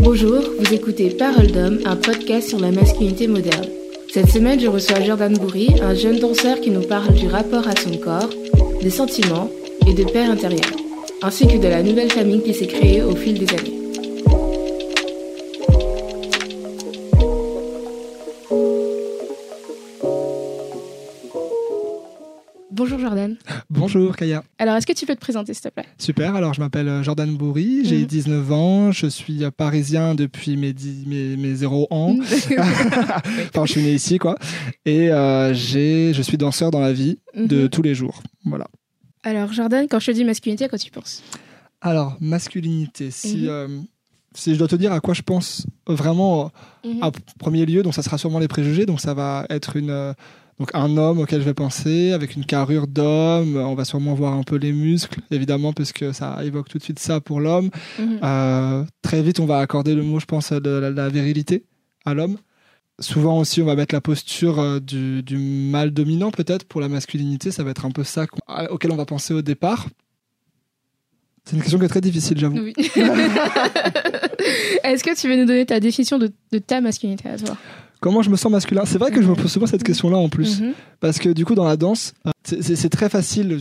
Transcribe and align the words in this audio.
Bonjour, 0.00 0.40
vous 0.58 0.74
écoutez 0.74 1.10
Parole 1.10 1.48
d'homme, 1.48 1.80
un 1.84 1.96
podcast 1.96 2.48
sur 2.48 2.60
la 2.60 2.70
masculinité 2.70 3.26
moderne. 3.26 3.66
Cette 4.12 4.30
semaine, 4.30 4.60
je 4.60 4.68
reçois 4.68 5.00
Jordan 5.00 5.36
Bourri, 5.36 5.74
un 5.82 5.94
jeune 5.94 6.18
danseur 6.18 6.60
qui 6.60 6.70
nous 6.70 6.82
parle 6.82 7.14
du 7.14 7.26
rapport 7.26 7.66
à 7.66 7.74
son 7.74 7.96
corps, 7.96 8.30
des 8.80 8.90
sentiments 8.90 9.50
et 9.86 9.94
de 9.94 10.04
père 10.04 10.30
intérieur, 10.30 10.70
ainsi 11.22 11.46
que 11.46 11.58
de 11.58 11.68
la 11.68 11.82
nouvelle 11.82 12.12
famille 12.12 12.42
qui 12.42 12.54
s'est 12.54 12.66
créée 12.66 13.02
au 13.02 13.16
fil 13.16 13.38
des 13.38 13.52
années. 13.54 13.77
Bonjour 23.94 24.14
Kaya. 24.16 24.42
Alors, 24.58 24.76
est-ce 24.76 24.86
que 24.86 24.92
tu 24.92 25.06
peux 25.06 25.14
te 25.14 25.20
présenter, 25.20 25.54
s'il 25.54 25.62
te 25.62 25.68
plaît? 25.70 25.86
Super, 25.98 26.34
alors 26.34 26.52
je 26.52 26.60
m'appelle 26.60 26.88
euh, 26.88 27.02
Jordan 27.02 27.34
Bourri, 27.34 27.86
j'ai 27.86 28.00
Mhm. 28.00 28.06
19 28.06 28.52
ans, 28.52 28.92
je 28.92 29.06
suis 29.06 29.44
euh, 29.44 29.50
parisien 29.50 30.14
depuis 30.14 30.56
mes, 30.58 30.74
10 30.74 31.04
mes, 31.06 31.36
mes 31.38 31.54
0 31.54 31.86
ans. 31.90 32.14
enfin, 32.20 33.64
je 33.64 33.72
suis 33.72 33.82
né 33.82 33.92
ici, 33.94 34.18
quoi. 34.18 34.36
Et 34.84 35.10
euh, 35.10 35.54
je 35.54 36.20
suis 36.22 36.36
danseur 36.36 36.70
dans 36.70 36.80
la 36.80 36.92
vie 36.92 37.18
de 37.34 37.62
Mhm. 37.62 37.68
tous 37.70 37.80
les 37.82 37.94
jours. 37.94 38.22
Voilà. 38.44 38.66
Alors, 39.22 39.52
Jordan, 39.54 39.86
quand 39.88 40.00
je 40.00 40.06
te 40.06 40.10
dis 40.10 40.24
masculinité, 40.24 40.64
à 40.64 40.68
quoi 40.68 40.78
tu 40.78 40.90
penses? 40.90 41.22
Alors, 41.80 42.16
masculinité, 42.20 43.10
si, 43.10 43.38
Mhm. 43.44 43.48
euh, 43.48 43.68
si 44.34 44.52
je 44.52 44.58
dois 44.58 44.68
te 44.68 44.76
dire 44.76 44.92
à 44.92 45.00
quoi 45.00 45.14
je 45.14 45.22
pense 45.22 45.66
vraiment 45.86 46.50
Mhm. 46.84 47.02
en 47.04 47.10
premier 47.38 47.64
lieu, 47.64 47.82
donc 47.82 47.94
ça 47.94 48.02
sera 48.02 48.18
sûrement 48.18 48.38
les 48.38 48.48
préjugés, 48.48 48.84
donc 48.84 49.00
ça 49.00 49.14
va 49.14 49.46
être 49.48 49.76
une, 49.76 50.12
donc 50.58 50.70
un 50.74 50.96
homme 50.96 51.20
auquel 51.20 51.40
je 51.40 51.44
vais 51.44 51.54
penser, 51.54 52.12
avec 52.12 52.34
une 52.34 52.44
carrure 52.44 52.86
d'homme, 52.86 53.56
on 53.56 53.74
va 53.74 53.84
sûrement 53.84 54.14
voir 54.14 54.32
un 54.34 54.42
peu 54.42 54.56
les 54.56 54.72
muscles, 54.72 55.20
évidemment, 55.30 55.72
parce 55.72 55.92
que 55.92 56.12
ça 56.12 56.38
évoque 56.44 56.68
tout 56.68 56.78
de 56.78 56.82
suite 56.82 56.98
ça 56.98 57.20
pour 57.20 57.40
l'homme. 57.40 57.70
Mhm. 57.98 58.20
Euh, 58.22 58.84
très 59.02 59.22
vite, 59.22 59.38
on 59.40 59.46
va 59.46 59.58
accorder 59.58 59.94
le 59.94 60.02
mot, 60.02 60.18
je 60.18 60.26
pense, 60.26 60.52
de 60.52 60.70
la, 60.70 60.90
la 60.90 61.08
virilité 61.08 61.64
à 62.04 62.14
l'homme. 62.14 62.36
Souvent 63.00 63.38
aussi, 63.38 63.62
on 63.62 63.66
va 63.66 63.76
mettre 63.76 63.94
la 63.94 64.00
posture 64.00 64.58
euh, 64.58 64.80
du, 64.80 65.22
du 65.22 65.38
mâle 65.38 65.92
dominant, 65.92 66.32
peut-être, 66.32 66.64
pour 66.64 66.80
la 66.80 66.88
masculinité. 66.88 67.52
Ça 67.52 67.62
va 67.62 67.70
être 67.70 67.86
un 67.86 67.92
peu 67.92 68.02
ça 68.02 68.26
auquel 68.70 68.90
on 68.90 68.96
va 68.96 69.04
penser 69.04 69.32
au 69.32 69.42
départ. 69.42 69.86
C'est 71.44 71.54
une 71.54 71.62
question 71.62 71.78
qui 71.78 71.84
est 71.84 71.88
très 71.88 72.00
difficile, 72.00 72.36
j'avoue. 72.38 72.58
Oui. 72.58 72.72
Est-ce 74.82 75.04
que 75.04 75.18
tu 75.18 75.28
veux 75.28 75.36
nous 75.36 75.46
donner 75.46 75.64
ta 75.64 75.78
définition 75.78 76.18
de, 76.18 76.32
de 76.52 76.58
ta 76.58 76.80
masculinité 76.80 77.28
à 77.28 77.38
toi? 77.38 77.56
Comment 78.00 78.22
je 78.22 78.30
me 78.30 78.36
sens 78.36 78.50
masculin? 78.52 78.82
C'est 78.84 78.98
vrai 78.98 79.10
que 79.10 79.20
je 79.22 79.28
me 79.28 79.34
pose 79.34 79.50
souvent 79.50 79.66
cette 79.66 79.82
question-là 79.84 80.16
en 80.16 80.28
plus. 80.28 80.60
Mhm. 80.60 80.72
Parce 81.00 81.18
que 81.18 81.30
du 81.30 81.44
coup, 81.44 81.54
dans 81.54 81.64
la 81.64 81.76
danse, 81.76 82.14
euh, 82.26 82.30
c'est- 82.44 82.88
très 82.90 83.08
facile, 83.08 83.60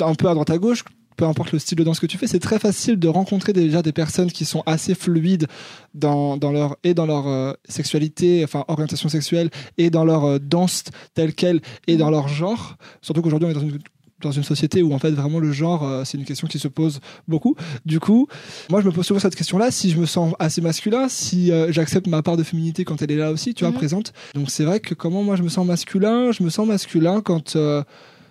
un 0.00 0.14
peu 0.14 0.28
à 0.28 0.34
droite 0.34 0.50
à 0.50 0.58
gauche, 0.58 0.84
peu 1.16 1.24
importe 1.24 1.50
le 1.50 1.58
style 1.58 1.76
de 1.76 1.82
danse 1.82 1.98
que 1.98 2.06
tu 2.06 2.16
fais, 2.16 2.28
c'est 2.28 2.38
très 2.38 2.60
facile 2.60 2.96
de 2.96 3.08
rencontrer 3.08 3.52
déjà 3.52 3.82
des 3.82 3.90
personnes 3.92 4.30
qui 4.30 4.44
sont 4.44 4.62
assez 4.66 4.94
fluides 4.94 5.48
dans, 5.92 6.36
dans 6.36 6.52
leur, 6.52 6.76
et 6.84 6.94
dans 6.94 7.06
leur 7.06 7.26
euh, 7.26 7.52
sexualité, 7.68 8.42
enfin 8.44 8.64
orientation 8.68 9.08
sexuelle, 9.08 9.50
et 9.78 9.90
dans 9.90 10.04
leur 10.04 10.24
euh, 10.24 10.38
danse 10.38 10.84
telle 11.14 11.34
qu'elle, 11.34 11.60
et 11.88 11.96
dans 11.96 12.10
leur 12.10 12.28
genre. 12.28 12.76
Surtout 13.02 13.20
qu'aujourd'hui, 13.22 13.48
on 13.48 13.50
est 13.50 13.54
dans 13.54 13.60
une 13.60 13.78
dans 14.20 14.32
une 14.32 14.42
société 14.42 14.82
où 14.82 14.92
en 14.92 14.98
fait 14.98 15.10
vraiment 15.12 15.38
le 15.38 15.52
genre 15.52 15.84
euh, 15.84 16.02
c'est 16.04 16.18
une 16.18 16.24
question 16.24 16.48
qui 16.48 16.58
se 16.58 16.68
pose 16.68 17.00
beaucoup 17.28 17.54
du 17.86 18.00
coup 18.00 18.26
moi 18.68 18.80
je 18.80 18.86
me 18.86 18.92
pose 18.92 19.06
souvent 19.06 19.20
cette 19.20 19.36
question 19.36 19.58
là 19.58 19.70
si 19.70 19.90
je 19.90 19.98
me 19.98 20.06
sens 20.06 20.34
assez 20.38 20.60
masculin 20.60 21.08
si 21.08 21.52
euh, 21.52 21.70
j'accepte 21.70 22.06
ma 22.08 22.22
part 22.22 22.36
de 22.36 22.42
féminité 22.42 22.84
quand 22.84 23.00
elle 23.02 23.10
est 23.12 23.16
là 23.16 23.30
aussi 23.30 23.54
tu 23.54 23.64
vois 23.64 23.70
Mhm. 23.72 23.76
présente 23.78 24.12
donc 24.34 24.50
c'est 24.50 24.64
vrai 24.64 24.80
que 24.80 24.94
comment 24.94 25.22
moi 25.22 25.36
je 25.36 25.42
me 25.42 25.48
sens 25.48 25.66
masculin? 25.66 26.32
Je 26.32 26.42
me 26.42 26.50
sens 26.50 26.66
masculin 26.66 27.20
quand 27.20 27.54
euh, 27.56 27.82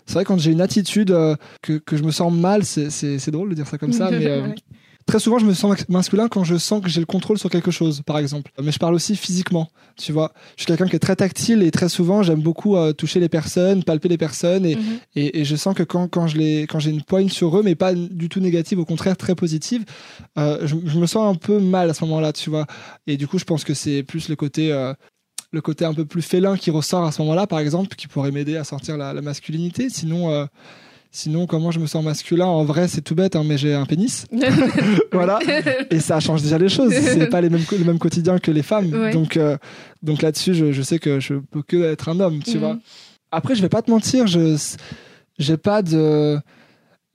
c'est 0.06 0.14
vrai 0.16 0.26
quand 0.26 0.38
j'ai 0.40 0.52
une 0.52 0.62
attitude 0.62 1.12
euh, 1.12 1.36
que, 1.62 1.74
que 1.74 1.96
je 1.98 2.04
me 2.04 2.12
sens 2.12 2.32
mal 2.34 2.64
c'est, 2.66 2.90
c'est, 2.90 3.20
c'est 3.20 3.32
drôle 3.32 3.50
de 3.50 3.56
dire 3.56 3.68
ça 3.68 3.78
comme 3.78 3.94
ça 3.94 4.10
mais 4.12 4.26
euh. 4.28 4.48
Très 5.08 5.19
souvent 5.19 5.39
je 5.39 5.45
me 5.45 5.53
sens 5.53 5.75
masculin 5.89 6.27
quand 6.27 6.44
je 6.44 6.58
sens 6.58 6.81
que 6.81 6.89
j'ai 6.89 7.00
le 7.00 7.05
contrôle 7.05 7.38
sur 7.39 7.50
quelque 7.50 7.72
chose 7.72 8.02
par 8.05 8.17
exemple 8.19 8.51
mais 8.62 8.72
je 8.72 8.79
parle 8.79 8.94
aussi 8.94 9.16
physiquement 9.16 9.69
tu 9.97 10.12
vois 10.12 10.31
je 10.56 10.62
suis 10.62 10.68
quelqu'un 10.68 10.88
qui 10.88 10.95
est 10.95 11.00
très 11.00 11.16
tactile 11.16 11.63
et 11.63 11.72
très 11.72 11.90
souvent 11.90 12.22
j'aime 12.23 12.41
beaucoup 12.41 12.75
euh, 12.78 12.94
toucher 12.94 13.19
les 13.19 13.29
personnes 13.29 13.84
palper 13.84 14.07
les 14.09 14.17
personnes 14.17 14.66
et, 14.66 14.75
Mhm. 14.75 15.00
et, 15.16 15.40
et 15.40 15.46
je 15.46 15.56
sens 15.56 15.73
que 15.75 15.84
quand, 15.84 16.07
quand, 16.07 16.28
j'ai 16.28 16.66
une 16.85 17.01
poigne 17.01 17.29
sur 17.29 17.57
eux, 17.57 17.63
mais 17.63 17.75
pas 17.75 17.94
du 17.94 18.29
tout 18.29 18.40
négative, 18.40 18.79
au 18.79 18.85
contraire 18.85 19.17
très 19.17 19.34
positive, 19.35 19.85
euh, 20.38 20.59
je, 20.67 20.75
je 20.85 21.00
me 21.00 21.06
sens 21.07 21.34
un 21.34 21.35
peu 21.35 21.59
mal 21.59 21.90
à 21.90 21.94
ce 21.94 22.03
moment-là, 22.06 22.34
tu 22.34 22.50
vois. 22.50 22.66
Et 23.07 23.17
du 23.17 23.28
coup, 23.28 23.40
je 23.40 23.46
pense 23.46 23.63
que 23.63 23.73
c'est 23.73 24.03
plus 24.03 24.29
le 24.29 24.35
côté, 24.35 24.72
euh, 24.72 24.94
le 25.51 25.62
côté 25.62 25.85
un 25.85 25.94
peu 25.94 26.06
plus 26.06 26.22
félin 26.22 26.57
qui 26.57 26.69
ressort 26.72 27.06
à 27.06 27.12
ce 27.12 27.22
moment-là, 27.22 27.47
par 27.47 27.59
exemple, 27.59 27.96
qui 27.96 28.07
pourrait 28.07 28.31
m'aider 28.31 28.57
à 28.57 28.63
sortir 28.63 28.97
la, 28.97 29.13
la 29.13 29.22
masculinité. 29.22 29.90
Sinon, 29.90 30.29
euh, 30.31 30.46
sinon, 31.17 31.47
comment 31.47 31.72
je 31.72 31.79
me 31.79 31.88
sens 31.88 32.03
masculin 32.03 32.45
En 32.45 32.63
vrai, 32.63 32.88
c'est 32.88 33.01
tout 33.01 33.16
bête, 33.16 33.35
hein, 33.35 33.44
mais 33.45 33.57
j'ai 33.57 33.73
un 33.73 33.85
pénis. 33.85 34.25
voilà. 35.11 35.39
Et 35.89 36.00
ça 36.00 36.19
change 36.19 36.41
déjà 36.44 36.57
les 36.57 36.69
choses. 36.69 36.94
C'est 36.94 37.28
pas 37.28 37.41
les 37.41 37.50
mêmes, 37.50 37.63
le 37.72 37.83
même 37.85 38.00
quotidien 38.00 38.38
que 38.39 38.51
les 38.51 38.63
femmes. 38.63 38.91
Ouais. 38.94 39.11
Donc, 39.11 39.35
euh, 39.38 39.57
donc 40.03 40.22
là-dessus, 40.22 40.53
je, 40.53 40.72
je 40.72 40.81
sais 40.81 41.00
que 41.00 41.19
je 41.19 41.35
peux 41.35 41.61
que 41.63 41.78
être 41.91 42.09
un 42.09 42.19
homme, 42.19 42.41
tu 42.44 42.53
Mhm. 42.55 42.59
vois. 42.59 42.78
Après, 43.31 43.55
je 43.55 43.61
vais 43.61 43.69
pas 43.69 43.81
te 43.81 43.91
mentir, 43.91 44.28
je 44.28 44.55
j'ai 45.39 45.57
pas 45.57 45.81
de 45.81 46.39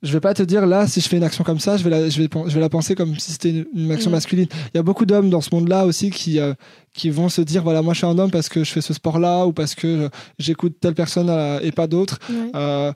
je 0.01 0.11
vais 0.11 0.19
pas 0.19 0.33
te 0.33 0.43
dire 0.43 0.65
là 0.65 0.85
si 0.85 0.99
je 0.99 1.07
fais 1.07 1.15
une 1.15 1.23
action 1.23 1.45
comme 1.45 1.59
ça 1.59 1.77
je 1.77 1.83
vais 1.85 1.89
la, 1.89 2.09
je 2.09 2.21
vais, 2.21 2.27
je 2.47 2.53
vais 2.53 2.59
la 2.59 2.67
penser 2.69 2.93
comme 2.93 3.17
si 3.17 3.31
c'était 3.31 3.49
une, 3.51 3.65
une 3.73 3.91
action 3.91 4.09
Mhm. 4.09 4.15
masculine 4.15 4.47
il 4.73 4.77
y 4.77 4.79
a 4.79 4.83
beaucoup 4.83 5.05
d'hommes 5.05 5.29
dans 5.29 5.39
ce 5.41 5.49
monde 5.55 5.69
là 5.69 5.85
aussi 5.85 6.09
qui 6.09 6.39
euh, 6.39 6.53
qui 6.93 7.09
vont 7.09 7.29
se 7.29 7.41
dire 7.41 7.63
voilà 7.63 7.81
moi 7.81 7.93
je 7.93 7.99
suis 7.99 8.07
un 8.07 8.17
homme 8.19 8.31
parce 8.31 8.49
que 8.49 8.63
je 8.65 8.71
fais 8.71 8.81
ce 8.81 8.93
sport 8.93 9.17
là 9.19 9.45
ou 9.45 9.53
parce 9.53 9.75
que 9.75 10.09
j'écoute 10.39 10.75
telle 10.81 10.93
personne 10.93 11.29
euh, 11.29 11.59
et 11.61 11.71
pas 11.71 11.87
d'autres 11.87 12.19
euh, 12.53 12.91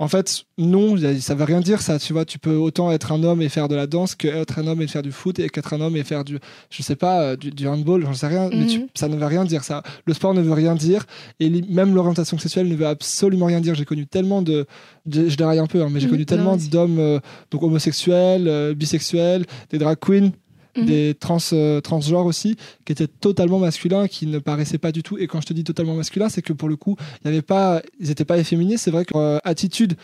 en 0.00 0.08
fait, 0.08 0.42
non, 0.58 0.96
ça 1.20 1.34
veut 1.36 1.44
rien 1.44 1.60
dire 1.60 1.80
ça. 1.80 2.00
Tu 2.00 2.12
vois, 2.12 2.24
tu 2.24 2.38
peux 2.40 2.56
autant 2.56 2.90
être 2.90 3.12
un 3.12 3.22
homme 3.22 3.40
et 3.42 3.48
faire 3.48 3.68
de 3.68 3.76
la 3.76 3.86
danse 3.86 4.16
qu'être 4.16 4.58
un 4.58 4.66
homme 4.66 4.82
et 4.82 4.88
faire 4.88 5.02
du 5.02 5.12
foot 5.12 5.38
et 5.38 5.48
qu'être 5.48 5.72
un 5.72 5.80
homme 5.80 5.96
et 5.96 6.02
faire 6.02 6.24
du, 6.24 6.38
je 6.68 6.82
sais 6.82 6.96
pas, 6.96 7.22
euh, 7.22 7.36
du, 7.36 7.50
du 7.52 7.68
handball, 7.68 8.02
j'en 8.04 8.12
sais 8.12 8.26
rien. 8.26 8.50
Mais 8.52 8.66
tu- 8.66 8.80
Mhm. 8.80 8.86
ça 8.94 9.08
ne 9.08 9.16
veut 9.16 9.24
rien 9.26 9.44
dire 9.44 9.62
ça. 9.62 9.82
Le 10.04 10.12
sport 10.12 10.34
ne 10.34 10.40
veut 10.40 10.52
rien 10.52 10.74
dire 10.74 11.04
et 11.38 11.48
même 11.48 11.94
l'orientation 11.94 12.38
sexuelle 12.38 12.68
ne 12.68 12.74
veut 12.74 12.86
absolument 12.88 13.46
rien 13.46 13.60
dire. 13.60 13.76
J'ai 13.76 13.84
connu 13.84 14.06
tellement 14.06 14.42
de, 14.42 14.66
de- 15.06 15.28
je 15.28 15.36
déraille 15.36 15.60
un 15.60 15.66
peu, 15.68 15.80
hein, 15.82 15.88
mais 15.92 16.00
j'ai 16.00 16.06
Mhm. 16.06 16.12
connu 16.12 16.26
tellement 16.26 16.56
d'hommes 16.56 16.98
euh, 16.98 17.20
donc 17.52 17.62
homosexuels, 17.62 18.48
euh, 18.48 18.74
bisexuels, 18.74 19.44
des 19.70 19.78
drag 19.78 19.96
queens. 20.00 20.30
Mhm. 20.76 20.86
Des 20.86 21.14
trans, 21.18 21.38
euh, 21.52 21.80
transgenres 21.80 22.26
aussi, 22.26 22.56
qui 22.84 22.92
étaient 22.92 23.06
totalement 23.06 23.58
masculins, 23.58 24.08
qui 24.08 24.26
ne 24.26 24.38
paraissaient 24.38 24.78
pas 24.78 24.90
du 24.92 25.02
tout. 25.02 25.16
Et 25.18 25.26
quand 25.26 25.40
je 25.40 25.46
te 25.46 25.52
dis 25.52 25.62
totalement 25.64 25.94
masculin, 25.94 26.28
c'est 26.28 26.42
que 26.42 26.52
pour 26.52 26.68
le 26.68 26.76
coup, 26.76 26.96
il 27.22 27.26
y 27.26 27.28
avait 27.28 27.42
pas, 27.42 27.80
ils 28.00 28.08
n'étaient 28.08 28.24
pas 28.24 28.38
efféminés. 28.38 28.76
C'est 28.76 28.90
vrai 28.90 29.04
que 29.04 29.14
leur 29.14 29.40
attitude 29.44 29.94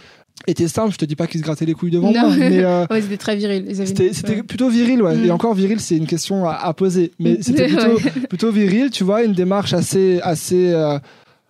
était 0.47 0.69
simple. 0.69 0.93
Je 0.93 0.99
te 0.99 1.05
dis 1.05 1.17
pas 1.17 1.27
qu'ils 1.27 1.41
se 1.41 1.45
grattaient 1.45 1.67
les 1.67 1.75
couilles 1.75 1.91
devant 1.91 2.13
Non. 2.13 2.29
moi, 2.29 2.37
mais 2.37 2.63
euh, 2.65 2.87
Ouais, 2.91 3.03
c'était 3.03 3.17
très 3.17 3.37
viril. 3.37 3.67
c'était 3.85 4.11
ouais. 4.37 4.43
plutôt 4.45 4.69
viril, 4.69 5.03
ouais. 5.03 5.19
Et 5.27 5.31
encore 5.31 5.55
viril, 5.55 5.81
c'est 5.81 5.97
une 5.97 6.07
question 6.07 6.49
à, 6.49 6.53
à 6.55 6.73
poser. 6.73 7.11
Mais 7.19 7.39
c'était 7.43 7.69
plutôt, 8.29 8.51
viril, 8.53 8.91
tu 8.91 9.03
vois, 9.05 9.25
une 9.25 9.33
démarche 9.33 9.73
assez, 9.73 10.21
assez, 10.23 10.73
euh, 10.73 10.99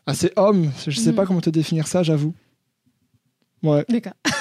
assez 0.07 0.33
homme. 0.37 0.71
Je 0.87 0.99
sais 0.99 1.13
pas 1.13 1.27
comment 1.27 1.41
te 1.43 1.51
définir 1.51 1.87
ça, 1.87 2.03
j'avoue. 2.03 2.33
Ouais, 3.63 3.85
D'accord. 3.91 4.15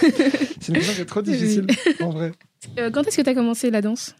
c'est 0.61 0.69
une 0.69 0.75
question 0.75 0.93
qui 0.93 1.01
est 1.01 1.05
trop 1.05 1.21
difficile, 1.21 1.67
en 1.99 2.09
vrai. 2.09 2.31
Euh, 2.77 2.89
quand 2.89 3.05
est-ce 3.05 3.17
que 3.17 3.21
tu 3.21 3.29
as 3.29 3.33
commencé 3.33 3.69
la 3.69 3.81
danse? 3.81 4.15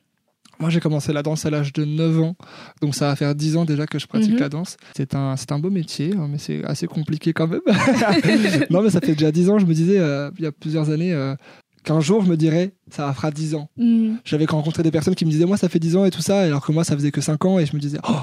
Moi, 0.60 0.70
j'ai 0.70 0.80
commencé 0.82 1.14
la 1.14 1.24
danse 1.24 1.46
à 1.46 1.50
l'âge 1.50 1.72
de 1.74 1.86
9 1.86 2.20
ans. 2.20 2.36
Donc, 2.82 2.94
ça 2.94 3.08
va 3.08 3.16
faire 3.16 3.34
10 3.34 3.56
ans 3.58 3.64
déjà 3.66 3.86
que 3.88 3.98
je 3.98 4.08
pratique 4.08 4.34
Mhm. 4.34 4.40
la 4.40 4.50
danse. 4.50 4.76
C'est 4.96 5.16
un, 5.16 5.36
c'est 5.38 5.52
un 5.54 5.60
beau 5.60 5.70
métier, 5.70 6.14
hein, 6.18 6.28
mais 6.30 6.38
c'est 6.38 6.64
assez 6.66 6.86
compliqué 6.88 7.32
quand 7.32 7.48
même. 7.48 7.62
non, 8.70 8.82
mais 8.82 8.90
ça 8.90 9.00
fait 9.00 9.14
déjà 9.16 9.32
10 9.32 9.50
ans. 9.50 9.58
Je 9.60 9.66
me 9.66 9.74
disais, 9.74 10.00
euh, 10.00 10.30
il 10.38 10.44
y 10.44 10.48
a 10.48 10.52
plusieurs 10.52 10.90
années, 10.90 11.14
euh, 11.14 11.34
qu'un 11.84 12.02
jour, 12.02 12.24
je 12.26 12.30
me 12.30 12.36
dirais, 12.36 12.74
ça 12.92 13.14
fera 13.14 13.32
10 13.32 13.56
ans. 13.56 13.70
Mhm. 13.78 14.18
J'avais 14.26 14.46
rencontré 14.46 14.84
des 14.84 14.92
personnes 14.92 15.16
qui 15.16 15.26
me 15.26 15.32
disaient, 15.32 15.46
moi, 15.46 15.56
ça 15.58 15.70
fait 15.70 15.80
10 15.80 15.96
ans 15.96 16.04
et 16.06 16.12
tout 16.12 16.22
ça, 16.22 16.42
alors 16.42 16.66
que 16.66 16.72
moi, 16.74 16.84
ça 16.84 16.96
faisait 16.96 17.12
que 17.12 17.22
5 17.22 17.46
ans. 17.46 17.58
Et 17.58 17.66
je 17.66 17.74
me 17.76 17.80
disais, 17.82 18.00
oh, 18.08 18.14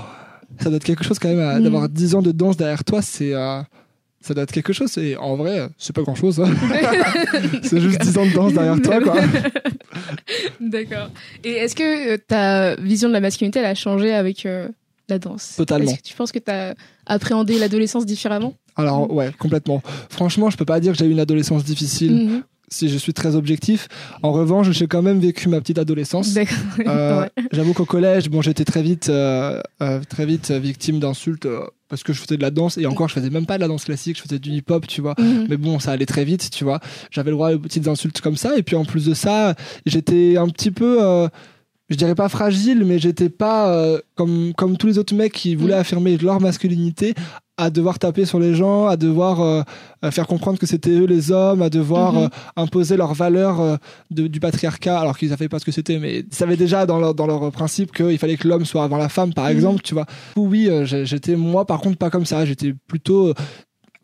ça 0.58 0.68
doit 0.68 0.76
être 0.76 0.84
quelque 0.84 1.04
chose 1.04 1.18
quand 1.18 1.28
même, 1.28 1.38
euh, 1.38 1.56
Mhm. 1.56 1.64
d'avoir 1.64 1.88
10 1.88 2.14
ans 2.16 2.22
de 2.22 2.32
danse 2.32 2.56
derrière 2.58 2.84
toi, 2.84 3.00
c'est. 3.00 3.32
euh, 3.34 3.62
ça 4.26 4.34
doit 4.34 4.42
être 4.42 4.53
quelque 4.53 4.72
chose. 4.72 4.98
Et 4.98 5.16
en 5.16 5.37
vrai, 5.37 5.69
c'est 5.78 5.94
pas 5.94 6.03
grand 6.03 6.16
chose. 6.16 6.42
c'est 7.62 7.80
juste 7.80 8.01
10 8.01 8.18
ans 8.18 8.27
de 8.27 8.33
danse 8.33 8.53
derrière 8.53 8.80
toi, 8.83 9.01
quoi. 9.01 9.16
D'accord. 10.60 11.10
Et 11.45 11.53
est-ce 11.53 11.77
que 11.77 12.15
euh, 12.15 12.18
ta 12.18 12.74
vision 12.77 13.09
de 13.09 13.12
la 13.12 13.21
masculinité 13.21 13.60
elle 13.60 13.66
a 13.66 13.74
changé 13.74 14.12
avec 14.12 14.45
euh, 14.45 14.68
la 15.09 15.18
danse? 15.18 15.54
Totalement. 15.56 15.91
Est-ce 15.91 15.98
que 15.98 16.03
tu 16.09 16.15
penses 16.15 16.33
que 16.33 16.41
tu 16.41 16.51
as 16.51 16.74
appréhendé 17.06 17.59
l'adolescence 17.59 18.04
différemment? 18.04 18.54
Alors, 18.74 19.12
ouais, 19.12 19.30
complètement. 19.39 19.80
Franchement, 20.10 20.51
je 20.51 20.56
peux 20.56 20.65
pas 20.65 20.80
dire 20.80 20.92
que 20.92 20.98
j'ai 20.98 21.06
eu 21.06 21.10
une 21.10 21.21
adolescence 21.21 21.65
difficile. 21.65 22.15
Mhm. 22.15 22.42
si 22.68 22.89
je 22.89 22.98
suis 22.98 23.15
très 23.15 23.36
objectif. 23.36 23.86
En 24.24 24.33
revanche, 24.33 24.72
j'ai 24.72 24.89
quand 24.89 25.03
même 25.03 25.21
vécu 25.21 25.48
ma 25.48 25.60
petite 25.60 25.78
adolescence. 25.78 26.34
D'accord. 26.34 26.56
Euh, 26.80 27.21
Ouais. 27.36 27.45
J'avoue 27.53 27.74
qu'au 27.74 27.84
collège, 27.84 28.28
bon, 28.28 28.42
j'étais 28.42 28.65
très 28.65 28.83
vite, 28.83 29.09
euh, 29.09 29.60
euh, 29.83 30.01
très 30.09 30.27
vite 30.27 30.51
victime 30.51 30.98
d'insultes 30.98 31.47
parce 31.88 32.03
que 32.03 32.12
je 32.12 32.21
faisais 32.21 32.36
de 32.36 32.42
la 32.42 32.50
danse 32.50 32.78
et 32.78 32.86
encore, 32.86 33.09
je 33.09 33.15
faisais 33.15 33.30
même 33.30 33.47
pas 33.47 33.56
de 33.56 33.60
la 33.62 33.68
danse 33.68 33.84
classique, 33.84 34.16
je 34.16 34.22
faisais 34.22 34.38
du 34.38 34.50
hip-hop, 34.50 34.86
tu 34.86 35.00
vois. 35.00 35.15
Mhm. 35.18 35.47
Mais 35.48 35.56
bon, 35.56 35.78
ça 35.78 35.92
allait 35.92 36.06
très 36.06 36.24
vite, 36.24 36.50
tu 36.50 36.65
vois. 36.65 36.80
J'avais 37.10 37.30
le 37.30 37.36
droit 37.36 37.53
aux 37.53 37.59
petites 37.59 37.88
insultes 37.88 38.21
comme 38.21 38.36
ça. 38.36 38.56
Et 38.56 38.62
puis 38.62 38.77
en 38.77 38.84
plus 38.84 39.06
de 39.06 39.15
ça, 39.15 39.54
j'étais 39.86 40.36
un 40.36 40.48
petit 40.48 40.71
peu. 40.71 40.98
euh, 41.03 41.28
je 41.88 41.97
dirais 41.97 42.15
pas 42.15 42.28
fragile, 42.28 42.84
mais 42.84 42.98
j'étais 42.98 43.28
pas 43.28 43.68
euh, 43.72 44.00
comme 44.16 44.53
comme 44.56 44.77
tous 44.77 44.86
les 44.86 44.98
autres 44.98 45.15
mecs 45.15 45.33
qui 45.33 45.54
voulaient 45.54 45.77
Mm. 45.77 45.80
affirmer 45.80 46.16
leur 46.18 46.41
masculinité, 46.41 47.15
à 47.59 47.71
devoir 47.71 47.98
taper 47.98 48.27
sur 48.27 48.38
les 48.38 48.54
gens, 48.54 48.86
à 48.86 48.97
devoir 48.97 49.41
euh, 49.41 49.62
à 50.03 50.10
faire 50.10 50.27
comprendre 50.27 50.59
que 50.59 50.66
c'était 50.66 50.91
eux 50.91 51.06
les 51.06 51.30
hommes, 51.33 51.62
à 51.62 51.71
devoir 51.71 52.12
Mhm. 52.15 52.18
euh, 52.24 52.28
imposer 52.56 52.97
leurs 52.97 53.15
valeurs 53.15 53.60
euh, 53.60 53.77
de- 54.10 54.27
du 54.27 54.41
patriarcat, 54.41 54.98
alors 55.00 55.16
qu'ils 55.16 55.30
savaient 55.30 55.48
pas 55.48 55.59
ce 55.59 55.65
que 55.65 55.72
c'était, 55.72 55.98
mais 55.98 56.18
ils 56.30 56.34
savaient 56.34 56.56
déjà 56.56 56.84
dans 56.86 56.98
leur 56.98 57.15
dans 57.15 57.27
leur 57.27 57.50
principe 57.53 57.92
qu'il 57.92 58.18
fallait 58.18 58.36
que 58.36 58.47
l'homme 58.48 58.65
soit 58.66 58.84
avant 58.84 58.98
la 58.98 59.09
femme, 59.09 59.32
par 59.32 59.47
Mhm. 59.47 59.53
exemple, 59.53 59.82
tu 59.82 59.94
vois. 59.94 60.06
Oui, 60.36 60.68
euh, 60.68 60.84
j'étais 60.84 61.36
moi 61.36 61.65
par 61.66 61.80
contre 61.80 61.97
pas 61.98 62.10
comme 62.10 62.27
ça, 62.27 62.44
j'étais 62.44 62.74
plutôt 62.89 63.28
euh, 63.28 63.34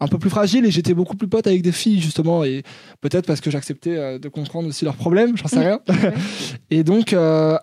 un 0.00 0.08
peu 0.08 0.18
plus 0.18 0.30
fragile 0.30 0.64
et 0.66 0.70
j'étais 0.70 0.94
beaucoup 0.94 1.16
plus 1.16 1.28
pote 1.28 1.46
avec 1.46 1.62
des 1.62 1.70
filles 1.72 2.00
justement 2.00 2.42
et 2.44 2.62
peut-être 3.00 3.26
parce 3.26 3.40
que 3.40 3.50
j'acceptais 3.50 3.96
euh, 3.96 4.18
de 4.18 4.28
comprendre 4.28 4.66
aussi 4.68 4.84
leurs 4.84 4.96
problèmes, 4.96 5.36
j'en 5.36 5.46
sais 5.48 5.56
Mhm. 5.58 5.62
rien. 5.62 5.80
Et 6.70 6.82
donc, 6.84 7.12
euh, 7.12 7.56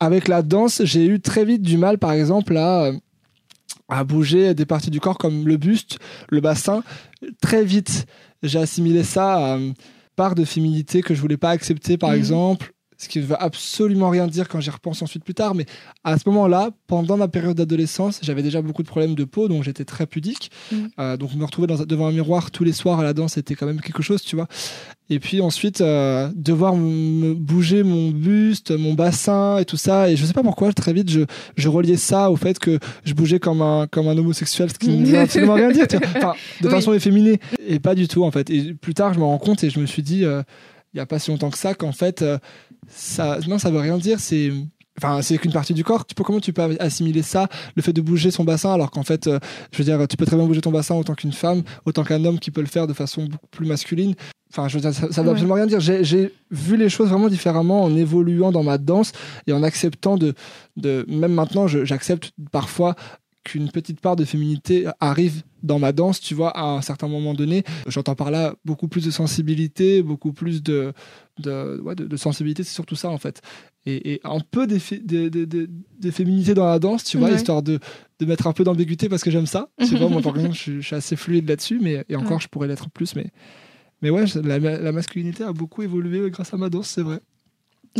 avec 0.00 0.28
la 0.28 0.42
danse, 0.42 0.82
j'ai 0.84 1.06
eu 1.06 1.20
très 1.20 1.44
vite 1.44 1.62
du 1.62 1.76
mal, 1.78 1.98
par 1.98 2.12
exemple, 2.12 2.56
à, 2.56 2.84
euh, 2.84 2.92
à 3.88 4.04
bouger 4.04 4.54
des 4.54 4.66
parties 4.66 4.90
du 4.90 5.00
corps 5.00 5.18
comme 5.18 5.46
le 5.46 5.56
buste, 5.56 5.98
le 6.30 6.40
bassin. 6.40 6.82
Très 7.40 7.64
vite, 7.64 8.06
j'ai 8.42 8.58
assimilé 8.60 9.02
ça 9.02 9.34
à 9.34 9.56
une 9.56 9.74
part 10.16 10.34
de 10.34 10.44
féminité 10.44 11.02
que 11.02 11.14
je 11.14 11.20
voulais 11.20 11.36
pas 11.36 11.50
accepter, 11.50 11.96
par 11.98 12.10
Mhm. 12.10 12.16
exemple. 12.16 12.72
Ce 13.00 13.08
qui 13.08 13.20
ne 13.20 13.24
veut 13.24 13.40
absolument 13.40 14.10
rien 14.10 14.26
dire 14.26 14.48
quand 14.48 14.58
j'y 14.60 14.70
repense 14.70 15.02
ensuite 15.02 15.22
plus 15.22 15.34
tard. 15.34 15.54
Mais 15.54 15.66
à 16.02 16.18
ce 16.18 16.28
moment-là, 16.28 16.70
pendant 16.88 17.16
ma 17.16 17.28
période 17.28 17.56
d'adolescence, 17.56 18.18
j'avais 18.22 18.42
déjà 18.42 18.60
beaucoup 18.60 18.82
de 18.82 18.88
problèmes 18.88 19.14
de 19.14 19.22
peau, 19.22 19.46
donc 19.46 19.62
j'étais 19.62 19.84
très 19.84 20.06
pudique. 20.06 20.50
Mhm. 20.72 20.90
Euh, 20.98 21.16
donc 21.16 21.32
me 21.36 21.44
retrouver 21.44 21.68
dans, 21.68 21.76
devant 21.84 22.08
un 22.08 22.12
miroir 22.12 22.50
tous 22.50 22.64
les 22.64 22.72
soirs 22.72 22.98
à 22.98 23.04
la 23.04 23.12
danse, 23.12 23.34
c'était 23.34 23.54
quand 23.54 23.66
même 23.66 23.80
quelque 23.80 24.02
chose, 24.02 24.22
tu 24.22 24.34
vois. 24.34 24.48
Et 25.10 25.20
puis 25.20 25.40
ensuite, 25.40 25.80
euh, 25.80 26.28
devoir 26.34 26.74
me 26.74 27.34
bouger 27.34 27.84
mon 27.84 28.10
buste, 28.10 28.72
mon 28.72 28.94
bassin 28.94 29.58
et 29.58 29.64
tout 29.64 29.76
ça. 29.76 30.10
Et 30.10 30.16
je 30.16 30.26
sais 30.26 30.32
pas 30.34 30.42
pourquoi, 30.42 30.72
très 30.72 30.92
vite, 30.92 31.08
je, 31.08 31.20
je 31.56 31.68
reliais 31.68 31.96
ça 31.96 32.32
au 32.32 32.36
fait 32.36 32.58
que 32.58 32.80
je 33.04 33.14
bougeais 33.14 33.38
comme 33.38 33.62
un, 33.62 33.86
comme 33.86 34.08
un 34.08 34.18
homosexuel, 34.18 34.70
ce 34.72 34.78
qui 34.78 34.90
ne 34.90 35.06
veut 35.06 35.18
absolument 35.20 35.54
rien 35.54 35.70
dire, 35.70 35.86
tu 35.86 35.98
vois. 35.98 36.08
Enfin, 36.16 36.34
de 36.60 36.66
Oui. 36.66 36.72
façon 36.74 36.92
efféminée. 36.92 37.38
Et 37.66 37.78
pas 37.78 37.94
du 37.94 38.08
tout, 38.08 38.24
en 38.24 38.32
fait. 38.32 38.50
Et 38.50 38.74
plus 38.74 38.94
tard, 38.94 39.14
je 39.14 39.20
me 39.20 39.24
rends 39.24 39.38
compte 39.38 39.62
et 39.62 39.70
je 39.70 39.78
me 39.78 39.86
suis 39.86 40.02
dit, 40.02 40.24
euh, 40.24 40.42
il 40.94 40.96
y 40.96 41.00
a 41.00 41.06
pas 41.06 41.18
si 41.18 41.30
longtemps 41.30 41.50
que 41.50 41.58
ça, 41.58 41.74
qu'en 41.74 41.92
fait, 41.92 42.22
euh, 42.22 42.38
ça, 42.88 43.38
non, 43.48 43.58
ça 43.58 43.70
veut 43.70 43.78
rien 43.80 43.98
dire. 43.98 44.20
C'est. 44.20 44.52
Enfin, 45.00 45.22
c'est 45.22 45.38
qu'une 45.38 45.52
partie 45.52 45.74
du 45.74 45.84
corps. 45.84 46.04
Tu 46.06 46.14
peux, 46.16 46.24
comment 46.24 46.40
tu 46.40 46.52
peux 46.52 46.76
assimiler 46.80 47.22
ça, 47.22 47.48
le 47.76 47.82
fait 47.82 47.92
de 47.92 48.00
bouger 48.00 48.32
son 48.32 48.42
bassin, 48.42 48.72
alors 48.72 48.90
qu'en 48.90 49.04
fait, 49.04 49.28
euh, 49.28 49.38
je 49.70 49.78
veux 49.78 49.84
dire, 49.84 50.08
tu 50.08 50.16
peux 50.16 50.26
très 50.26 50.34
bien 50.36 50.44
bouger 50.44 50.60
ton 50.60 50.72
bassin 50.72 50.96
autant 50.96 51.14
qu'une 51.14 51.30
femme, 51.32 51.62
autant 51.84 52.02
qu'un 52.02 52.24
homme 52.24 52.40
qui 52.40 52.50
peut 52.50 52.60
le 52.62 52.66
faire 52.66 52.88
de 52.88 52.92
façon 52.92 53.24
beaucoup 53.26 53.46
plus 53.46 53.64
masculine. 53.66 54.14
Enfin, 54.50 54.66
je 54.66 54.74
veux 54.74 54.80
dire, 54.80 54.92
ça, 54.92 55.12
ça 55.12 55.22
veut 55.22 55.28
Ouais. 55.28 55.32
absolument 55.34 55.54
rien 55.54 55.66
dire. 55.66 55.78
J'ai- 55.78 56.32
vu 56.50 56.76
les 56.76 56.88
choses 56.88 57.10
vraiment 57.10 57.28
différemment 57.28 57.84
en 57.84 57.94
évoluant 57.94 58.50
dans 58.50 58.64
ma 58.64 58.76
danse 58.78 59.12
et 59.46 59.52
en 59.52 59.62
acceptant 59.62 60.16
de, 60.16 60.34
de 60.76 61.04
même 61.08 61.32
maintenant, 61.34 61.68
j'accepte 61.68 62.32
parfois 62.50 62.96
qu'une 63.44 63.70
petite 63.70 64.00
part 64.00 64.16
de 64.16 64.24
féminité 64.24 64.86
arrive 65.00 65.42
dans 65.62 65.78
ma 65.78 65.92
danse, 65.92 66.20
tu 66.20 66.34
vois, 66.34 66.50
à 66.50 66.64
un 66.64 66.82
certain 66.82 67.08
moment 67.08 67.34
donné. 67.34 67.62
J'entends 67.86 68.14
par 68.14 68.30
là 68.30 68.54
beaucoup 68.64 68.88
plus 68.88 69.04
de 69.04 69.10
sensibilité, 69.10 70.02
beaucoup 70.02 70.32
plus 70.32 70.62
de, 70.62 70.92
de, 71.40 71.80
ouais, 71.82 71.94
de, 71.94 72.04
de 72.06 72.16
sensibilité, 72.16 72.62
c'est 72.62 72.72
surtout 72.74 72.96
ça 72.96 73.08
en 73.10 73.18
fait. 73.18 73.40
Et, 73.86 74.12
et 74.14 74.20
un 74.24 74.40
peu 74.40 74.66
d'effé- 74.66 75.04
de, 75.04 75.28
de, 75.28 75.44
de- 75.44 75.68
de 76.00 76.10
féminité 76.10 76.54
dans 76.54 76.66
la 76.66 76.78
danse, 76.78 77.04
tu 77.04 77.16
vois, 77.18 77.28
Ouais. 77.28 77.36
histoire 77.36 77.62
de, 77.62 77.78
de 78.20 78.26
mettre 78.26 78.46
un 78.46 78.52
peu 78.52 78.64
d'ambiguïté 78.64 79.08
parce 79.08 79.22
que 79.22 79.30
j'aime 79.30 79.46
ça. 79.46 79.68
Tu 79.86 79.96
vois, 79.96 80.08
moi 80.08 80.20
par 80.22 80.36
exemple, 80.36 80.54
je, 80.54 80.60
suis- 80.60 80.82
je 80.82 80.86
suis 80.86 80.96
assez 80.96 81.16
fluide 81.16 81.48
là-dessus, 81.48 81.78
mais 81.80 82.04
et 82.08 82.16
encore, 82.16 82.32
Ouais. 82.32 82.38
je 82.40 82.48
pourrais 82.48 82.68
l'être 82.68 82.90
plus, 82.90 83.14
mais. 83.16 83.28
Mais 84.02 84.10
ouais, 84.10 84.24
la, 84.44 84.58
la 84.58 84.92
masculinité 84.92 85.42
a 85.44 85.52
beaucoup 85.52 85.82
évolué 85.82 86.30
grâce 86.30 86.54
à 86.54 86.56
ma 86.56 86.68
danse, 86.70 86.88
c'est 86.88 87.02
vrai. 87.02 87.20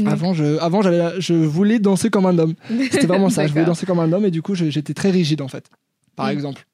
Avant, 0.07 0.33
je, 0.35 0.59
avant 0.61 0.81
j'allais, 0.83 1.21
je 1.21 1.35
voulais 1.35 1.81
danser 1.81 2.09
comme 2.11 2.27
un 2.27 2.39
homme. 2.39 2.55
C'était 2.93 3.07
vraiment 3.07 3.31
ça. 3.31 3.47
Je 3.47 3.53
voulais 3.53 3.65
danser 3.65 3.85
comme 3.87 3.99
un 3.99 4.13
homme 4.13 4.25
et 4.25 4.31
du 4.31 4.43
coup, 4.43 4.55
j'étais 4.55 4.95
très 4.95 5.11
rigide 5.11 5.41
en 5.43 5.49
fait. 5.49 5.69
Par 6.15 6.27
Mm. 6.27 6.31
exemple. 6.31 6.67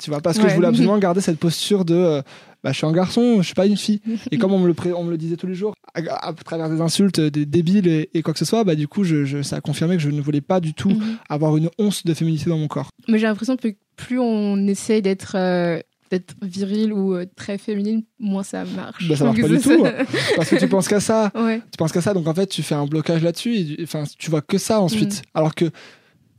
Tu 0.00 0.10
vois, 0.10 0.20
parce 0.20 0.38
que 0.38 0.48
je 0.48 0.54
voulais 0.54 0.68
absolument 0.68 0.96
garder 1.00 1.20
cette 1.20 1.38
posture 1.40 1.84
de 1.84 1.94
euh, 1.94 2.22
bah, 2.64 2.72
je 2.72 2.76
suis 2.78 2.86
un 2.86 2.92
garçon, 2.92 3.36
je 3.38 3.42
suis 3.46 3.54
pas 3.54 3.66
une 3.66 3.76
fille. 3.76 4.00
Et 4.30 4.38
comme 4.38 4.52
on 4.52 4.58
me 4.58 4.66
le, 4.68 4.74
on 4.94 5.04
me 5.04 5.10
le 5.10 5.18
disait 5.18 5.36
tous 5.36 5.46
les 5.46 5.54
jours, 5.54 5.74
à, 5.94 6.28
à 6.28 6.32
travers 6.32 6.68
des 6.68 6.80
insultes, 6.80 7.20
des 7.20 7.46
débiles 7.46 7.86
et, 7.88 8.10
et 8.14 8.22
quoi 8.22 8.32
que 8.32 8.38
ce 8.38 8.44
soit, 8.44 8.64
bah, 8.64 8.74
du 8.74 8.88
coup, 8.88 9.04
je, 9.04 9.24
je- 9.24 9.42
ça 9.42 9.56
a 9.56 9.60
confirmé 9.60 9.96
que 9.96 10.02
je 10.02 10.10
ne 10.10 10.20
voulais 10.20 10.40
pas 10.40 10.60
du 10.60 10.74
tout 10.74 10.90
Mhm. 10.90 11.16
avoir 11.28 11.56
une 11.56 11.70
once 11.78 12.04
de 12.04 12.14
féminité 12.14 12.50
dans 12.50 12.58
mon 12.58 12.68
corps. 12.68 12.90
Mais 13.08 13.18
j'ai 13.18 13.26
l'impression 13.26 13.56
que 13.56 13.68
plus 13.96 14.18
on 14.18 14.66
essaye 14.66 15.02
d'être 15.02 15.32
euh, 15.36 15.80
d'être 16.10 16.34
viril 16.40 16.92
ou 16.94 17.14
euh, 17.14 17.26
très 17.36 17.58
féminine, 17.58 18.02
moins 18.18 18.42
ça 18.42 18.64
marche. 18.64 19.06
Bah, 19.08 19.14
ça 19.16 19.24
marche 19.24 19.40
pas 19.42 19.48
du 19.48 19.58
tout. 19.58 19.84
Parce 20.36 20.48
que 20.48 20.56
tu 20.56 20.66
penses 20.68 20.88
qu'à 20.88 21.00
ça. 21.00 21.30
ouais. 21.34 21.58
tu 21.70 21.76
penses 21.76 21.92
qu'à 21.92 22.00
ça, 22.00 22.14
donc 22.14 22.26
en 22.26 22.32
fait, 22.34 22.46
tu 22.46 22.62
fais 22.62 22.74
un 22.74 22.86
blocage 22.86 23.22
là-dessus, 23.22 23.76
enfin, 23.82 24.04
tu 24.18 24.30
vois 24.30 24.40
que 24.40 24.56
ça 24.56 24.80
ensuite. 24.80 25.18
Mm. 25.18 25.38
Alors 25.38 25.54
que 25.54 25.66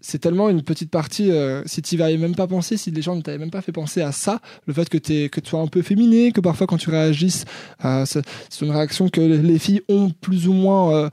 c'est 0.02 0.20
tellement 0.20 0.50
une 0.50 0.62
petite 0.64 0.90
partie, 0.92 1.32
euh, 1.32 1.62
si 1.66 1.82
tu 1.82 2.02
avais 2.02 2.18
même 2.18 2.36
pas 2.36 2.48
pensé, 2.48 2.78
si 2.78 2.92
les 2.92 3.02
gens 3.02 3.16
ne 3.16 3.22
t'avaient 3.22 3.38
même 3.38 3.52
pas 3.52 3.62
fait 3.62 3.72
penser 3.72 4.02
à 4.02 4.12
ça, 4.12 4.40
le 4.66 4.74
fait 4.74 4.88
que, 4.90 4.98
t'es- 4.98 5.30
que 5.30 5.40
tu 5.40 5.50
sois 5.50 5.60
un 5.62 5.68
peu 5.68 5.82
féminé, 5.82 6.32
que 6.32 6.42
parfois 6.42 6.68
quand 6.68 6.78
tu 6.78 6.90
réagisses, 6.90 7.46
euh, 7.86 8.06
c'est 8.06 8.22
c'est 8.50 8.66
une 8.66 8.72
réaction 8.72 9.10
que 9.10 9.22
les 9.22 9.60
filles 9.60 9.82
ont 9.90 10.10
plus 10.10 10.48
ou 10.48 10.54
moins. 10.54 10.94
euh, 10.96 11.10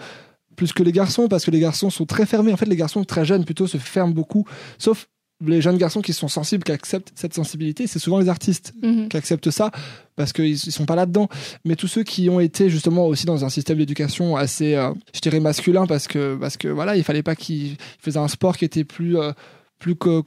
plus 0.56 0.72
que 0.72 0.82
les 0.82 0.92
garçons, 0.92 1.28
parce 1.28 1.44
que 1.44 1.50
les 1.50 1.60
garçons 1.60 1.90
sont 1.90 2.06
très 2.06 2.24
fermés. 2.24 2.50
En 2.50 2.56
fait, 2.56 2.64
les 2.64 2.76
garçons 2.76 3.04
très 3.04 3.26
jeunes 3.26 3.44
plutôt 3.44 3.66
se 3.66 3.76
ferment 3.76 4.14
beaucoup, 4.14 4.46
sauf 4.78 5.06
les 5.44 5.60
jeunes 5.60 5.76
garçons 5.76 6.00
qui 6.00 6.12
sont 6.14 6.28
sensibles, 6.28 6.64
qui 6.64 6.72
acceptent 6.72 7.12
cette 7.14 7.34
sensibilité. 7.34 7.86
C'est 7.86 7.98
souvent 7.98 8.18
les 8.18 8.28
artistes 8.28 8.72
Mhm. 8.82 9.08
qui 9.08 9.16
acceptent 9.16 9.50
ça 9.50 9.70
parce 10.16 10.32
qu'ils 10.32 10.52
ils 10.52 10.72
sont 10.72 10.86
pas 10.86 10.96
là-dedans. 10.96 11.28
Mais 11.64 11.76
tous 11.76 11.88
ceux 11.88 12.04
qui 12.04 12.30
ont 12.30 12.40
été 12.40 12.70
justement 12.70 13.06
aussi 13.06 13.26
dans 13.26 13.44
un 13.44 13.50
système 13.50 13.76
d'éducation 13.78 14.36
assez, 14.36 14.74
euh, 14.74 14.92
je 15.14 15.20
dirais 15.20 15.40
masculin, 15.40 15.86
parce 15.86 16.06
que 16.08 16.36
parce 16.36 16.56
que 16.56 16.68
voilà, 16.68 16.96
il 16.96 17.04
fallait 17.04 17.22
pas 17.22 17.34
qu'ils 17.36 17.76
faisaient 18.00 18.18
un 18.18 18.28
sport 18.28 18.56
qui 18.56 18.64
était 18.64 18.84
plus 18.84 19.18
euh, 19.18 19.32
plus 19.78 19.94
co- 19.94 20.22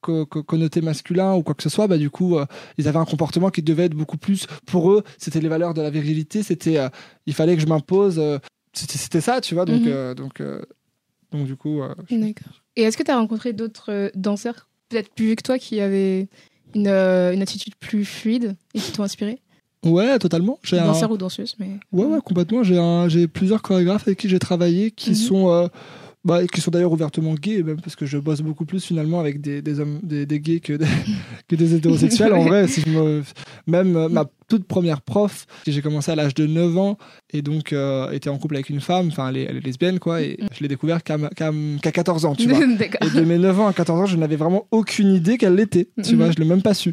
connoté 0.00 0.80
masculin 0.82 1.34
ou 1.34 1.42
quoi 1.42 1.54
que 1.54 1.62
ce 1.62 1.68
soit. 1.68 1.86
Bah 1.88 1.98
du 1.98 2.10
coup, 2.10 2.36
euh, 2.38 2.44
ils 2.78 2.86
avaient 2.88 2.98
un 2.98 3.04
comportement 3.06 3.50
qui 3.50 3.62
devait 3.62 3.86
être 3.86 3.94
beaucoup 3.94 4.18
plus 4.18 4.46
pour 4.66 4.92
eux. 4.92 5.02
C'était 5.18 5.40
les 5.40 5.48
valeurs 5.48 5.74
de 5.74 5.82
la 5.82 5.90
virilité. 5.90 6.42
C'était 6.44 6.78
il 7.26 7.34
fallait 7.34 7.56
que 7.56 7.62
je 7.62 7.66
m'impose. 7.66 8.20
c'était 8.72 9.20
ça, 9.20 9.40
tu 9.40 9.54
vois. 9.54 9.64
Donc 9.64 9.82
Mhm. 9.82 10.14
donc 10.14 10.40
donc 11.34 11.46
du 11.46 11.56
coup. 11.56 11.82
euh, 11.82 11.94
D'accord. 12.10 12.62
Et 12.76 12.82
est-ce 12.82 12.96
que 12.96 13.02
tu 13.02 13.10
as 13.10 13.16
rencontré 13.18 13.52
d'autres 13.52 13.90
euh, 13.92 14.10
danseurs, 14.14 14.68
peut-être 14.88 15.12
plus 15.14 15.26
vieux 15.26 15.34
que 15.34 15.42
toi, 15.42 15.58
qui 15.58 15.80
avaient 15.80 16.28
une, 16.74 16.88
euh, 16.88 17.32
une 17.32 17.42
attitude 17.42 17.74
plus 17.76 18.04
fluide 18.04 18.56
et 18.74 18.78
qui 18.80 18.92
t'ont 18.92 19.02
inspiré? 19.02 19.38
Ouais, 19.84 20.18
totalement. 20.18 20.58
J'ai 20.62 20.78
un- 20.78 20.86
Danseur 20.86 21.10
ou 21.10 21.16
danseuse, 21.18 21.54
mais. 21.58 21.68
Ouais, 21.92 22.06
ouais, 22.06 22.18
complètement. 22.24 22.62
J'ai 22.62 22.78
un- 22.78 23.08
j'ai 23.08 23.28
plusieurs 23.28 23.60
chorégraphes 23.62 24.06
avec 24.08 24.18
qui 24.18 24.28
j'ai 24.28 24.38
travaillé 24.38 24.90
qui 24.90 25.10
Mhm. 25.10 25.16
sont. 25.16 25.50
euh, 25.50 25.68
bah, 26.26 26.46
qui 26.46 26.62
sont 26.62 26.70
d'ailleurs 26.70 26.90
ouvertement 26.90 27.34
gays, 27.34 27.62
même 27.62 27.78
parce 27.82 27.96
que 27.96 28.06
je 28.06 28.16
bosse 28.16 28.40
beaucoup 28.40 28.64
plus 28.64 28.82
finalement 28.82 29.20
avec 29.20 29.42
des, 29.42 29.60
des 29.60 29.78
hommes, 29.78 30.00
des, 30.02 30.24
des 30.24 30.40
gays 30.40 30.60
que 30.60 30.72
des, 30.72 30.86
que 31.48 31.54
des 31.54 31.74
hétérosexuels. 31.74 32.32
En 32.32 32.44
vrai, 32.44 32.66
si 32.66 32.80
je 32.80 32.88
me, 32.88 33.22
même 33.66 33.94
euh, 33.94 34.08
ma 34.08 34.24
toute 34.48 34.64
première 34.66 35.00
prof, 35.02 35.46
j'ai 35.66 35.82
commencé 35.82 36.10
à 36.10 36.14
l'âge 36.16 36.34
de 36.34 36.46
9 36.46 36.76
ans 36.78 36.98
et 37.32 37.42
donc 37.42 37.72
euh, 37.72 38.10
était 38.12 38.30
en 38.30 38.38
couple 38.38 38.56
avec 38.56 38.70
une 38.70 38.80
femme, 38.80 39.08
enfin 39.08 39.28
elle, 39.28 39.36
est- 39.36 39.42
elle 39.50 39.56
est 39.58 39.60
lesbienne 39.64 39.98
quoi, 39.98 40.20
et 40.22 40.36
Mhm. 40.40 40.48
je 40.56 40.60
l'ai 40.62 40.68
découvert 40.68 41.02
qu'à 41.02 41.16
qu'à- 41.36 41.52
qu'à 41.82 41.92
14 41.92 42.24
ans, 42.24 42.34
tu 42.34 42.48
vois. 42.48 42.58
Et 43.04 43.10
de 43.10 43.20
mes 43.22 43.38
9 43.38 43.58
ans 43.60 43.66
à 43.68 43.72
14 43.72 44.00
ans, 44.00 44.06
je 44.06 44.16
n'avais 44.16 44.36
vraiment 44.36 44.66
aucune 44.70 45.12
idée 45.14 45.38
qu'elle 45.38 45.54
l'était. 45.54 45.88
Tu 46.02 46.12
Mhm. 46.12 46.16
vois, 46.18 46.30
je 46.30 46.36
l'ai 46.36 46.44
même 46.44 46.62
pas 46.62 46.74
su. 46.74 46.92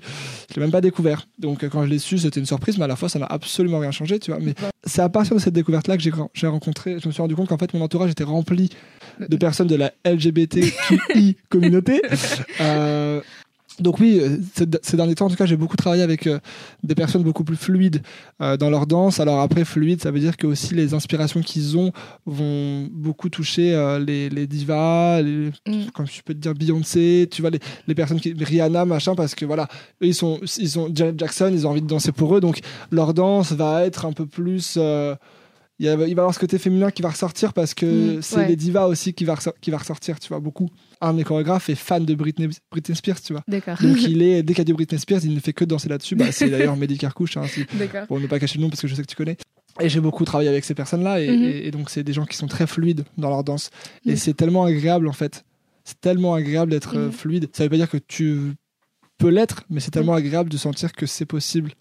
Je 0.50 0.56
l'ai 0.56 0.62
même 0.62 0.72
pas 0.72 0.82
découvert. 0.82 1.28
Donc 1.40 1.64
euh, 1.64 1.70
quand 1.70 1.84
je 1.84 1.90
l'ai 1.90 2.00
su, 2.00 2.18
c'était 2.18 2.40
une 2.40 2.46
surprise, 2.46 2.78
mais 2.78 2.84
à 2.86 2.88
la 2.88 2.96
fois, 2.96 3.10
ça 3.10 3.20
n'a 3.20 3.26
absolument 3.28 3.80
rien 3.80 3.92
changé, 3.92 4.20
tu 4.20 4.32
vois. 4.32 4.40
Mais 4.42 4.54
c'est 4.86 5.02
à 5.02 5.10
partir 5.10 5.36
de 5.36 5.42
cette 5.42 5.54
découverte-là 5.54 5.98
que 5.98 6.04
j'ai 6.04 6.12
j'ai 6.34 6.48
rencontré, 6.48 6.98
je 7.02 7.08
me 7.08 7.12
suis 7.14 7.22
rendu 7.22 7.36
compte 7.36 7.48
qu'en 7.50 7.58
fait, 7.58 7.74
mon 7.74 7.82
entourage 7.82 8.12
était 8.12 8.24
rempli 8.24 8.70
de 9.20 9.36
personnes 9.38 9.68
de 9.68 9.76
la 9.76 9.92
LGBTQI 10.06 11.36
communauté. 11.50 12.02
Euh, 12.60 13.01
donc 13.82 14.00
oui, 14.00 14.20
euh, 14.22 14.38
ces, 14.56 14.66
ces 14.82 14.98
derniers 14.98 15.16
temps, 15.16 15.26
en 15.26 15.30
tout 15.30 15.36
cas, 15.36 15.46
j'ai 15.46 15.58
beaucoup 15.58 15.78
travaillé 15.78 16.04
avec 16.04 16.28
euh, 16.28 16.40
des 16.84 16.96
personnes 16.96 17.24
beaucoup 17.24 17.44
plus 17.44 17.56
fluides 17.56 18.02
euh, 18.42 18.58
dans 18.58 18.70
leur 18.70 18.88
danse. 18.88 19.20
Alors 19.20 19.40
après, 19.42 19.66
fluide, 19.66 20.02
ça 20.02 20.12
veut 20.12 20.20
dire 20.20 20.38
que 20.38 20.48
aussi 20.48 20.74
les 20.74 20.94
inspirations 20.94 21.42
qu'ils 21.42 21.78
ont 21.78 21.92
vont 22.26 22.88
beaucoup 22.92 23.30
toucher 23.30 23.74
euh, 23.74 24.00
les, 24.00 24.30
les 24.30 24.48
divas, 24.48 25.22
les, 25.22 25.52
Mm. 25.68 25.92
comme 25.94 26.08
je 26.08 26.22
peux 26.24 26.34
te 26.34 26.40
dire 26.40 26.54
Beyoncé, 26.54 27.28
tu 27.32 27.42
vois, 27.42 27.52
les, 27.52 27.60
les 27.88 27.96
personnes 27.96 28.20
qui 28.20 28.34
Rihanna, 28.34 28.86
machin, 28.86 29.16
parce 29.16 29.36
que 29.36 29.46
voilà, 29.46 29.68
eux, 30.02 30.08
ils 30.08 30.16
sont, 30.16 30.40
ils 30.58 30.70
sont 30.70 30.90
Janet 30.94 31.20
Jackson, 31.20 31.52
ils 31.54 31.68
ont 31.68 31.72
envie 31.72 31.82
de 31.82 31.88
danser 31.88 32.12
pour 32.12 32.36
eux, 32.36 32.40
donc 32.40 32.60
leur 32.92 33.14
danse 33.14 33.52
va 33.52 33.86
être 33.86 34.06
un 34.06 34.14
peu 34.14 34.26
plus. 34.26 34.78
Il, 35.82 35.86
y 35.86 35.90
a- 35.90 35.94
il 35.94 35.98
va 35.98 36.08
y 36.08 36.12
avoir 36.12 36.34
ce 36.34 36.40
côté 36.40 36.58
féminin 36.60 36.92
qui 36.92 37.02
va 37.02 37.10
ressortir 37.10 37.54
parce 37.54 37.74
que 37.74 38.18
Mm, 38.18 38.22
c'est 38.22 38.36
ouais. 38.38 38.48
les 38.48 38.56
divas 38.56 38.86
aussi 38.86 39.14
qui 39.14 39.26
va, 39.26 39.36
qui 39.60 39.72
va 39.72 39.78
ressortir, 39.80 40.20
tu 40.20 40.30
vois, 40.30 40.40
beaucoup. 40.40 40.70
Un 41.02 41.12
de 41.14 41.18
mes 41.18 41.24
chorégraphes 41.24 41.70
est 41.70 41.76
fan 41.76 42.06
de 42.06 42.14
Britney, 42.16 42.50
Britney 42.72 42.96
Spears, 42.96 43.20
tu 43.22 43.34
vois. 43.34 43.44
D'accord. 43.48 43.78
Donc 43.82 43.98
il 44.16 44.22
est, 44.22 44.44
dès 44.44 44.54
qu'il 44.54 44.60
y 44.60 44.62
a 44.62 44.66
du 44.66 44.74
Britney 44.74 45.00
Spears, 45.00 45.22
il 45.26 45.34
ne 45.34 45.40
fait 45.40 45.54
que 45.54 45.66
danser 45.66 45.90
là-dessus. 45.90 46.16
Bah, 46.16 46.32
c'est 46.32 46.50
d'ailleurs 46.50 46.76
Mehdi 46.78 46.98
Carcouche, 46.98 47.36
hein, 47.38 47.44
si- 47.48 47.66
pour 48.08 48.20
ne 48.20 48.28
pas 48.28 48.40
cacher 48.40 48.60
le 48.60 48.64
nom 48.64 48.70
parce 48.70 48.82
que 48.82 48.88
je 48.88 48.96
sais 48.96 49.02
que 49.02 49.08
tu 49.08 49.16
connais. 49.16 49.38
Et 49.80 49.90
j'ai 49.90 50.00
beaucoup 50.02 50.24
travaillé 50.26 50.50
avec 50.50 50.64
ces 50.66 50.76
personnes-là 50.76 51.20
et, 51.22 51.30
Mhm. 51.36 51.44
et- 51.44 51.68
et 51.68 51.72
donc 51.72 51.90
c'est 51.90 52.04
des 52.04 52.14
gens 52.14 52.26
qui 52.26 52.38
sont 52.38 52.48
très 52.48 52.68
fluides 52.68 53.04
dans 53.18 53.30
leur 53.30 53.44
danse. 53.44 53.70
Et 54.06 54.12
Mhm. 54.12 54.16
c'est 54.18 54.34
tellement 54.36 54.66
agréable 54.66 55.08
en 55.08 55.14
fait. 55.14 55.44
C'est 55.84 56.00
tellement 56.00 56.36
agréable 56.36 56.72
d'être 56.72 56.96
euh, 56.98 57.06
Mhm. 57.08 57.12
fluide. 57.12 57.50
Ça 57.54 57.64
veut 57.64 57.70
pas 57.70 57.78
dire 57.78 57.90
que 57.90 57.98
tu 57.98 58.54
peux 59.18 59.30
l'être, 59.30 59.64
mais 59.70 59.80
c'est 59.80 59.90
tellement 59.92 60.14
agréable 60.14 60.50
de 60.50 60.58
sentir 60.58 60.92
que 60.94 61.06
c'est 61.06 61.26
possible 61.26 61.72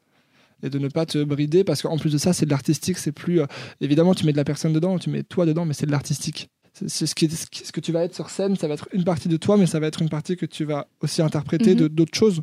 et 0.62 0.70
de 0.70 0.78
ne 0.78 0.88
pas 0.88 1.06
te 1.06 1.22
brider 1.24 1.64
parce 1.64 1.82
qu'en 1.82 1.98
plus 1.98 2.12
de 2.12 2.18
ça, 2.18 2.32
c'est 2.32 2.46
de 2.46 2.50
l'artistique. 2.50 2.98
C'est 2.98 3.12
plus 3.12 3.40
euh, 3.40 3.46
évidemment 3.80 4.14
tu 4.14 4.24
mets 4.26 4.32
de 4.32 4.36
la 4.36 4.44
personne 4.44 4.72
dedans, 4.72 4.98
tu 4.98 5.10
mets 5.10 5.22
toi 5.22 5.46
dedans, 5.46 5.64
mais 5.64 5.74
c'est 5.74 5.86
de 5.86 5.90
l'artistique. 5.92 6.48
c'est 6.72 7.06
ce, 7.06 7.14
qui, 7.14 7.28
que 7.28 7.80
tu 7.80 7.92
vas 7.92 8.04
être 8.04 8.14
sur 8.14 8.30
scène, 8.30 8.56
ça 8.56 8.68
va 8.68 8.74
être 8.74 8.88
une 8.92 9.04
partie 9.04 9.28
de 9.28 9.36
toi, 9.36 9.56
mais 9.56 9.66
ça 9.66 9.80
va 9.80 9.86
être 9.88 10.00
une 10.02 10.08
partie 10.08 10.36
que 10.36 10.46
tu 10.46 10.64
vas 10.64 10.86
aussi 11.00 11.20
interpréter 11.22 11.74
Mhm. 11.74 11.88
d'autres 11.88 12.16
choses. 12.16 12.42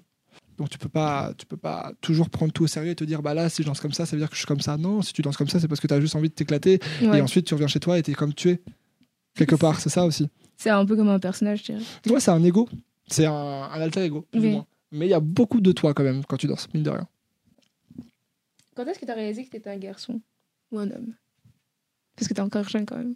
Donc 0.57 0.69
tu 0.69 0.77
peux 0.79 0.89
pas, 0.89 1.33
tu 1.37 1.45
peux 1.45 1.55
pas 1.57 1.91
toujours 2.01 2.29
prendre 2.31 2.51
tout 2.51 2.63
au 2.63 2.67
sérieux 2.67 2.91
et 2.91 2.95
te 2.95 3.03
dire 3.03 3.21
bah 3.21 3.33
là 3.35 3.47
si 3.47 3.61
je 3.61 3.67
danse 3.67 3.79
comme 3.79 3.93
ça, 3.93 4.05
ça 4.07 4.15
veut 4.15 4.21
dire 4.21 4.29
que 4.29 4.35
je 4.35 4.39
suis 4.39 4.47
comme 4.47 4.59
ça. 4.61 4.75
Non, 4.77 5.01
si 5.03 5.13
tu 5.13 5.21
danses 5.21 5.37
comme 5.37 5.47
ça, 5.49 5.59
c'est 5.59 5.67
parce 5.67 5.79
que 5.79 5.85
tu 5.87 5.93
as 5.93 6.01
juste 6.01 6.15
envie 6.15 6.29
de 6.29 6.33
t'éclater 6.33 6.79
Ouais. 7.03 7.19
et 7.19 7.21
ensuite 7.21 7.45
tu 7.45 7.53
reviens 7.53 7.67
chez 7.67 7.79
toi 7.79 7.97
et 7.99 8.03
t'es 8.03 8.13
comme 8.13 8.33
tu 8.33 8.49
es 8.49 8.61
quelque 9.35 9.55
part. 9.55 9.79
C'est 9.79 9.89
ça 9.89 10.03
aussi. 10.05 10.27
C'est 10.57 10.71
un 10.71 10.83
peu 10.85 10.95
comme 10.95 11.09
un 11.09 11.19
personnage, 11.19 11.59
je 11.59 11.73
dirais. 11.73 11.83
Ouais, 12.09 12.19
c'est 12.19 12.31
un 12.31 12.43
ego, 12.43 12.67
c'est 13.07 13.27
un, 13.27 13.31
un 13.33 13.79
alter 13.81 14.01
ego 14.05 14.25
plus 14.31 14.41
Oui. 14.41 14.47
ou 14.47 14.51
moins. 14.51 14.65
Mais 14.91 15.05
il 15.05 15.09
y 15.09 15.13
a 15.13 15.19
beaucoup 15.19 15.61
de 15.61 15.71
toi 15.71 15.93
quand 15.93 16.03
même 16.03 16.23
quand 16.25 16.37
tu 16.37 16.47
danses, 16.47 16.67
mine 16.73 16.81
de 16.83 16.89
rien. 16.89 17.07
Quand 18.77 18.85
est-ce 18.85 18.99
que 18.99 19.05
tu 19.05 19.11
as 19.11 19.15
réalisé 19.15 19.43
que 19.43 19.49
tu 19.49 19.57
étais 19.57 19.71
un 19.71 19.77
garçon 19.77 20.21
ou 20.71 20.77
un 20.77 20.89
homme? 20.91 21.15
Parce 22.15 22.27
que 22.27 22.33
tu 22.35 22.39
es 22.39 22.43
encore 22.43 22.69
jeune 22.69 22.85
quand 22.85 22.97
même. 22.97 23.15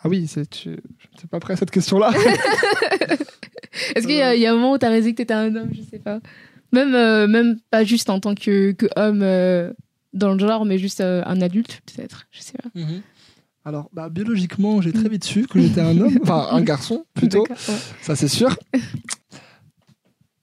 Ah 0.00 0.08
oui, 0.10 0.26
c'est 0.28 0.48
tu... 0.50 0.68
je 0.98 1.06
n'étais 1.14 1.26
pas 1.30 1.40
prêt 1.40 1.54
à 1.54 1.56
cette 1.56 1.70
question-là. 1.70 2.12
Est-ce 3.94 4.06
qu'il 4.06 4.16
y, 4.16 4.20
a- 4.22 4.34
il 4.34 4.40
y 4.42 4.46
a 4.46 4.52
un 4.52 4.54
moment 4.54 4.72
où 4.72 4.78
tu 4.78 4.84
as 4.84 4.90
réalisé 4.90 5.12
que 5.12 5.16
tu 5.16 5.22
étais 5.22 5.32
un 5.32 5.54
homme? 5.56 5.70
Je 5.72 5.80
sais 5.80 5.98
pas. 5.98 6.20
Même, 6.72 6.94
euh, 6.94 7.26
même 7.26 7.58
pas 7.70 7.84
juste 7.84 8.10
en 8.10 8.20
tant 8.20 8.34
que, 8.34 8.72
que 8.72 8.86
homme 8.96 9.22
euh, 9.22 9.72
dans 10.12 10.34
le 10.34 10.38
genre, 10.38 10.66
mais 10.66 10.76
juste 10.76 11.00
euh, 11.00 11.22
un 11.24 11.40
adulte, 11.40 11.80
peut-être. 11.86 12.26
Je 12.30 12.40
sais 12.42 12.58
pas. 12.58 12.68
Alors, 13.64 13.88
bah, 13.94 14.10
biologiquement, 14.10 14.82
j'ai 14.82 14.92
très 14.92 15.08
vite 15.08 15.24
su 15.24 15.46
que 15.46 15.58
j'étais 15.62 15.80
un 15.80 15.98
homme, 15.98 16.18
enfin 16.22 16.48
un 16.50 16.60
garçon 16.60 17.06
plutôt, 17.14 17.46
ouais. 17.48 17.56
ça 18.02 18.14
c'est 18.14 18.28
sûr. 18.28 18.54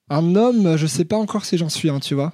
Un 0.10 0.36
homme, 0.36 0.76
je 0.78 0.86
sais 0.88 1.06
pas 1.06 1.18
encore 1.18 1.46
si 1.46 1.58
j'en 1.60 1.70
suis 1.70 1.90
un, 1.90 2.00
tu 2.00 2.16
vois. 2.16 2.34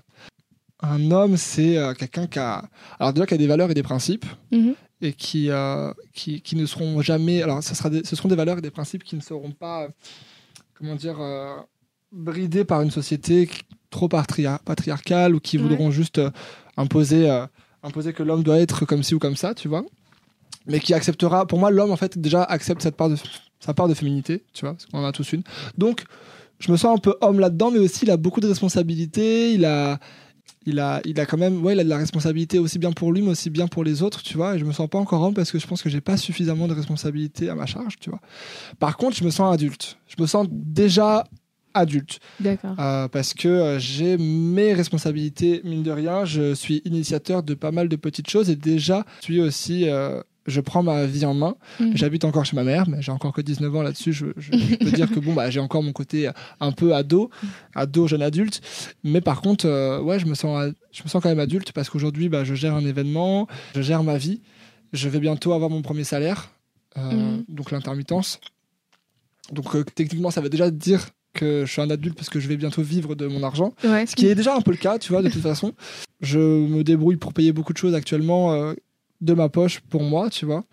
Un 0.82 1.12
homme, 1.12 1.38
c'est 1.38 1.78
euh, 1.78 1.94
quelqu'un 1.94 2.28
qui 2.28 2.40
a, 2.40 2.64
alors 3.00 3.14
déjà 3.14 3.26
qui 3.28 3.34
a 3.34 3.38
des 3.38 3.48
valeurs 3.48 3.70
et 3.70 3.74
des 3.74 3.84
principes 3.84 4.26
Mhm. 4.52 4.74
et 5.02 5.14
qui, 5.14 5.50
euh, 5.50 5.92
qui, 6.14 6.42
qui 6.42 6.56
ne 6.56 6.66
seront 6.66 7.02
jamais, 7.02 7.42
alors 7.44 7.64
ce, 7.64 7.76
sera 7.76 7.90
des- 7.90 8.04
ce 8.04 8.16
seront 8.16 8.30
des 8.30 8.36
valeurs 8.36 8.58
et 8.58 8.62
des 8.62 8.72
principes 8.72 9.04
qui 9.04 9.16
ne 9.16 9.22
seront 9.22 9.52
pas, 9.52 9.88
comment 10.74 10.96
dire, 10.96 11.18
euh, 11.22 11.56
bridés 12.12 12.66
par 12.66 12.82
une 12.82 12.92
société 12.92 13.50
trop 13.90 14.08
patria- 14.08 14.60
patriarcale 14.66 15.36
ou 15.36 15.40
qui 15.40 15.58
Ouais. 15.58 15.64
voudront 15.64 15.92
juste 15.92 16.20
imposer, 16.78 17.30
imposer 17.84 18.14
que 18.14 18.24
l'homme 18.24 18.44
doit 18.44 18.60
être 18.60 18.86
comme 18.86 19.04
ci 19.04 19.14
ou 19.16 19.20
comme 19.20 19.36
ça, 19.36 19.54
tu 19.54 19.68
vois. 19.68 19.84
Mais 20.68 20.80
qui 20.80 20.94
acceptera, 20.94 21.46
pour 21.48 21.60
moi, 21.60 21.72
l'homme 21.72 21.92
en 21.92 21.96
fait 21.98 22.18
déjà 22.20 22.44
accepte 22.44 22.82
cette 22.82 22.96
part 22.96 23.10
de, 23.10 23.18
sa 23.60 23.74
part 23.74 23.88
de 23.88 23.94
féminité, 23.94 24.44
tu 24.54 24.62
vois, 24.66 24.74
parce 24.74 24.86
qu'on 24.88 25.00
en 25.00 25.06
a 25.06 25.12
tous 25.12 25.34
une. 25.34 25.44
Donc, 25.78 26.04
je 26.60 26.72
me 26.72 26.78
sens 26.78 26.96
un 26.98 27.00
peu 27.02 27.16
homme 27.22 27.40
là-dedans, 27.40 27.72
mais 27.72 27.80
aussi 27.80 28.06
il 28.06 28.12
a 28.12 28.18
beaucoup 28.18 28.40
de 28.40 28.48
responsabilités, 28.48 29.54
il 29.54 29.66
a, 29.66 30.00
il 30.66 30.80
a, 30.80 31.02
il 31.06 31.20
a 31.20 31.26
quand 31.26 31.38
même, 31.38 31.64
ouais, 31.64 31.74
il 31.74 31.80
a 31.80 31.84
de 31.84 31.90
la 31.90 31.98
responsabilité 31.98 32.60
aussi 32.60 32.78
bien 32.80 32.92
pour 32.92 33.12
lui, 33.12 33.22
mais 33.22 33.30
aussi 33.32 33.50
bien 33.50 33.68
pour 33.68 33.84
les 33.84 34.04
autres, 34.04 34.22
tu 34.22 34.38
vois. 34.38 34.56
Et 34.56 34.60
je 34.60 34.66
me 34.66 34.72
sens 34.72 34.88
pas 34.90 35.00
encore 35.00 35.22
homme 35.24 35.34
parce 35.34 35.52
que 35.52 35.58
je 35.60 35.66
pense 35.68 35.82
que 35.82 35.90
j'ai 35.90 36.02
pas 36.02 36.18
suffisamment 36.18 36.68
de 36.68 36.74
responsabilités 36.74 37.50
à 37.50 37.56
ma 37.56 37.66
charge, 37.66 37.96
tu 38.00 38.10
vois. 38.10 38.20
Par 38.80 38.98
contre, 38.98 39.16
je 39.18 39.24
me 39.24 39.30
sens 39.32 39.54
adulte. 39.54 39.98
Je 40.08 40.22
me 40.22 40.28
sens 40.28 40.48
déjà 40.52 41.24
adulte 41.74 42.20
D'accord. 42.40 42.76
euh, 42.80 43.08
parce 43.08 43.34
que 43.34 43.48
euh, 43.48 43.80
j'ai 43.80 44.18
mes 44.18 44.74
responsabilités, 44.74 45.62
mine 45.64 45.84
de 45.84 45.92
rien. 45.92 46.26
Je 46.26 46.54
suis 46.54 46.82
initiateur 46.86 47.44
de 47.44 47.54
pas 47.54 47.72
mal 47.72 47.88
de 47.90 47.96
petites 47.96 48.30
choses 48.30 48.50
et 48.50 48.56
déjà, 48.56 49.06
je 49.22 49.26
suis 49.26 49.42
aussi. 49.42 49.90
euh, 49.90 50.22
je 50.48 50.60
prends 50.62 50.82
ma 50.84 51.06
vie 51.06 51.26
en 51.26 51.34
main. 51.34 51.56
Mhm. 51.80 51.92
J'habite 51.96 52.26
encore 52.26 52.46
chez 52.46 52.56
ma 52.56 52.64
mère, 52.64 52.90
mais 52.90 53.02
j'ai 53.02 53.12
encore 53.12 53.32
que 53.34 53.42
19 53.42 53.76
ans 53.76 53.82
là-dessus. 53.84 54.12
Je, 54.14 54.28
je- 54.38 54.52
je 54.54 54.76
peux 54.76 54.92
dire 54.92 55.10
que 55.12 55.20
bon, 55.20 55.34
bah, 55.34 55.50
j'ai 55.50 55.60
encore 55.60 55.84
mon 55.84 55.92
côté 55.94 56.28
euh, 56.28 56.32
un 56.60 56.72
peu 56.72 56.96
ado, 56.96 57.30
ado, 57.76 58.08
jeune 58.08 58.22
adulte. 58.24 58.62
Mais 59.04 59.22
par 59.22 59.42
contre, 59.42 59.66
euh, 59.68 60.02
ouais, 60.02 60.18
je 60.20 60.26
me, 60.26 60.34
sens, 60.34 60.72
je 60.92 61.04
me 61.04 61.08
sens 61.10 61.22
quand 61.22 61.30
même 61.30 61.40
adulte 61.40 61.72
parce 61.74 61.90
qu'aujourd'hui, 61.90 62.28
bah, 62.30 62.44
je 62.44 62.56
gère 62.56 62.74
un 62.76 62.86
événement, 62.86 63.48
je 63.76 63.82
gère 63.82 64.04
ma 64.04 64.18
vie. 64.18 64.42
Je 64.94 65.08
vais 65.10 65.20
bientôt 65.20 65.54
avoir 65.54 65.70
mon 65.70 65.82
premier 65.82 66.04
salaire, 66.04 66.50
euh, 66.98 67.12
Mhm. 67.12 67.46
donc 67.48 67.72
l'intermittence. 67.72 68.40
Donc 69.52 69.76
euh, 69.76 69.84
techniquement, 69.96 70.32
ça 70.32 70.42
veut 70.42 70.50
déjà 70.50 70.70
dire 70.72 71.10
que 71.34 71.66
je 71.66 71.72
suis 71.72 71.82
un 71.82 71.90
adulte 71.90 72.16
parce 72.16 72.30
que 72.30 72.40
je 72.40 72.48
vais 72.48 72.58
bientôt 72.58 72.82
vivre 72.82 73.16
de 73.16 73.26
mon 73.28 73.42
argent. 73.44 73.74
Ouais. 73.84 74.06
Ce 74.06 74.16
qui 74.16 74.28
est 74.28 74.36
déjà 74.36 74.56
un 74.56 74.62
peu 74.62 74.72
le 74.72 74.78
cas, 74.78 75.00
tu 75.00 75.12
vois, 75.14 75.22
de 75.22 75.30
toute 75.30 75.42
façon. 75.42 75.74
Je 76.20 76.40
me 76.40 76.84
débrouille 76.84 77.16
pour 77.18 77.34
payer 77.34 77.52
beaucoup 77.54 77.72
de 77.74 77.78
choses 77.78 77.96
actuellement 77.96 78.54
de 79.22 79.34
ma 79.34 79.50
poche 79.50 79.80
pour 79.82 80.04
moi, 80.04 80.30
tu 80.30 80.46
vois. 80.46 80.64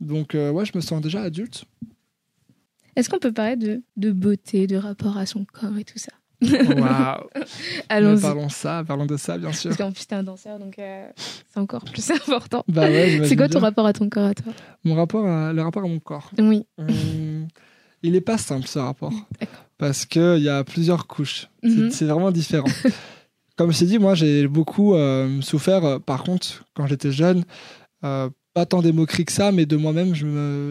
Donc, 0.00 0.34
euh, 0.34 0.50
ouais, 0.50 0.64
je 0.64 0.72
me 0.74 0.80
sens 0.80 1.00
déjà 1.00 1.22
adulte. 1.22 1.64
Est-ce 2.96 3.08
qu'on 3.08 3.18
peut 3.18 3.32
parler 3.32 3.56
de, 3.56 3.82
de 3.96 4.10
beauté, 4.10 4.66
de 4.66 4.76
rapport 4.76 5.16
à 5.16 5.26
son 5.26 5.44
corps 5.44 5.76
et 5.78 5.84
tout 5.84 5.98
ça? 5.98 6.12
Waouh! 6.42 7.28
Allons-y. 7.88 8.20
Parlons 8.22 8.48
ça, 8.48 8.82
parlons 8.86 9.06
de 9.06 9.16
ça, 9.16 9.36
bien 9.38 9.52
sûr. 9.52 9.70
Parce 9.70 9.76
qu'en 9.78 9.92
plus, 9.92 10.06
t'es 10.06 10.14
un 10.14 10.22
danseur, 10.22 10.58
donc 10.58 10.78
euh, 10.78 11.08
c'est 11.16 11.60
encore 11.60 11.84
plus 11.84 12.10
important. 12.10 12.64
Bah 12.66 12.88
ouais, 12.90 13.20
c'est 13.28 13.36
quoi 13.36 13.46
ton 13.48 13.58
bien. 13.60 13.68
rapport 13.68 13.86
à 13.86 13.92
ton 13.92 14.08
corps 14.08 14.26
à 14.28 14.34
toi? 14.34 14.52
Mon 14.84 14.94
rapport 14.94 15.26
à, 15.26 15.52
le 15.52 15.62
rapport 15.62 15.84
à 15.84 15.86
mon 15.88 16.00
corps. 16.00 16.30
Oui. 16.38 16.64
Hum, 16.78 17.46
il 18.02 18.16
est 18.16 18.20
pas 18.22 18.38
simple, 18.38 18.66
ce 18.66 18.78
rapport. 18.78 19.12
Parce 19.76 20.06
qu'il 20.06 20.38
y 20.38 20.48
a 20.48 20.64
plusieurs 20.64 21.06
couches. 21.06 21.48
C'est- 21.62 21.68
Mhm. 21.68 21.90
C'est 21.90 22.06
vraiment 22.06 22.30
différent. 22.30 22.68
Comme 23.60 23.72
je 23.72 23.78
t'ai 23.80 23.84
dit, 23.84 23.98
moi, 23.98 24.14
j'ai 24.14 24.48
beaucoup 24.48 24.94
euh, 24.94 25.42
souffert, 25.42 25.84
euh, 25.84 25.98
par 25.98 26.22
contre, 26.22 26.64
quand 26.74 26.86
j'étais 26.86 27.12
jeune, 27.12 27.44
euh, 28.04 28.30
pas 28.54 28.64
tant 28.64 28.80
des 28.80 28.90
moqueries 28.90 29.26
que 29.26 29.32
ça, 29.32 29.52
mais 29.52 29.66
de 29.66 29.76
moi-même, 29.76 30.14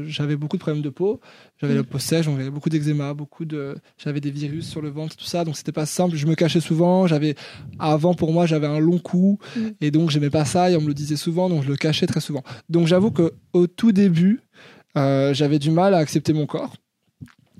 j'avais 0.07 0.35
beaucoup 0.35 0.57
de 0.57 0.61
problèmes 0.61 0.81
de 0.81 0.89
peau. 0.89 1.19
J'avais 1.61 1.73
Mhm. 1.73 1.79
la 1.81 1.83
peau 1.83 1.99
sèche, 1.99 2.25
donc 2.25 2.37
j'avais 2.39 2.49
beaucoup 2.49 2.69
d'eczéma, 2.69 3.13
beaucoup 3.13 3.45
de, 3.45 3.75
j'avais 4.03 4.19
des 4.21 4.31
virus 4.31 4.67
sur 4.67 4.81
le 4.81 4.89
ventre, 4.89 5.15
tout 5.15 5.25
ça, 5.25 5.45
donc 5.45 5.55
c'était 5.55 5.71
pas 5.71 5.85
simple. 5.85 6.15
Je 6.15 6.25
me 6.25 6.33
cachais 6.33 6.61
souvent. 6.61 7.05
J'avais, 7.05 7.35
avant 7.77 8.15
pour 8.15 8.33
moi, 8.33 8.47
j'avais 8.47 8.65
un 8.65 8.79
long 8.79 8.97
cou, 8.97 9.37
Mhm. 9.55 9.73
et 9.81 9.91
donc 9.91 10.09
j'aimais 10.09 10.31
pas 10.31 10.45
ça, 10.45 10.71
et 10.71 10.75
on 10.75 10.81
me 10.81 10.87
le 10.87 10.95
disait 10.95 11.15
souvent, 11.15 11.47
donc 11.47 11.61
je 11.65 11.69
le 11.69 11.75
cachais 11.77 12.07
très 12.07 12.21
souvent. 12.21 12.41
Donc 12.69 12.87
j'avoue 12.87 13.11
que 13.11 13.33
au 13.53 13.67
tout 13.67 13.91
début, 13.91 14.41
euh, 14.97 15.31
j'avais 15.35 15.59
du 15.59 15.69
mal 15.69 15.93
à 15.93 15.99
accepter 15.99 16.33
mon 16.33 16.47
corps. 16.47 16.73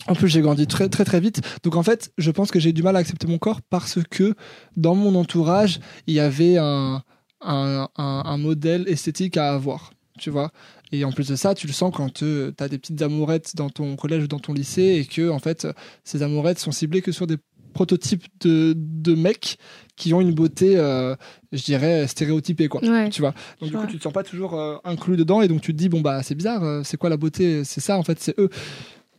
En 0.10 0.16
plus, 0.16 0.28
j'ai 0.28 0.42
grandi 0.42 0.68
très 0.68 0.90
très 0.90 1.06
très 1.06 1.20
vite. 1.20 1.42
Donc 1.64 1.76
en 1.76 1.84
fait, 1.84 2.12
je 2.18 2.32
pense 2.32 2.52
que 2.52 2.60
j'ai 2.60 2.74
du 2.74 2.84
mal 2.84 2.96
à 2.96 3.00
accepter 3.00 3.28
mon 3.28 3.38
corps 3.38 3.62
parce 3.62 4.00
que 4.10 4.36
dans 4.76 4.96
mon 4.96 5.16
entourage, 5.16 5.80
il 6.08 6.14
y 6.16 6.20
avait 6.20 6.58
un, 6.58 7.02
un, 7.42 7.88
un- 7.98 8.24
un 8.26 8.38
modèle 8.38 8.86
esthétique 8.88 9.38
à 9.38 9.54
avoir, 9.54 9.92
tu 10.18 10.30
vois. 10.30 10.52
Et 10.92 11.06
en 11.06 11.12
plus 11.12 11.28
de 11.28 11.36
ça, 11.36 11.54
tu 11.54 11.68
le 11.68 11.74
sens 11.74 11.94
quand 11.96 12.12
tu 12.12 12.26
as 12.60 12.68
des 12.68 12.78
petites 12.80 13.02
amourettes 13.04 13.56
dans 13.56 13.70
ton 13.70 13.96
collège 13.96 14.24
ou 14.24 14.28
dans 14.28 14.40
ton 14.40 14.54
lycée 14.54 14.98
et 15.00 15.06
que 15.06 15.30
en 15.30 15.40
fait, 15.40 15.68
ces 16.04 16.24
amourettes 16.24 16.58
sont 16.60 16.72
ciblées 16.72 17.02
que 17.04 17.12
sur 17.12 17.28
des 17.28 17.38
prototypes 17.74 18.26
de, 18.42 18.74
de 18.76 19.14
mecs 19.14 19.58
qui 19.96 20.12
ont 20.16 20.22
une 20.22 20.34
beauté, 20.34 20.74
euh, 20.78 21.16
je 21.52 21.64
dirais, 21.64 22.08
stéréotypée, 22.08 22.68
quoi. 22.68 22.82
Ouais. 22.84 23.10
Tu 23.10 23.22
vois. 23.22 23.36
Donc, 23.62 23.70
du 23.70 23.78
coup, 23.78 23.86
tu 23.86 23.98
te 24.00 24.04
sens 24.04 24.12
pas 24.14 24.24
toujours 24.24 24.60
euh, 24.60 24.78
inclus 24.84 25.18
dedans 25.18 25.42
et 25.44 25.48
donc 25.48 25.62
tu 25.62 25.72
te 25.74 25.78
dis, 25.78 25.88
bon, 25.90 26.02
bah, 26.02 26.24
c'est 26.24 26.34
bizarre, 26.34 26.64
euh, 26.64 26.82
c'est 26.84 26.98
quoi 26.98 27.12
la 27.12 27.18
beauté? 27.18 27.64
C'est 27.64 27.82
ça, 27.82 27.98
en 28.00 28.04
fait, 28.04 28.20
c'est 28.20 28.38
eux. 28.40 28.50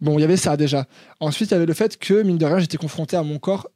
Bon, 0.01 0.19
il 0.19 0.23
y 0.23 0.25
avait 0.25 0.37
ça 0.37 0.57
déjà. 0.57 0.87
Ensuite, 1.21 1.51
il 1.51 1.55
y 1.55 1.57
avait 1.57 1.67
le 1.67 1.75
fait 1.75 1.99
que, 1.99 2.23
mine 2.23 2.39
de 2.39 2.47
rien, 2.47 2.59
j'étais 2.59 2.77
confronté 2.79 3.17
à 3.17 3.23
mon 3.23 3.39
corps 3.39 3.69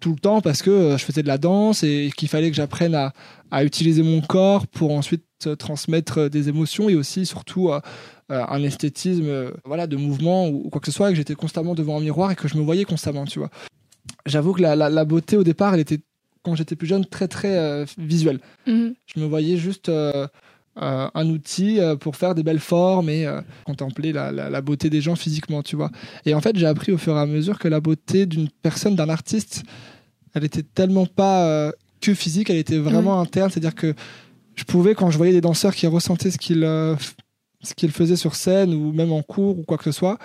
tout 0.00 0.10
le 0.12 0.18
temps 0.18 0.40
parce 0.40 0.62
que 0.62 0.70
euh, 0.70 0.98
je 0.98 1.04
faisais 1.04 1.22
de 1.22 1.28
la 1.28 1.38
danse 1.38 1.84
et 1.84 2.10
qu'il 2.16 2.28
fallait 2.28 2.50
que 2.50 2.56
j'apprenne 2.56 2.94
à, 2.94 3.12
à 3.50 3.62
utiliser 3.64 4.02
mon 4.02 4.20
corps 4.20 4.66
pour 4.66 4.90
ensuite 4.92 5.24
euh, 5.46 5.54
transmettre 5.54 6.18
euh, 6.22 6.28
des 6.28 6.48
émotions 6.48 6.88
et 6.88 6.96
aussi, 6.96 7.24
surtout, 7.26 7.70
euh, 7.70 7.80
un 8.28 8.62
esthétisme 8.62 9.26
euh, 9.26 9.50
voilà, 9.64 9.86
de 9.86 9.96
mouvement 9.96 10.48
ou, 10.48 10.70
quoi 10.70 10.80
que 10.80 10.86
ce 10.86 10.92
soit, 10.92 11.10
et 11.10 11.12
que 11.12 11.16
j'étais 11.18 11.34
constamment 11.34 11.74
devant 11.74 11.98
un 11.98 12.00
miroir 12.00 12.30
et 12.32 12.34
que 12.34 12.48
je 12.48 12.56
me 12.56 12.62
voyais 12.62 12.84
constamment, 12.84 13.26
tu 13.26 13.38
vois. 13.38 13.50
J'avoue 14.26 14.54
que 14.54 14.62
la, 14.62 14.74
la- 14.74 14.88
la 14.90 15.04
beauté, 15.04 15.36
au 15.36 15.44
départ, 15.44 15.74
elle 15.74 15.80
était, 15.80 16.00
quand 16.42 16.54
j'étais 16.56 16.74
plus 16.74 16.88
jeune, 16.88 17.04
très, 17.04 17.28
très 17.28 17.56
euh, 17.56 17.84
visuelle. 17.98 18.40
Mhm. 18.66 18.94
Je 19.14 19.20
me 19.20 19.26
voyais 19.26 19.56
juste 19.58 19.88
euh, 20.80 21.08
un 21.12 21.28
outil 21.28 21.80
euh, 21.80 21.96
pour 21.96 22.16
faire 22.16 22.34
des 22.34 22.42
belles 22.42 22.58
formes 22.60 23.10
et 23.10 23.26
euh, 23.26 23.40
contempler 23.64 24.12
la, 24.12 24.32
la- 24.32 24.48
la 24.48 24.60
beauté 24.62 24.88
des 24.88 25.00
gens 25.02 25.16
physiquement, 25.16 25.62
tu 25.62 25.76
vois. 25.76 25.90
Et 26.24 26.34
en 26.34 26.40
fait, 26.40 26.56
j'ai 26.56 26.66
appris 26.66 26.92
au 26.92 26.98
fur 26.98 27.14
et 27.16 27.20
à 27.20 27.26
mesure 27.26 27.58
que 27.58 27.68
la 27.68 27.80
beauté 27.80 28.24
d'une 28.26 28.48
personne, 28.62 28.96
d'un 28.96 29.08
artiste, 29.10 29.64
elle 30.34 30.44
était 30.44 30.62
tellement 30.62 31.04
pas 31.06 31.70
que 32.00 32.14
physique, 32.14 32.48
elle 32.50 32.56
était 32.56 32.78
vraiment 32.78 33.20
interne. 33.20 33.50
C'est-à-dire 33.50 33.74
que 33.74 33.94
je 34.54 34.64
pouvais, 34.64 34.94
quand 34.94 35.10
je 35.10 35.18
voyais 35.18 35.32
des 35.32 35.40
danseurs 35.42 35.74
qui 35.74 35.86
ressentaient 35.86 36.30
ce 36.30 36.38
qu'ils 36.38 36.62
ce 37.64 37.74
qu'ils 37.74 37.92
faisaient 37.92 38.16
sur 38.16 38.34
scène 38.34 38.72
ou 38.74 38.92
même 38.92 39.12
en 39.12 39.22
cours 39.22 39.58
ou 39.58 39.62
quoi 39.62 39.76
que 39.78 39.84
ce 39.84 39.92
soit, 39.92 40.18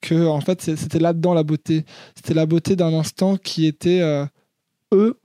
que 0.00 0.26
en 0.26 0.40
fait 0.40 0.60
c'était 0.62 0.98
là-dedans 0.98 1.32
la 1.32 1.42
beauté. 1.44 1.84
C'était 2.16 2.34
la 2.34 2.44
beauté 2.44 2.74
d'un 2.76 2.92
instant 2.92 3.36
qui 3.36 3.66
était 3.66 4.02
eux 4.92 5.18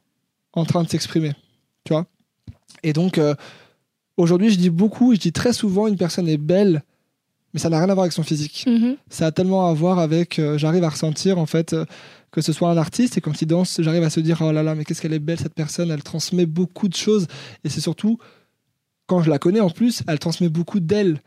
en 0.53 0.65
train 0.65 0.83
de 0.83 0.87
s'exprimer, 0.89 1.33
tu 1.83 1.93
vois. 1.93 2.05
Et 2.83 2.93
donc 2.93 3.19
aujourd'hui, 4.17 4.49
je 4.49 4.57
dis 4.57 4.69
beaucoup, 4.69 5.13
je 5.13 5.19
dis 5.19 5.31
très 5.31 5.53
souvent, 5.53 5.87
une 5.87 5.97
personne 5.97 6.27
est 6.27 6.37
belle, 6.37 6.83
mais 7.53 7.59
ça 7.59 7.69
n'a 7.69 7.77
rien 7.77 7.89
à 7.89 7.93
voir 7.93 8.03
avec 8.03 8.13
son 8.13 8.23
physique. 8.23 8.65
Mhm. 8.67 8.97
ça 9.09 9.27
a 9.27 9.31
tellement 9.31 9.67
à 9.67 9.73
voir 9.73 9.99
avec 9.99 10.39
euh, 10.39 10.57
j'arrive 10.57 10.83
à 10.83 10.89
ressentir 10.89 11.37
en 11.37 11.45
fait 11.45 11.73
euh, 11.73 11.85
que 12.31 12.41
ce 12.41 12.51
soit 12.51 12.69
un 12.69 12.77
artiste 12.77 13.17
et 13.17 13.21
quand 13.21 13.41
il 13.41 13.45
danse 13.45 13.79
j'arrive 13.81 14.03
à 14.03 14.09
se 14.09 14.19
dire 14.19 14.41
oh 14.41 14.51
là 14.51 14.63
là 14.63 14.75
mais 14.75 14.83
qu'est-ce 14.83 15.01
qu'elle 15.01 15.13
est 15.13 15.19
belle 15.19 15.39
cette 15.39 15.53
personne 15.53 15.89
elle 15.89 16.03
transmet 16.03 16.45
beaucoup 16.45 16.87
de 16.87 16.95
choses 16.95 17.27
et 17.63 17.69
c'est 17.69 17.81
surtout 17.81 18.17
quand 19.05 19.23
je 19.23 19.29
la 19.29 19.39
connais 19.39 19.61
en 19.61 19.69
plus 19.69 20.03
elle 20.07 20.19
transmet 20.19 20.49
beaucoup 20.49 20.79
d'elle 20.79 21.21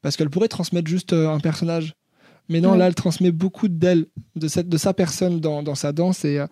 parce 0.00 0.16
qu'elle 0.16 0.30
pourrait 0.30 0.48
transmettre 0.48 0.88
juste 0.88 1.12
euh, 1.12 1.28
un 1.28 1.40
personnage. 1.40 1.94
Mais 2.48 2.60
non 2.60 2.74
là 2.74 2.86
elle 2.86 2.94
transmet 2.94 3.32
beaucoup 3.32 3.68
d'elle 3.68 4.06
de 4.36 4.48
cette 4.48 4.68
de 4.68 4.76
sa 4.76 4.92
personne 4.92 5.40
dans, 5.40 5.62
dans 5.62 5.74
sa 5.74 5.92
danse 5.92 6.24
et, 6.24 6.44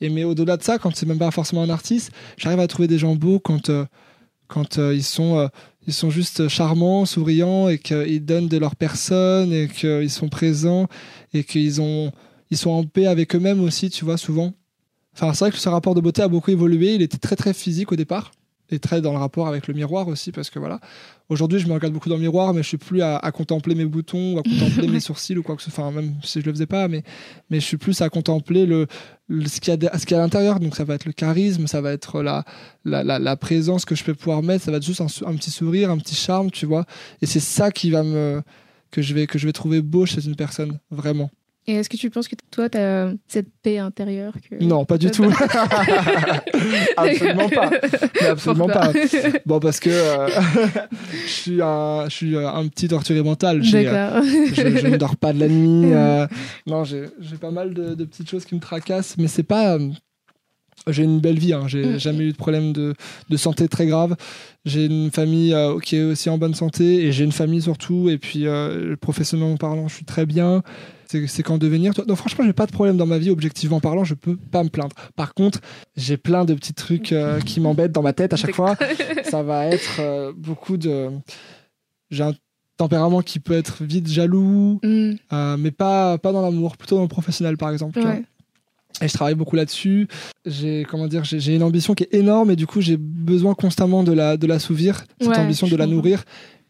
et 0.00 0.08
mais 0.08 0.24
au-delà 0.24 0.56
de 0.56 0.62
ça 0.62 0.78
quand 0.78 0.94
c'est 0.96 1.06
même 1.06 1.18
pas 1.18 1.30
forcément 1.30 1.62
un 1.62 1.68
artiste 1.68 2.12
j'arrive 2.38 2.60
à 2.60 2.66
trouver 2.66 2.88
des 2.88 2.98
gens 2.98 3.14
beaux 3.14 3.40
quand 3.40 3.70
quand 4.54 4.78
euh, 4.78 4.94
ils 4.94 5.02
sont 5.02 5.38
euh, 5.38 5.48
ils 5.88 5.92
sont 5.92 6.10
juste 6.10 6.46
charmants, 6.46 7.06
souriants 7.06 7.68
et 7.68 7.78
qu'ils 7.78 8.24
donnent 8.24 8.46
de 8.46 8.56
leur 8.56 8.76
personne 8.76 9.52
et 9.52 9.68
qu'ils 9.68 10.10
sont 10.10 10.28
présents 10.28 10.86
et 11.34 11.42
qu'ils 11.42 11.80
ont 11.80 12.12
ils 12.50 12.56
sont 12.56 12.70
en 12.70 12.84
paix 12.84 13.06
avec 13.06 13.34
eux-mêmes 13.34 13.60
aussi, 13.60 13.90
tu 13.90 14.04
vois, 14.04 14.16
souvent. 14.16 14.54
Enfin, 15.12 15.32
c'est 15.34 15.44
vrai 15.44 15.50
que 15.50 15.58
ce 15.58 15.68
rapport 15.68 15.96
de 15.96 16.00
beauté 16.00 16.22
a 16.22 16.28
beaucoup 16.28 16.52
évolué. 16.52 16.94
Il 16.94 17.02
était 17.02 17.18
très 17.18 17.34
très 17.34 17.52
physique 17.52 17.90
au 17.90 17.96
départ 17.96 18.30
et 18.70 18.78
très 18.78 19.00
dans 19.00 19.12
le 19.12 19.18
rapport 19.18 19.46
avec 19.46 19.66
le 19.66 19.74
miroir 19.74 20.08
aussi 20.08 20.32
parce 20.32 20.50
que 20.50 20.58
voilà. 20.58 20.80
Aujourd'hui, 21.30 21.58
je 21.58 21.66
me 21.66 21.72
regarde 21.72 21.92
beaucoup 21.92 22.10
dans 22.10 22.16
le 22.16 22.20
miroir, 22.20 22.52
mais 22.52 22.62
je 22.62 22.68
suis 22.68 22.76
plus 22.76 23.00
à, 23.00 23.18
contempler 23.32 23.74
mes 23.74 23.86
boutons 23.86 24.34
ou 24.34 24.38
à 24.38 24.42
contempler 24.42 24.88
mes 24.92 25.00
sourcils 25.00 25.36
ou 25.38 25.42
quoi 25.42 25.56
que 25.56 25.62
ce 25.62 25.70
soit. 25.70 25.84
Enfin, 25.84 26.02
même 26.02 26.14
si 26.22 26.40
je 26.40 26.46
le 26.46 26.52
faisais 26.52 26.66
pas, 26.66 26.86
mais 26.88 27.02
mais 27.50 27.60
je 27.60 27.64
suis 27.64 27.78
plus 27.78 28.00
à 28.02 28.10
contempler 28.10 28.66
le, 28.66 28.86
ce 29.30 29.60
qu'il 29.60 29.72
y 29.72 29.78
qu'il 29.78 30.10
y 30.10 30.14
a 30.14 30.18
à 30.18 30.22
l'intérieur. 30.22 30.60
Donc 30.60 30.76
ça 30.76 30.84
va 30.84 30.94
être 30.94 31.06
le 31.06 31.12
charisme, 31.12 31.66
ça 31.66 31.80
va 31.80 31.92
être 31.92 32.22
la 32.22 32.44
la, 32.84 33.18
la, 33.18 33.36
présence 33.36 33.84
que 33.84 33.94
je 33.94 34.04
peux 34.04 34.14
pouvoir 34.14 34.42
mettre. 34.42 34.64
Ça 34.64 34.70
va 34.70 34.76
être 34.76 34.84
juste 34.84 35.00
un, 35.00 35.34
petit 35.34 35.50
sourire, 35.50 35.90
un 35.90 35.98
petit 35.98 36.14
charme, 36.14 36.50
tu 36.50 36.66
vois. 36.66 36.84
Et 37.22 37.26
c'est 37.26 37.40
ça 37.40 37.70
qui 37.70 37.90
va 37.90 38.02
me 38.02 38.42
que 38.90 39.00
je 39.02 39.14
vais 39.14 39.26
que 39.26 39.38
je 39.38 39.46
vais 39.46 39.52
trouver 39.52 39.80
beau 39.80 40.04
chez 40.04 40.26
une 40.26 40.36
personne 40.36 40.78
vraiment. 40.90 41.30
Et 41.66 41.76
est-ce 41.76 41.88
que 41.88 41.96
tu 41.96 42.10
penses 42.10 42.28
que 42.28 42.36
toi, 42.50 42.68
tu 42.68 42.76
as 42.76 43.12
cette 43.26 43.48
paix 43.62 43.78
intérieure 43.78 44.34
que... 44.34 44.62
Non, 44.62 44.84
pas 44.84 44.98
du 44.98 45.10
tout. 45.10 45.24
absolument 46.96 47.48
pas. 47.48 47.70
absolument 48.28 48.66
pas. 48.66 48.92
Bon, 49.46 49.60
parce 49.60 49.80
que 49.80 49.88
euh, 49.90 50.28
je 51.26 51.30
suis, 51.30 51.62
un, 51.62 52.04
je 52.08 52.14
suis 52.14 52.36
un 52.36 52.68
petit 52.68 52.88
torturé 52.88 53.22
mental. 53.22 53.62
D'accord. 53.62 54.22
je, 54.22 54.76
je, 54.76 54.86
ne 54.86 54.96
dors 54.98 55.16
pas 55.16 55.32
de 55.32 55.40
la 55.40 55.48
nuit. 55.48 55.92
Euh, 56.04 56.26
non, 56.66 56.84
j'ai 56.84 57.08
pas 57.40 57.50
mal 57.50 57.72
de, 57.72 57.94
de, 57.94 58.04
petites 58.04 58.28
choses 58.28 58.44
qui 58.44 58.54
me 58.54 58.60
tracassent, 58.60 59.16
mais 59.16 59.28
c'est 59.28 59.42
pas 59.42 59.74
euh, 59.74 59.90
j'ai 60.86 61.04
une 61.04 61.20
belle 61.20 61.38
vie, 61.38 61.52
hein. 61.52 61.64
j'ai 61.66 61.84
mm. 61.84 61.98
jamais 61.98 62.24
eu 62.24 62.32
de 62.32 62.36
problème 62.36 62.72
de, 62.72 62.94
de 63.30 63.36
santé 63.36 63.68
très 63.68 63.86
grave. 63.86 64.16
J'ai 64.64 64.86
une 64.86 65.10
famille 65.10 65.54
euh, 65.54 65.78
qui 65.78 65.96
est 65.96 66.02
aussi 66.02 66.28
en 66.28 66.38
bonne 66.38 66.54
santé 66.54 67.04
et 67.04 67.12
j'ai 67.12 67.24
une 67.24 67.32
famille 67.32 67.62
surtout. 67.62 68.08
Et 68.10 68.18
puis, 68.18 68.46
euh, 68.46 68.96
professionnellement 68.96 69.56
parlant, 69.56 69.88
je 69.88 69.94
suis 69.94 70.04
très 70.04 70.26
bien. 70.26 70.62
C'est 71.06 71.42
qu'en 71.42 71.58
devenir. 71.58 71.92
Donc, 71.92 72.16
franchement, 72.16 72.44
j'ai 72.44 72.52
pas 72.52 72.66
de 72.66 72.72
problème 72.72 72.96
dans 72.96 73.06
ma 73.06 73.18
vie, 73.18 73.30
objectivement 73.30 73.80
parlant, 73.80 74.04
je 74.04 74.14
peux 74.14 74.36
pas 74.36 74.62
me 74.62 74.68
plaindre. 74.68 74.94
Par 75.16 75.34
contre, 75.34 75.60
j'ai 75.96 76.16
plein 76.16 76.44
de 76.44 76.54
petits 76.54 76.74
trucs 76.74 77.12
euh, 77.12 77.40
qui 77.46 77.60
m'embêtent 77.60 77.92
dans 77.92 78.02
ma 78.02 78.12
tête 78.12 78.32
à 78.32 78.36
chaque 78.36 78.54
fois. 78.54 78.76
Ça 79.24 79.42
va 79.42 79.66
être 79.66 80.32
beaucoup 80.36 80.76
de. 80.76 81.10
J'ai 82.10 82.22
un 82.22 82.34
tempérament 82.76 83.22
qui 83.22 83.38
peut 83.38 83.54
être 83.54 83.84
vite 83.84 84.08
jaloux, 84.08 84.80
mm. 84.82 85.56
mais 85.58 85.70
pas, 85.70 86.18
pas 86.18 86.32
dans 86.32 86.42
l'amour, 86.42 86.76
plutôt 86.76 86.96
dans 86.96 87.02
le 87.02 87.08
professionnel, 87.08 87.56
par 87.56 87.70
exemple. 87.70 88.00
Et 89.02 89.08
je 89.08 89.12
travaille 89.12 89.34
beaucoup 89.34 89.56
là-dessus. 89.56 90.06
J'ai 90.46 90.86
comment 90.88 91.08
dire, 91.08 91.24
j'ai 91.24 91.54
une 91.54 91.62
ambition 91.62 91.94
qui 91.94 92.04
est 92.04 92.14
énorme 92.14 92.50
et 92.50 92.56
du 92.56 92.66
coup 92.66 92.80
j'ai 92.80 92.96
besoin 92.96 93.54
constamment 93.54 94.04
de 94.04 94.12
la 94.12 94.36
de 94.36 94.46
l'assouvir, 94.46 95.04
cette 95.20 95.36
ambition 95.36 95.66
de 95.66 95.76
la 95.76 95.86
nourrir. 95.86 96.24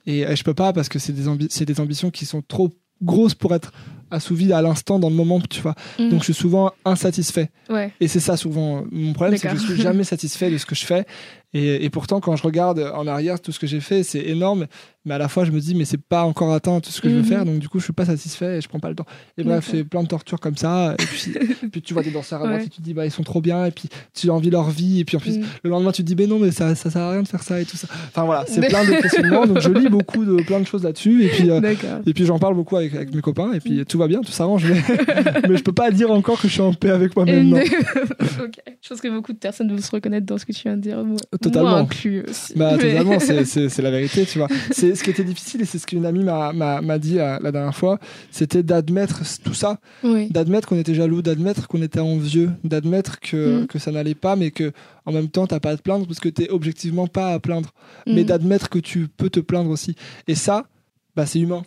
Et, 0.07 0.21
et, 0.21 0.37
je 0.37 0.45
peux 0.45 0.55
pas 0.55 0.73
parce 0.73 0.89
que 0.89 0.99
c'est 0.99 1.13
des, 1.13 1.25
c'est 1.49 1.65
des 1.65 1.81
ambitions 1.81 2.11
qui 2.11 2.27
sont 2.27 2.43
trop 2.43 2.71
grosses 3.03 3.35
pour 3.35 3.55
être 3.55 3.73
assouvies 4.11 4.53
à 4.53 4.63
l'instant 4.63 4.99
dans 4.99 5.11
le 5.11 5.15
moment, 5.15 5.41
tu 5.41 5.61
vois. 5.61 5.75
Mhm. 5.99 6.11
Donc 6.11 6.21
je 6.21 6.25
suis 6.25 6.35
souvent 6.35 6.73
insatisfait. 6.85 7.51
Ouais. 7.69 7.93
Et 8.01 8.09
c'est 8.09 8.21
ça 8.21 8.37
souvent 8.37 8.85
mon 8.91 9.13
problème, 9.13 9.39
c'est 9.39 9.49
que 9.49 9.57
je 9.57 9.67
suis 9.67 9.77
jamais 9.83 10.05
satisfait 10.05 10.51
de 10.51 10.59
ce 10.59 10.67
que 10.67 10.75
je 10.75 10.85
fais. 10.85 11.07
Et, 11.57 11.85
et, 11.85 11.91
pourtant 11.91 12.19
quand 12.19 12.35
je 12.35 12.43
regarde 12.43 12.81
en 12.95 13.07
arrière 13.07 13.41
tout 13.41 13.53
ce 13.53 13.61
que 13.61 13.69
j'ai 13.69 13.79
fait, 13.79 14.03
c'est 14.03 14.23
énorme. 14.27 14.67
Mais 15.05 15.15
à 15.15 15.19
la 15.19 15.29
fois 15.29 15.45
je 15.45 15.53
me 15.53 15.61
dis 15.61 15.75
mais 15.75 15.85
c'est 15.85 16.01
pas 16.01 16.25
encore 16.25 16.53
atteint 16.53 16.81
tout 16.81 16.91
ce 16.91 17.01
que 17.01 17.09
je 17.09 17.15
veux 17.15 17.21
mhm. 17.21 17.27
faire. 17.27 17.45
Donc 17.45 17.59
du 17.59 17.69
coup 17.69 17.79
je 17.79 17.85
suis 17.85 17.93
pas 17.93 18.07
satisfait 18.07 18.59
et 18.59 18.61
je 18.61 18.69
prends 18.69 18.81
pas 18.81 18.89
le 18.89 18.97
temps. 18.97 19.07
Et 19.39 19.45
bref 19.45 19.69
c'est 19.71 19.85
plein 19.85 20.03
de 20.03 20.09
tortures 20.09 20.41
comme 20.41 20.57
ça. 20.57 20.95
Et 20.99 21.05
puis, 21.05 21.33
puis 21.73 21.83
tu 21.83 21.95
vois 21.95 22.03
des 22.03 22.11
danseurs 22.11 22.45
à 22.45 22.61
et 22.61 22.65
tu 22.65 22.71
te 22.71 22.83
dis 22.83 22.93
bah 22.93 23.07
ils 23.07 23.13
sont 23.13 23.23
trop 23.23 23.41
bien. 23.41 23.67
Et 23.67 23.71
puis 23.71 23.89
tu 24.15 24.29
envie 24.31 24.51
leur 24.51 24.71
vie. 24.71 25.01
Et 25.01 25.05
puis 25.05 25.17
en 25.17 25.21
plus 25.21 25.39
mhm. 25.39 25.45
le 25.63 25.71
lendemain 25.71 25.93
tu 25.93 26.03
te 26.03 26.09
dis 26.09 26.17
mais 26.17 26.27
non 26.27 26.41
mais 26.41 26.51
ça 26.51 26.75
ça 26.75 26.91
sert 26.91 27.03
à 27.03 27.13
rien 27.13 27.23
de 27.23 27.29
faire 27.29 27.45
ça 27.45 27.61
et 27.61 27.65
tout 27.65 27.77
ça. 27.77 27.87
Enfin 28.09 28.25
voilà 28.25 28.45
c'est 28.49 28.61
plein 28.69 28.85
de 28.85 29.01
questionnements. 29.01 29.47
Donc 29.47 29.61
je 29.61 29.71
lis 29.71 29.89
beaucoup 29.89 30.25
de 30.25 30.43
plein 30.43 30.59
de 30.59 30.67
choses 30.67 30.83
là-dessus. 30.83 31.25
Et 31.25 31.29
puis 31.29 31.51
euh, 31.51 31.61
et 32.05 32.15
puis 32.15 32.27
j'en 32.27 32.41
parle 32.41 32.55
beaucoup 32.55 32.77
avec, 32.77 32.95
avec, 32.95 33.15
mes 33.15 33.21
copains. 33.21 33.53
Et 33.53 33.61
puis 33.61 33.85
tout 33.95 33.99
va 33.99 34.09
bien 34.09 34.21
tout 34.21 34.33
s'arrange 34.33 34.65
mais, 34.67 34.83
mais 35.49 35.57
je 35.57 35.63
peux 35.63 35.73
pas 35.73 35.91
dire 35.91 36.11
encore 36.11 36.41
que 36.41 36.49
je 36.49 36.53
suis 36.53 36.63
en 36.63 36.75
paix 36.75 36.91
avec 36.91 37.15
moi-même 37.15 37.53
ok 37.55 38.61
je 38.83 38.89
pense 38.89 39.01
que 39.01 39.09
beaucoup 39.09 39.33
de 39.33 39.39
personnes 39.39 39.71
vont 39.71 39.81
se 39.81 39.91
reconnaître 39.91 40.27
dans 40.27 40.39
ce 40.39 40.45
que 40.45 40.53
tu 40.53 40.63
viens 40.63 40.77
de 40.77 40.83
dire 40.83 41.05
moi, 41.05 41.17
totalement 41.41 41.71
moi 41.71 41.79
inclus 41.79 42.25
aussi 42.29 42.53
bah 42.57 42.77
totalement 42.77 43.19
c'est 43.21 43.83
la 43.83 43.91
vérité 43.91 44.27
tu 44.27 44.39
vois 44.39 44.49
c'est 44.71 44.95
ce 44.95 45.05
qui 45.05 45.11
était 45.11 45.25
difficile, 45.25 45.63
et 45.63 45.65
c'est 45.65 45.79
ce 45.79 45.87
qu'une 45.87 46.07
amie 46.07 46.25
m'a 46.25 46.99
dit 46.99 47.19
euh, 47.19 47.39
la, 47.41 47.53
dernière 47.53 47.75
fois, 47.75 47.99
c'était 48.31 48.63
d'admettre 48.63 49.23
tout 49.43 49.55
ça, 49.55 49.79
d'admettre 50.03 50.69
qu'on 50.69 50.79
était 50.79 50.95
jaloux, 50.95 51.23
d'admettre 51.23 51.69
qu'on 51.69 51.83
était 51.83 52.01
envieux, 52.01 52.51
d'admettre 52.65 53.21
que, 53.21 53.63
mm. 53.63 53.67
que 53.67 53.79
ça 53.79 53.93
n'allait 53.93 54.15
pas, 54.15 54.37
mais 54.37 54.51
que 54.51 54.73
en 55.07 55.13
même 55.13 55.29
temps, 55.29 55.47
t'as 55.47 55.61
pas 55.61 55.71
à 55.71 55.77
te 55.77 55.83
plaindre 55.83 56.07
parce 56.07 56.21
que 56.21 56.29
t'es 56.29 56.51
objectivement 56.51 57.07
pas 57.07 57.33
à 57.33 57.39
plaindre, 57.39 57.71
mais 58.07 58.23
mm. 58.23 58.27
d'admettre 58.27 58.69
que 58.69 58.79
tu 58.79 59.09
peux 59.09 59.31
te 59.31 59.41
plaindre 59.41 59.71
aussi. 59.71 59.95
Et 60.29 60.35
ça, 60.35 60.67
bah, 61.17 61.27
c'est 61.27 61.41
humain. 61.41 61.63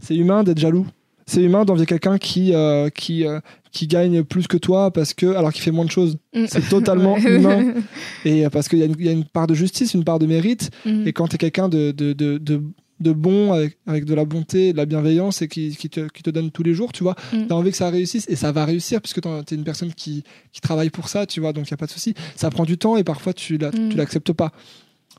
C'est 0.00 0.16
humain 0.16 0.42
d'être 0.42 0.58
jaloux. 0.58 0.86
C'est 1.32 1.42
humain 1.42 1.64
d'envier 1.64 1.86
quelqu'un 1.86 2.18
qui, 2.18 2.52
euh, 2.52 2.90
qui, 2.90 3.26
euh, 3.26 3.40
qui 3.70 3.86
gagne 3.86 4.22
plus 4.22 4.46
que 4.46 4.58
toi 4.58 4.90
parce 4.90 5.14
que 5.14 5.34
alors 5.34 5.50
qu'il 5.50 5.62
fait 5.62 5.70
moins 5.70 5.86
de 5.86 5.90
choses. 5.90 6.18
Mm. 6.34 6.44
C'est 6.46 6.68
totalement 6.68 7.16
humain. 7.18 7.72
Et 8.26 8.46
parce 8.50 8.68
qu'il 8.68 8.80
y, 8.80 9.04
y, 9.04 9.08
a 9.08 9.12
une 9.12 9.24
part 9.24 9.46
de 9.46 9.54
justice, 9.54 9.94
une 9.94 10.04
part 10.04 10.18
de 10.18 10.26
mérite. 10.26 10.70
Et 11.06 11.14
quand 11.14 11.28
tu 11.28 11.36
es 11.36 11.38
quelqu'un 11.38 11.70
de, 11.70 11.90
de, 11.90 12.12
de, 12.12 12.38
de 12.38 13.12
bon, 13.12 13.52
avec, 13.86 14.04
de 14.04 14.14
la 14.14 14.26
bonté, 14.26 14.72
de 14.72 14.76
la 14.76 14.84
bienveillance 14.84 15.40
et 15.40 15.48
qui, 15.48 15.74
qui, 15.74 15.88
te, 15.88 16.06
qui 16.08 16.22
te, 16.22 16.28
donne 16.28 16.50
tous 16.50 16.62
les 16.62 16.74
jours, 16.74 16.92
tu 16.92 17.02
vois. 17.02 17.16
Mm. 17.32 17.46
Tu 17.46 17.52
as 17.52 17.56
envie 17.56 17.70
que 17.70 17.78
ça 17.78 17.88
réussisse 17.88 18.26
et 18.28 18.36
ça 18.36 18.52
va 18.52 18.66
réussir 18.66 19.00
puisque 19.00 19.22
tu 19.22 19.28
es 19.28 19.56
une 19.56 19.64
personne 19.64 19.94
qui, 19.94 20.24
qui, 20.52 20.60
travaille 20.60 20.90
pour 20.90 21.08
ça, 21.08 21.24
tu 21.24 21.40
vois, 21.40 21.54
donc 21.54 21.70
il 21.70 21.72
n'y 21.72 21.76
a 21.76 21.78
pas 21.78 21.86
de 21.86 21.92
souci. 21.92 22.14
Ça 22.36 22.50
prend 22.50 22.64
du 22.64 22.76
temps 22.76 22.98
et 22.98 23.04
parfois 23.04 23.32
tu 23.32 23.54
mm. 23.56 23.96
l'acceptes 23.96 24.34
pas. 24.34 24.52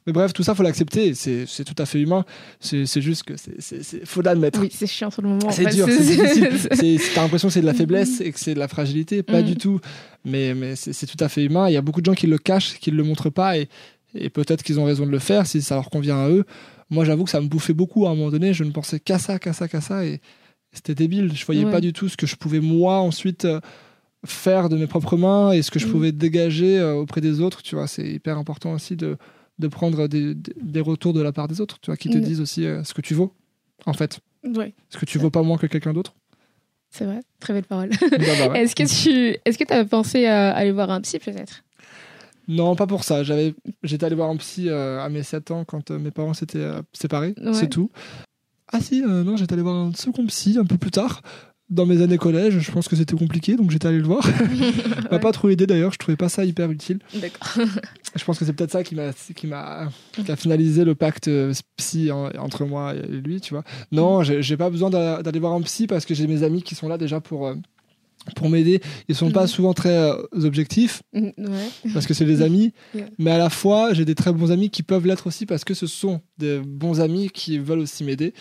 Mais 0.05 0.13
bref, 0.13 0.33
tout 0.33 0.43
ça, 0.43 0.53
faut 0.53 0.63
l'accepter. 0.63 1.13
C'est 1.13 1.63
tout 1.63 1.75
à 1.77 1.85
fait 1.85 2.01
humain. 2.01 2.25
C'est 2.59 3.01
juste 3.01 3.23
que 3.23 3.33
c'est 3.37 4.05
faut 4.05 4.21
l'admettre. 4.21 4.59
Oui, 4.61 4.69
c'est 4.71 4.87
chiant 4.87 5.09
sur 5.11 5.21
le 5.21 5.29
moment. 5.29 5.51
C'est 5.51 5.65
dur, 5.65 5.87
c'est 5.87 6.49
difficile. 6.49 6.99
T'as 7.13 7.21
l'impression 7.21 7.47
que 7.47 7.53
c'est 7.53 7.61
de 7.61 7.65
la 7.65 7.73
faiblesse 7.73 8.21
et 8.21 8.31
que 8.31 8.39
c'est 8.39 8.53
de 8.53 8.59
la 8.59 8.67
fragilité. 8.67 9.23
Pas 9.23 9.41
mm. 9.41 9.45
du 9.45 9.55
tout. 9.55 9.79
Mais, 10.25 10.53
mais 10.53 10.75
c'est 10.75 11.05
tout 11.05 11.21
à 11.21 11.29
fait 11.29 11.43
humain. 11.43 11.69
Il 11.69 11.73
y 11.73 11.77
a 11.77 11.81
beaucoup 11.81 12.01
de 12.01 12.05
gens 12.05 12.13
qui 12.13 12.27
le 12.27 12.37
cachent, 12.37 12.79
qui 12.79 12.91
ne 12.91 12.97
le 12.97 13.03
montrent 13.03 13.29
pas. 13.29 13.57
Et, 13.57 13.69
et 14.15 14.29
peut-être 14.29 14.63
qu'ils 14.63 14.79
ont 14.79 14.85
raison 14.85 15.05
de 15.05 15.11
le 15.11 15.19
faire 15.19 15.47
si 15.47 15.61
ça 15.61 15.75
leur 15.75 15.89
convient 15.89 16.17
à 16.17 16.29
eux. 16.29 16.45
Moi, 16.89 17.05
j'avoue 17.05 17.23
que 17.23 17.29
ça 17.29 17.41
me 17.41 17.47
bouffait 17.47 17.73
beaucoup 17.73 18.05
à 18.05 18.11
un 18.11 18.15
moment 18.15 18.29
donné. 18.29 18.53
Je 18.53 18.63
ne 18.63 18.71
pensais 18.71 18.99
qu'à 18.99 19.19
ça, 19.19 19.39
qu'à 19.39 19.53
ça, 19.53 19.67
qu'à 19.67 19.81
ça. 19.81 20.05
Et 20.05 20.21
c'était 20.71 20.95
débile. 20.95 21.31
Je 21.33 21.45
voyais 21.45 21.65
pas 21.65 21.81
du 21.81 21.93
tout 21.93 22.09
ce 22.09 22.17
que 22.17 22.27
je 22.27 22.35
pouvais, 22.35 22.59
moi, 22.59 22.97
ensuite 22.97 23.45
euh, 23.45 23.59
faire 24.25 24.69
de 24.69 24.77
mes 24.77 24.87
propres 24.87 25.17
mains 25.17 25.51
et 25.51 25.61
ce 25.61 25.71
que 25.71 25.79
je 25.79 25.87
mm. 25.87 25.91
pouvais 25.91 26.11
dégager 26.11 26.79
euh, 26.79 26.93
auprès 26.93 27.21
des 27.21 27.41
autres. 27.41 27.61
Tu 27.61 27.75
vois, 27.75 27.87
c'est 27.87 28.07
hyper 28.07 28.37
important 28.37 28.73
aussi 28.73 28.95
de, 28.95 29.17
de 29.59 29.67
prendre 29.67 30.07
des, 30.07 30.33
des, 30.35 30.81
retours 30.81 31.13
de 31.13 31.21
la 31.21 31.31
part 31.31 31.47
des 31.47 31.61
autres, 31.61 31.79
tu 31.79 31.91
vois, 31.91 31.97
qui 31.97 32.09
te 32.09 32.17
mm. 32.17 32.21
disent 32.21 32.41
aussi 32.41 32.65
euh, 32.65 32.83
ce 32.83 32.93
que 32.93 33.01
tu 33.01 33.13
vaux, 33.13 33.33
en 33.85 33.93
fait. 33.93 34.19
Ouais. 34.43 34.73
Est-ce 34.91 34.97
que 34.97 35.05
tu 35.05 35.19
vaux 35.19 35.29
pas 35.29 35.43
moins 35.43 35.57
que 35.57 35.67
quelqu'un 35.67 35.93
d'autre 35.93 36.15
C'est 36.89 37.05
vrai, 37.05 37.21
très 37.39 37.53
belle 37.53 37.65
parole. 37.65 37.89
Bah, 37.89 38.17
bah, 38.19 38.25
est-ce 38.59 38.75
que 38.75 38.83
tu 38.83 39.37
est-ce 39.45 39.57
que 39.57 39.73
as 39.73 39.85
pensé 39.85 40.25
à 40.25 40.51
aller 40.51 40.71
voir 40.71 40.89
un 40.89 41.01
psy 41.01 41.19
peut-être? 41.19 41.63
Non, 42.47 42.75
pas 42.75 42.87
pour 42.87 43.03
ça. 43.03 43.23
J'avais, 43.23 43.53
j'étais 43.83 44.05
allé 44.05 44.15
voir 44.15 44.29
un 44.29 44.37
psy 44.37 44.69
euh, 44.69 44.99
à 44.99 45.09
mes 45.09 45.23
7 45.23 45.51
ans 45.51 45.63
quand 45.65 45.91
euh, 45.91 45.99
mes 45.99 46.11
parents 46.11 46.33
s'étaient 46.33 46.57
euh, 46.59 46.81
séparés, 46.91 47.35
c'est 47.53 47.69
tout. 47.69 47.89
Ah 48.71 48.81
si, 48.81 49.01
non, 49.01 49.37
j'étais 49.37 49.53
allé 49.53 49.61
voir 49.61 49.75
un 49.75 49.93
second 49.93 50.25
psy 50.25 50.57
un 50.57 50.65
peu 50.65 50.77
plus 50.77 50.91
tard. 50.91 51.21
Dans 51.69 51.85
mes 51.85 52.01
années 52.01 52.17
collège, 52.17 52.59
je 52.59 52.71
pense 52.71 52.87
que 52.87 52.95
c'était 52.95 53.15
compliqué, 53.15 53.55
donc 53.55 53.71
j'étais 53.71 53.87
allé 53.87 53.97
le 53.97 54.03
voir. 54.03 54.23
m'a 55.11 55.19
pas 55.19 55.31
trop 55.31 55.49
aidé 55.49 55.65
d'ailleurs, 55.65 55.91
je 55.91 55.97
trouvais 55.97 56.17
pas 56.17 56.29
ça 56.29 56.45
hyper 56.45 56.69
utile. 56.69 56.99
D'accord. 57.15 57.65
je 58.15 58.23
pense 58.23 58.37
que 58.37 58.45
c'est 58.45 58.53
peut-être 58.53 58.71
ça 58.71 58.83
qui 58.83 58.95
m'a, 58.95 59.11
qui 59.13 59.47
m'a, 59.47 59.89
qui 60.11 60.31
a 60.31 60.35
finalisé 60.35 60.83
le 60.83 60.93
pacte 60.93 61.29
psy 61.77 62.11
entre 62.11 62.65
moi 62.65 62.93
et 62.93 63.07
lui, 63.07 63.41
tu 63.41 63.53
vois. 63.53 63.63
Non, 63.91 64.23
j'ai 64.23 64.57
pas 64.57 64.69
besoin 64.69 64.89
d'aller 64.89 65.39
voir 65.39 65.53
un 65.53 65.61
psy 65.61 65.87
parce 65.87 66.05
que 66.05 66.13
j'ai 66.13 66.27
mes 66.27 66.43
amis 66.43 66.63
qui 66.63 66.75
sont 66.75 66.87
là 66.87 66.97
déjà 66.97 67.21
pour 67.21 67.53
pour 68.35 68.49
m'aider. 68.49 68.81
Ils 69.07 69.15
sont 69.15 69.31
pas 69.31 69.41
mhm. 69.41 69.47
souvent 69.47 69.73
très 69.73 69.97
euh, 69.97 70.15
objectifs 70.33 71.03
mhm, 71.13 71.33
parce 71.93 72.05
que 72.05 72.13
c'est 72.13 72.25
des 72.25 72.41
amis, 72.41 72.73
mais 73.17 73.31
à 73.31 73.37
la 73.37 73.49
fois 73.49 73.93
j'ai 73.93 74.05
des 74.05 74.15
très 74.15 74.31
bons 74.31 74.51
amis 74.51 74.69
qui 74.69 74.83
peuvent 74.83 75.05
l'être 75.05 75.27
aussi 75.27 75.45
parce 75.45 75.63
que 75.63 75.73
ce 75.73 75.87
sont 75.87 76.21
des 76.37 76.59
bons 76.59 77.01
amis 77.01 77.29
qui 77.29 77.57
veulent 77.57 77.79
aussi 77.79 78.03
m'aider. 78.03 78.33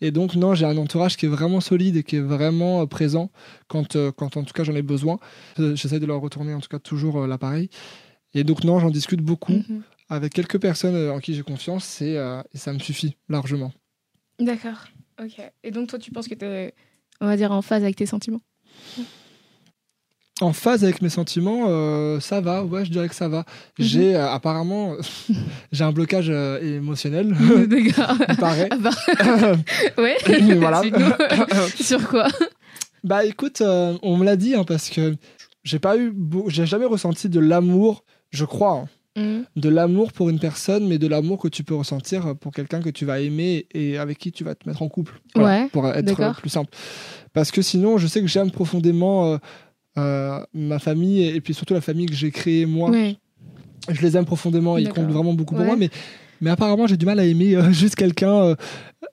Et 0.00 0.10
donc 0.10 0.34
non, 0.34 0.54
j'ai 0.54 0.64
un 0.64 0.76
entourage 0.76 1.16
qui 1.16 1.26
est 1.26 1.28
vraiment 1.28 1.60
solide 1.60 1.96
et 1.96 2.02
qui 2.02 2.16
est 2.16 2.20
vraiment 2.20 2.82
euh, 2.82 2.86
présent 2.86 3.30
quand, 3.68 3.96
euh, 3.96 4.12
quand 4.12 4.36
en 4.36 4.44
tout 4.44 4.52
cas 4.52 4.64
j'en 4.64 4.74
ai 4.74 4.82
besoin. 4.82 5.18
J'essaie 5.58 6.00
de 6.00 6.06
leur 6.06 6.20
retourner 6.20 6.54
en 6.54 6.60
tout 6.60 6.68
cas 6.68 6.78
toujours 6.78 7.26
l'appareil. 7.26 7.68
Et 8.34 8.44
donc 8.44 8.64
non, 8.64 8.78
j'en 8.78 8.90
discute 8.90 9.20
beaucoup 9.20 9.52
mhm. 9.52 9.82
avec 10.08 10.32
quelques 10.32 10.58
personnes 10.58 11.10
en 11.10 11.18
qui 11.18 11.34
j'ai 11.34 11.42
confiance 11.42 12.00
et, 12.00 12.14
et, 12.54 12.58
ça 12.58 12.72
me 12.72 12.78
suffit 12.78 13.16
largement. 13.28 13.72
D'accord. 14.38 14.86
Ok. 15.22 15.42
Et 15.62 15.70
donc 15.70 15.88
toi, 15.88 15.98
tu 15.98 16.12
penses 16.12 16.28
que 16.28 16.34
tu 16.34 16.44
es, 16.44 16.74
on 17.20 17.26
va 17.26 17.36
dire, 17.36 17.52
en 17.52 17.60
phase 17.60 17.82
avec 17.82 17.96
tes 17.96 18.06
sentiments? 18.06 18.40
En 20.40 20.52
phase 20.52 20.84
avec 20.84 21.02
mes 21.02 21.08
sentiments, 21.08 21.66
euh, 21.68 22.20
ça 22.20 22.40
va, 22.40 22.64
ouais, 22.64 22.84
je 22.84 22.90
dirais 22.90 23.08
que 23.08 23.14
ça 23.14 23.28
va. 23.28 23.38
Mhm. 23.38 23.44
J'ai 23.78 24.16
euh, 24.16 24.30
apparemment, 24.30 24.94
j'ai 25.72 25.84
un 25.84 25.92
blocage 25.92 26.28
euh, 26.30 26.76
émotionnel. 26.78 27.34
D'accord. 27.68 28.16
il 28.28 28.36
paraît. 28.36 28.68
Ah 28.70 28.76
bah. 28.76 28.90
ouais. 29.98 30.16
voilà. 30.56 30.82
Sur 31.80 32.08
quoi? 32.08 32.28
Bah 33.02 33.24
écoute, 33.24 33.62
on 33.62 34.16
me 34.16 34.24
l'a 34.24 34.36
dit 34.36 34.54
hein, 34.54 34.64
parce 34.64 34.90
que 34.90 35.16
j'ai 35.64 35.78
pas 35.78 35.96
eu, 35.96 36.14
j'ai 36.48 36.66
jamais 36.66 36.84
ressenti 36.84 37.28
de 37.28 37.40
l'amour, 37.40 38.04
je 38.30 38.44
crois. 38.44 38.72
Hein. 38.72 38.88
Mhm. 39.16 39.44
de 39.56 39.68
l'amour 39.68 40.12
pour 40.12 40.30
une 40.30 40.38
personne, 40.38 40.86
mais 40.86 40.96
de 40.96 41.08
l'amour 41.08 41.40
que 41.40 41.48
tu 41.48 41.64
peux 41.64 41.74
ressentir 41.74 42.36
pour 42.36 42.52
quelqu'un 42.52 42.80
que 42.80 42.90
tu 42.90 43.04
vas 43.04 43.18
aimer 43.18 43.66
et 43.74 43.98
avec 43.98 44.18
qui 44.18 44.30
tu 44.30 44.44
vas 44.44 44.54
te 44.54 44.68
mettre 44.68 44.82
en 44.82 44.88
couple. 44.88 45.20
Ouais, 45.34 45.66
pour 45.72 45.88
être 45.88 46.40
plus 46.40 46.48
simple. 46.48 46.70
Parce 47.32 47.50
que 47.50 47.60
sinon, 47.60 47.98
je 47.98 48.06
sais 48.06 48.20
que 48.20 48.28
j'aime 48.28 48.52
profondément 48.52 49.40
ma 49.96 50.78
famille 50.78 51.22
et, 51.22 51.34
et 51.36 51.40
puis 51.40 51.54
surtout 51.54 51.74
la 51.74 51.80
famille 51.80 52.06
que 52.06 52.14
j'ai 52.14 52.30
créée 52.30 52.66
moi. 52.66 52.90
Ouais. 52.90 53.16
Je 53.88 54.00
les 54.02 54.16
aime 54.16 54.24
profondément, 54.26 54.76
ils 54.78 54.88
comptent 54.88 55.10
vraiment 55.10 55.32
beaucoup 55.32 55.54
pour 55.54 55.62
Ouais. 55.62 55.66
moi, 55.66 55.76
mais, 55.76 55.88
mais 56.40 56.50
apparemment 56.50 56.86
j'ai 56.86 56.96
du 56.96 57.06
mal 57.06 57.18
à 57.18 57.24
aimer 57.24 57.56
euh, 57.56 57.70
juste 57.72 57.96
quelqu'un 57.96 58.34
euh, 58.34 58.54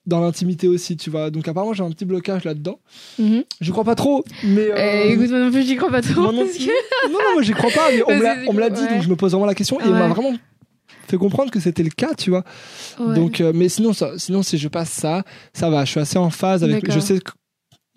dans 0.05 0.19
l'intimité 0.21 0.67
aussi, 0.67 0.97
tu 0.97 1.09
vois. 1.09 1.29
Donc 1.31 1.47
apparemment 1.47 1.73
j'ai 1.73 1.83
un 1.83 1.89
petit 1.89 2.05
blocage 2.05 2.43
là-dedans. 2.43 2.79
Mhm. 3.17 3.43
Je 3.61 3.71
crois 3.71 3.83
pas 3.85 3.95
trop, 3.95 4.23
mais... 4.43 4.69
euh, 4.69 4.75
Euh, 4.77 5.09
écoute, 5.13 5.29
moi 5.29 5.39
non 5.39 5.51
plus, 5.51 5.63
j'y 5.63 5.75
crois 5.77 5.89
pas 5.89 6.01
trop. 6.01 6.21
moi 6.21 6.31
non 6.33 6.45
parce 6.45 6.57
que- 6.57 7.07
non, 7.07 7.13
non, 7.13 7.33
moi 7.33 7.41
j'y 7.41 7.53
crois 7.53 7.71
pas, 7.71 7.89
mais 7.91 8.03
on 8.07 8.17
me 8.53 8.59
l'a- 8.59 8.69
dit, 8.69 8.81
ouais. 8.81 8.89
donc 8.93 9.01
je 9.03 9.09
me 9.09 9.15
pose 9.15 9.31
vraiment 9.31 9.45
la 9.45 9.55
question, 9.55 9.79
et 9.79 9.83
il 9.85 9.91
Ouais. 9.93 9.99
m'a 9.99 10.09
vraiment 10.09 10.33
fait 11.07 11.17
comprendre 11.17 11.49
que 11.51 11.59
c'était 11.61 11.83
le 11.83 11.89
cas, 11.89 12.13
tu 12.15 12.29
vois. 12.29 12.43
Ouais. 12.99 13.15
Donc, 13.15 13.39
euh, 13.39 13.53
mais 13.55 13.69
sinon, 13.69 13.93
ça, 13.93 14.11
sinon, 14.17 14.43
si 14.43 14.57
je 14.57 14.67
passe 14.67 14.89
ça, 14.89 15.23
ça 15.53 15.69
va. 15.69 15.85
Je 15.85 15.91
suis 15.91 15.99
assez 16.01 16.17
en 16.17 16.29
phase 16.29 16.63
avec. 16.65 16.91
Je 16.91 16.99
sais 16.99 17.19
que- 17.19 17.31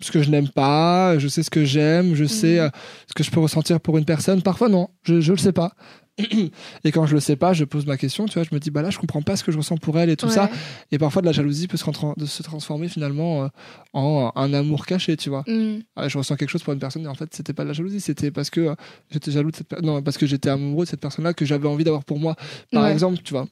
ce 0.01 0.11
que 0.11 0.21
je 0.21 0.29
n'aime 0.29 0.49
pas, 0.49 1.17
je 1.19 1.27
sais 1.27 1.43
ce 1.43 1.49
que 1.49 1.63
j'aime, 1.65 2.15
je 2.15 2.25
sais 2.25 2.55
Mhm. 2.59 2.65
euh, 2.65 2.69
ce 3.07 3.13
que 3.13 3.23
je 3.23 3.31
peux 3.31 3.39
ressentir 3.39 3.79
pour 3.79 3.97
une 3.97 4.05
personne. 4.05 4.41
Parfois, 4.41 4.69
non, 4.69 4.89
je, 5.03 5.21
je 5.21 5.31
le 5.31 5.37
sais 5.37 5.51
pas. 5.53 5.73
Et 6.83 6.91
quand 6.91 7.05
je 7.05 7.13
le 7.15 7.19
sais 7.21 7.35
pas, 7.37 7.53
je 7.53 7.63
pose 7.63 7.85
ma 7.85 7.97
question. 7.97 8.25
Tu 8.25 8.33
vois, 8.33 8.43
je 8.43 8.53
me 8.53 8.59
dis, 8.59 8.69
bah 8.69 8.81
là, 8.81 8.89
je 8.89 8.99
comprends 8.99 9.21
pas 9.21 9.35
ce 9.37 9.43
que 9.43 9.51
je 9.51 9.57
ressens 9.57 9.77
pour 9.77 9.97
elle 9.97 10.09
et 10.09 10.17
tout 10.17 10.29
ça. 10.29 10.43
Ouais. 10.45 10.49
Et 10.91 10.97
parfois, 10.97 11.21
de 11.21 11.25
la 11.25 11.31
jalousie 11.31 11.67
peut 11.67 11.77
se, 11.77 11.85
rentrer- 11.85 12.13
de 12.17 12.25
se 12.25 12.43
transformer 12.43 12.89
finalement 12.89 13.45
euh, 13.45 13.47
en 13.93 14.31
un 14.35 14.53
amour 14.53 14.85
caché, 14.85 15.15
tu 15.17 15.29
vois. 15.29 15.43
Mhm. 15.47 15.81
Ah, 15.95 16.09
je 16.09 16.17
ressens 16.17 16.35
quelque 16.35 16.49
chose 16.49 16.63
pour 16.63 16.73
une 16.73 16.79
personne 16.79 17.03
et 17.03 17.07
en 17.07 17.15
fait 17.15 17.33
c'était 17.33 17.53
pas 17.53 17.63
de 17.63 17.69
la 17.69 17.73
jalousie 17.73 18.01
c'était 18.01 18.29
parce 18.31 18.49
que 18.49 18.59
euh, 18.61 18.75
j'étais 19.09 19.31
jaloux 19.31 19.51
de 19.51 19.55
cette 19.55 19.67
per- 19.67 19.81
non 19.81 20.01
parce 20.01 20.17
que 20.17 20.25
j'étais 20.27 20.49
amoureux 20.49 20.85
de 20.85 20.89
cette 20.89 20.99
personne 21.01 21.23
là 21.23 21.33
que 21.33 21.45
j'avais 21.45 21.67
envie 21.67 21.83
d'avoir 21.83 22.03
pour 22.03 22.19
moi 22.19 22.35
par 22.71 22.83
Ouais. 22.83 22.91
exemple 22.91 23.19
tu 23.23 23.33
vois 23.33 23.47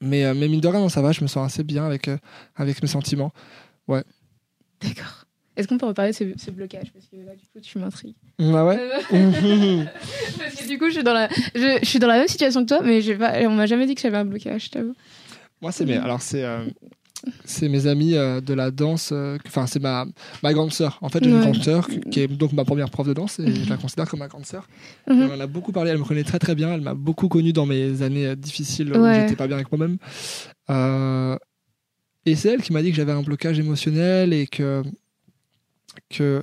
mais 0.00 0.24
euh, 0.24 0.34
mais 0.34 0.48
mine 0.48 0.60
de 0.60 0.68
rien 0.68 0.80
non, 0.80 0.88
ça 0.88 1.02
va 1.02 1.12
je 1.12 1.22
me 1.22 1.26
sens 1.28 1.44
assez 1.52 1.62
bien 1.64 1.84
avec 1.84 2.08
avec 2.56 2.80
mes 2.82 2.88
sentiments 2.88 3.32
D'accord. 3.88 5.24
Est-ce 5.56 5.66
qu'on 5.68 5.78
peut 5.78 5.86
reparler 5.86 6.12
de 6.12 6.16
ce, 6.16 6.24
ce 6.36 6.50
blocage 6.50 6.92
Parce 6.92 7.06
que 7.06 7.16
là, 7.16 7.32
du 7.34 7.44
coup, 7.52 7.60
tu 7.60 7.78
m'intrigues. 7.78 8.14
ah 8.38 8.64
ouais? 8.64 8.78
Euh, 9.12 9.84
Parce 10.38 10.54
que 10.54 10.68
du 10.68 10.78
coup, 10.78 10.86
je 10.86 10.92
suis 10.94 11.02
dans 11.02 11.12
la, 11.12 11.28
je, 11.54 11.78
je 11.82 11.86
suis 11.88 11.98
dans 11.98 12.06
la 12.08 12.18
même 12.18 12.28
situation 12.28 12.62
que 12.62 12.68
toi, 12.68 12.80
mais 12.82 13.00
pas, 13.16 13.34
on 13.42 13.50
m'a 13.50 13.66
jamais 13.66 13.86
dit 13.86 13.94
que 13.94 14.00
j'avais 14.00 14.16
un 14.18 14.24
blocage, 14.24 14.66
je 14.66 14.70
t'avoue. 14.70 14.94
moi 15.60 15.72
c'est 15.72 15.84
mes 15.84 15.96
alors 15.96 16.22
c'est 16.22 16.44
euh, 16.44 16.64
c'est 17.44 17.68
mes 17.68 17.86
amis 17.86 18.14
euh, 18.14 18.40
de 18.40 18.54
la 18.54 18.70
danse 18.70 19.12
enfin 19.46 19.66
c'est 19.66 19.78
ma 19.82 20.06
ma 20.42 20.54
grande 20.54 20.72
sœur 20.72 20.98
en 21.02 21.10
fait 21.10 21.22
j'ai 21.22 21.28
une 21.28 21.40
grande 21.40 21.62
sœur 21.62 21.86
qui 22.10 22.20
est 22.20 22.28
donc 22.28 22.52
ma 22.54 22.64
première 22.64 22.88
prof 22.88 23.06
de 23.06 23.12
danse 23.12 23.38
et 23.40 23.52
je 23.64 23.68
la 23.68 23.76
considère 23.76 24.08
comme 24.08 24.20
ma 24.20 24.28
grande 24.28 24.46
sœur 24.46 24.66
Mhm. 25.06 25.28
on 25.30 25.34
en 25.34 25.40
a 25.40 25.46
beaucoup 25.46 25.70
parlé 25.72 25.90
elle 25.90 25.98
me 25.98 26.04
connaît 26.04 26.24
très 26.24 26.38
très 26.38 26.54
bien 26.54 26.72
elle 26.72 26.80
m'a 26.80 26.94
beaucoup 26.94 27.28
connu 27.28 27.52
dans 27.52 27.66
mes 27.66 28.00
années 28.00 28.34
difficiles 28.36 28.90
où 28.96 28.98
Ouais. 29.02 29.16
j'étais 29.16 29.36
pas 29.36 29.46
bien 29.48 29.56
avec 29.56 29.70
moi-même 29.70 29.98
et 32.26 32.34
c'est 32.36 32.48
elle 32.50 32.62
qui 32.62 32.72
m'a 32.72 32.82
dit 32.82 32.90
que 32.90 32.96
j'avais 32.96 33.12
un 33.12 33.22
blocage 33.22 33.58
émotionnel 33.58 34.32
et 34.32 34.46
que 34.46 34.82
que 36.10 36.42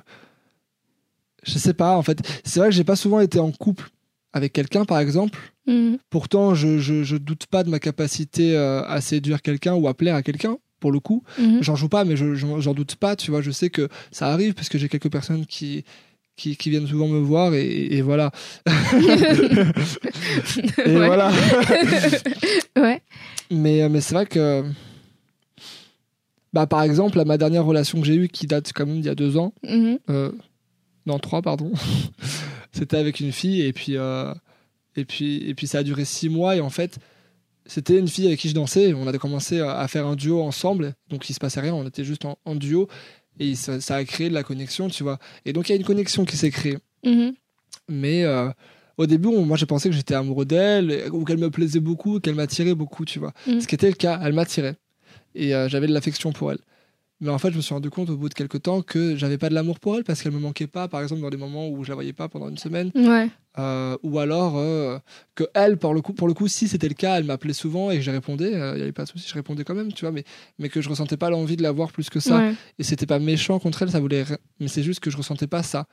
je 1.43 1.57
sais 1.59 1.73
pas 1.73 1.95
en 1.97 2.03
fait 2.03 2.19
c'est 2.43 2.59
vrai 2.59 2.69
que 2.69 2.75
j'ai 2.75 2.83
pas 2.83 2.95
souvent 2.95 3.19
été 3.19 3.39
en 3.39 3.51
couple 3.51 3.89
avec 4.33 4.53
quelqu'un 4.53 4.85
par 4.85 4.99
exemple 4.99 5.37
Mhm. 5.67 5.97
pourtant 6.09 6.55
je, 6.55 6.77
je, 6.79 7.03
je 7.03 7.17
doute 7.17 7.45
pas 7.47 7.63
de 7.65 7.69
ma 7.69 7.79
capacité 7.79 8.55
euh, 8.55 8.81
à 8.85 9.01
séduire 9.01 9.41
quelqu'un 9.41 9.73
ou 9.73 9.89
à 9.89 9.93
plaire 9.93 10.15
à 10.15 10.23
quelqu'un 10.23 10.57
pour 10.79 10.91
le 10.93 10.99
coup 11.01 11.23
Mhm. 11.37 11.61
j'en 11.61 11.75
joue 11.75 11.89
pas 11.89 12.05
mais 12.05 12.15
je 12.15 12.35
j'en 12.35 12.73
doute 12.73 12.95
pas 12.95 13.15
tu 13.17 13.31
vois 13.31 13.41
je 13.41 13.51
sais 13.51 13.69
que 13.69 13.89
ça 14.11 14.27
arrive 14.31 14.53
parce 14.53 14.69
que 14.69 14.77
j'ai 14.77 14.87
quelques 14.89 15.11
personnes 15.11 15.45
qui 15.45 15.83
qui, 16.37 16.55
qui 16.55 16.69
viennent 16.69 16.87
souvent 16.87 17.07
me 17.07 17.19
voir 17.19 17.53
et, 17.55 17.67
et 17.97 18.01
voilà 18.01 18.31
et 18.67 18.71
Ouais. 20.85 21.05
voilà 21.07 21.31
ouais. 22.77 23.01
mais 23.51 23.81
euh, 23.83 23.89
mais 23.89 24.01
c'est 24.01 24.13
vrai 24.13 24.25
que 24.25 24.63
bah 26.53 26.65
par 26.67 26.81
exemple 26.83 27.23
ma 27.25 27.37
dernière 27.37 27.65
relation 27.65 27.99
que 27.99 28.07
j'ai 28.07 28.15
eue 28.15 28.27
qui 28.29 28.47
date 28.47 28.71
quand 28.73 28.85
même 28.85 28.97
d'il 28.97 29.05
y 29.05 29.09
a 29.09 29.15
deux 29.15 29.37
ans 29.37 29.53
Mhm. 29.63 29.99
euh, 30.09 30.31
non 31.05 31.19
trois 31.19 31.41
pardon 31.41 31.71
c'était 32.71 32.97
avec 32.97 33.19
une 33.19 33.31
fille 33.31 33.61
et 33.61 33.73
puis 33.73 33.97
euh, 33.97 34.33
et 34.95 35.05
puis 35.05 35.37
et 35.49 35.53
puis 35.55 35.67
ça 35.67 35.79
a 35.79 35.83
duré 35.83 36.05
six 36.05 36.29
mois 36.29 36.55
et 36.55 36.61
en 36.61 36.69
fait 36.69 36.99
c'était 37.65 37.97
une 37.99 38.07
fille 38.07 38.27
avec 38.27 38.39
qui 38.39 38.49
je 38.49 38.55
dansais 38.55 38.93
on 38.93 39.07
avait 39.07 39.17
commencé 39.17 39.59
à 39.59 39.77
à 39.79 39.87
faire 39.87 40.07
un 40.07 40.15
duo 40.15 40.41
ensemble 40.41 40.93
donc 41.09 41.29
il 41.29 41.33
se 41.33 41.39
passait 41.39 41.59
rien 41.59 41.73
on 41.73 41.85
était 41.87 42.03
juste 42.03 42.25
en, 42.25 42.37
en 42.45 42.55
duo 42.55 42.87
et 43.39 43.55
ça, 43.55 43.79
ça 43.81 43.95
a 43.97 44.03
créé 44.03 44.29
de 44.29 44.33
la 44.33 44.43
connexion 44.43 44.87
tu 44.89 45.03
vois 45.03 45.19
et 45.45 45.53
donc 45.53 45.69
il 45.69 45.73
y 45.73 45.75
a 45.75 45.77
une 45.77 45.85
connexion 45.85 46.25
qui 46.25 46.37
s'est 46.37 46.51
créée 46.51 46.77
Mhm. 47.05 47.33
mais 47.89 48.23
euh, 48.23 48.49
au 48.97 49.05
début 49.05 49.27
on- 49.27 49.45
moi 49.45 49.55
j'ai 49.57 49.65
pensé 49.67 49.87
que 49.89 49.95
j'étais 49.95 50.15
amoureux 50.15 50.45
d'elle 50.45 51.09
ou 51.11 51.23
qu'elle 51.25 51.37
me 51.37 51.51
plaisait 51.51 51.79
beaucoup 51.79 52.19
qu'elle 52.19 52.35
m'attirait 52.35 52.73
beaucoup 52.73 53.05
tu 53.05 53.19
vois 53.19 53.33
Mhm. 53.47 53.61
ce 53.61 53.67
qui 53.67 53.75
était 53.75 53.87
le 53.89 53.93
cas 53.95 54.19
elle 54.23 54.33
m'attirait 54.33 54.75
et 55.35 55.53
euh, 55.55 55.67
j'avais 55.69 55.87
de 55.87 55.93
l'affection 55.93 56.31
pour 56.31 56.51
elle. 56.51 56.59
Mais 57.19 57.29
en 57.31 57.39
fait 57.39 57.49
je 57.51 57.57
me 57.57 57.61
suis 57.61 57.73
rendu 57.73 57.89
compte 57.89 58.11
au 58.11 58.15
bout 58.15 58.29
de 58.29 58.35
quelques 58.35 58.61
temps 58.61 58.83
que 58.83 59.15
j'avais 59.15 59.39
pas 59.39 59.49
de 59.49 59.55
l'amour 59.55 59.79
pour 59.79 59.97
elle 59.97 60.03
parce 60.03 60.21
qu'elle 60.21 60.33
me 60.33 60.39
manquait 60.39 60.67
pas 60.67 60.87
par 60.87 61.01
exemple 61.01 61.21
dans 61.21 61.31
des 61.31 61.37
moments 61.37 61.67
où 61.67 61.83
je 61.83 61.89
la 61.89 61.95
voyais 61.95 62.13
pas 62.13 62.29
pendant 62.29 62.47
une 62.47 62.59
semaine. 62.59 62.91
Ouais. 62.93 63.27
euh, 63.57 63.97
ou 64.03 64.19
alors 64.19 64.53
euh, 64.57 64.99
que 65.33 65.43
elle 65.55 65.77
pour 65.77 65.95
le 65.95 66.01
coup 66.01 66.13
pour 66.13 66.27
le 66.27 66.35
coup 66.35 66.47
si 66.47 66.67
c'était 66.67 66.87
le 66.87 66.93
cas 66.93 67.17
elle 67.17 67.23
m'appelait 67.23 67.53
souvent 67.53 67.89
et 67.89 68.03
je 68.03 68.11
répondais 68.11 68.53
euh, 68.53 68.73
il 68.75 68.79
y 68.79 68.81
avait 68.83 68.91
pas 68.91 69.05
de 69.05 69.09
souci 69.09 69.25
je 69.27 69.33
répondais 69.33 69.63
quand 69.63 69.73
même 69.73 69.91
tu 69.93 70.01
vois 70.05 70.11
mais 70.11 70.25
mais 70.59 70.69
que 70.69 70.79
je 70.79 70.89
ressentais 70.89 71.17
pas 71.17 71.31
l'envie 71.31 71.57
de 71.57 71.63
la 71.63 71.71
voir 71.71 71.91
plus 71.91 72.11
que 72.11 72.19
ça. 72.19 72.37
Ouais. 72.37 72.53
et 72.77 72.83
c'était 72.83 73.07
pas 73.07 73.17
méchant 73.17 73.57
contre 73.57 73.81
elle 73.81 73.89
ça 73.89 73.99
voulait 73.99 74.23
mais 74.59 74.67
c'est 74.67 74.83
juste 74.83 74.99
que 74.99 75.09
je 75.09 75.17
ressentais 75.17 75.47
pas 75.47 75.63
ça. 75.63 75.87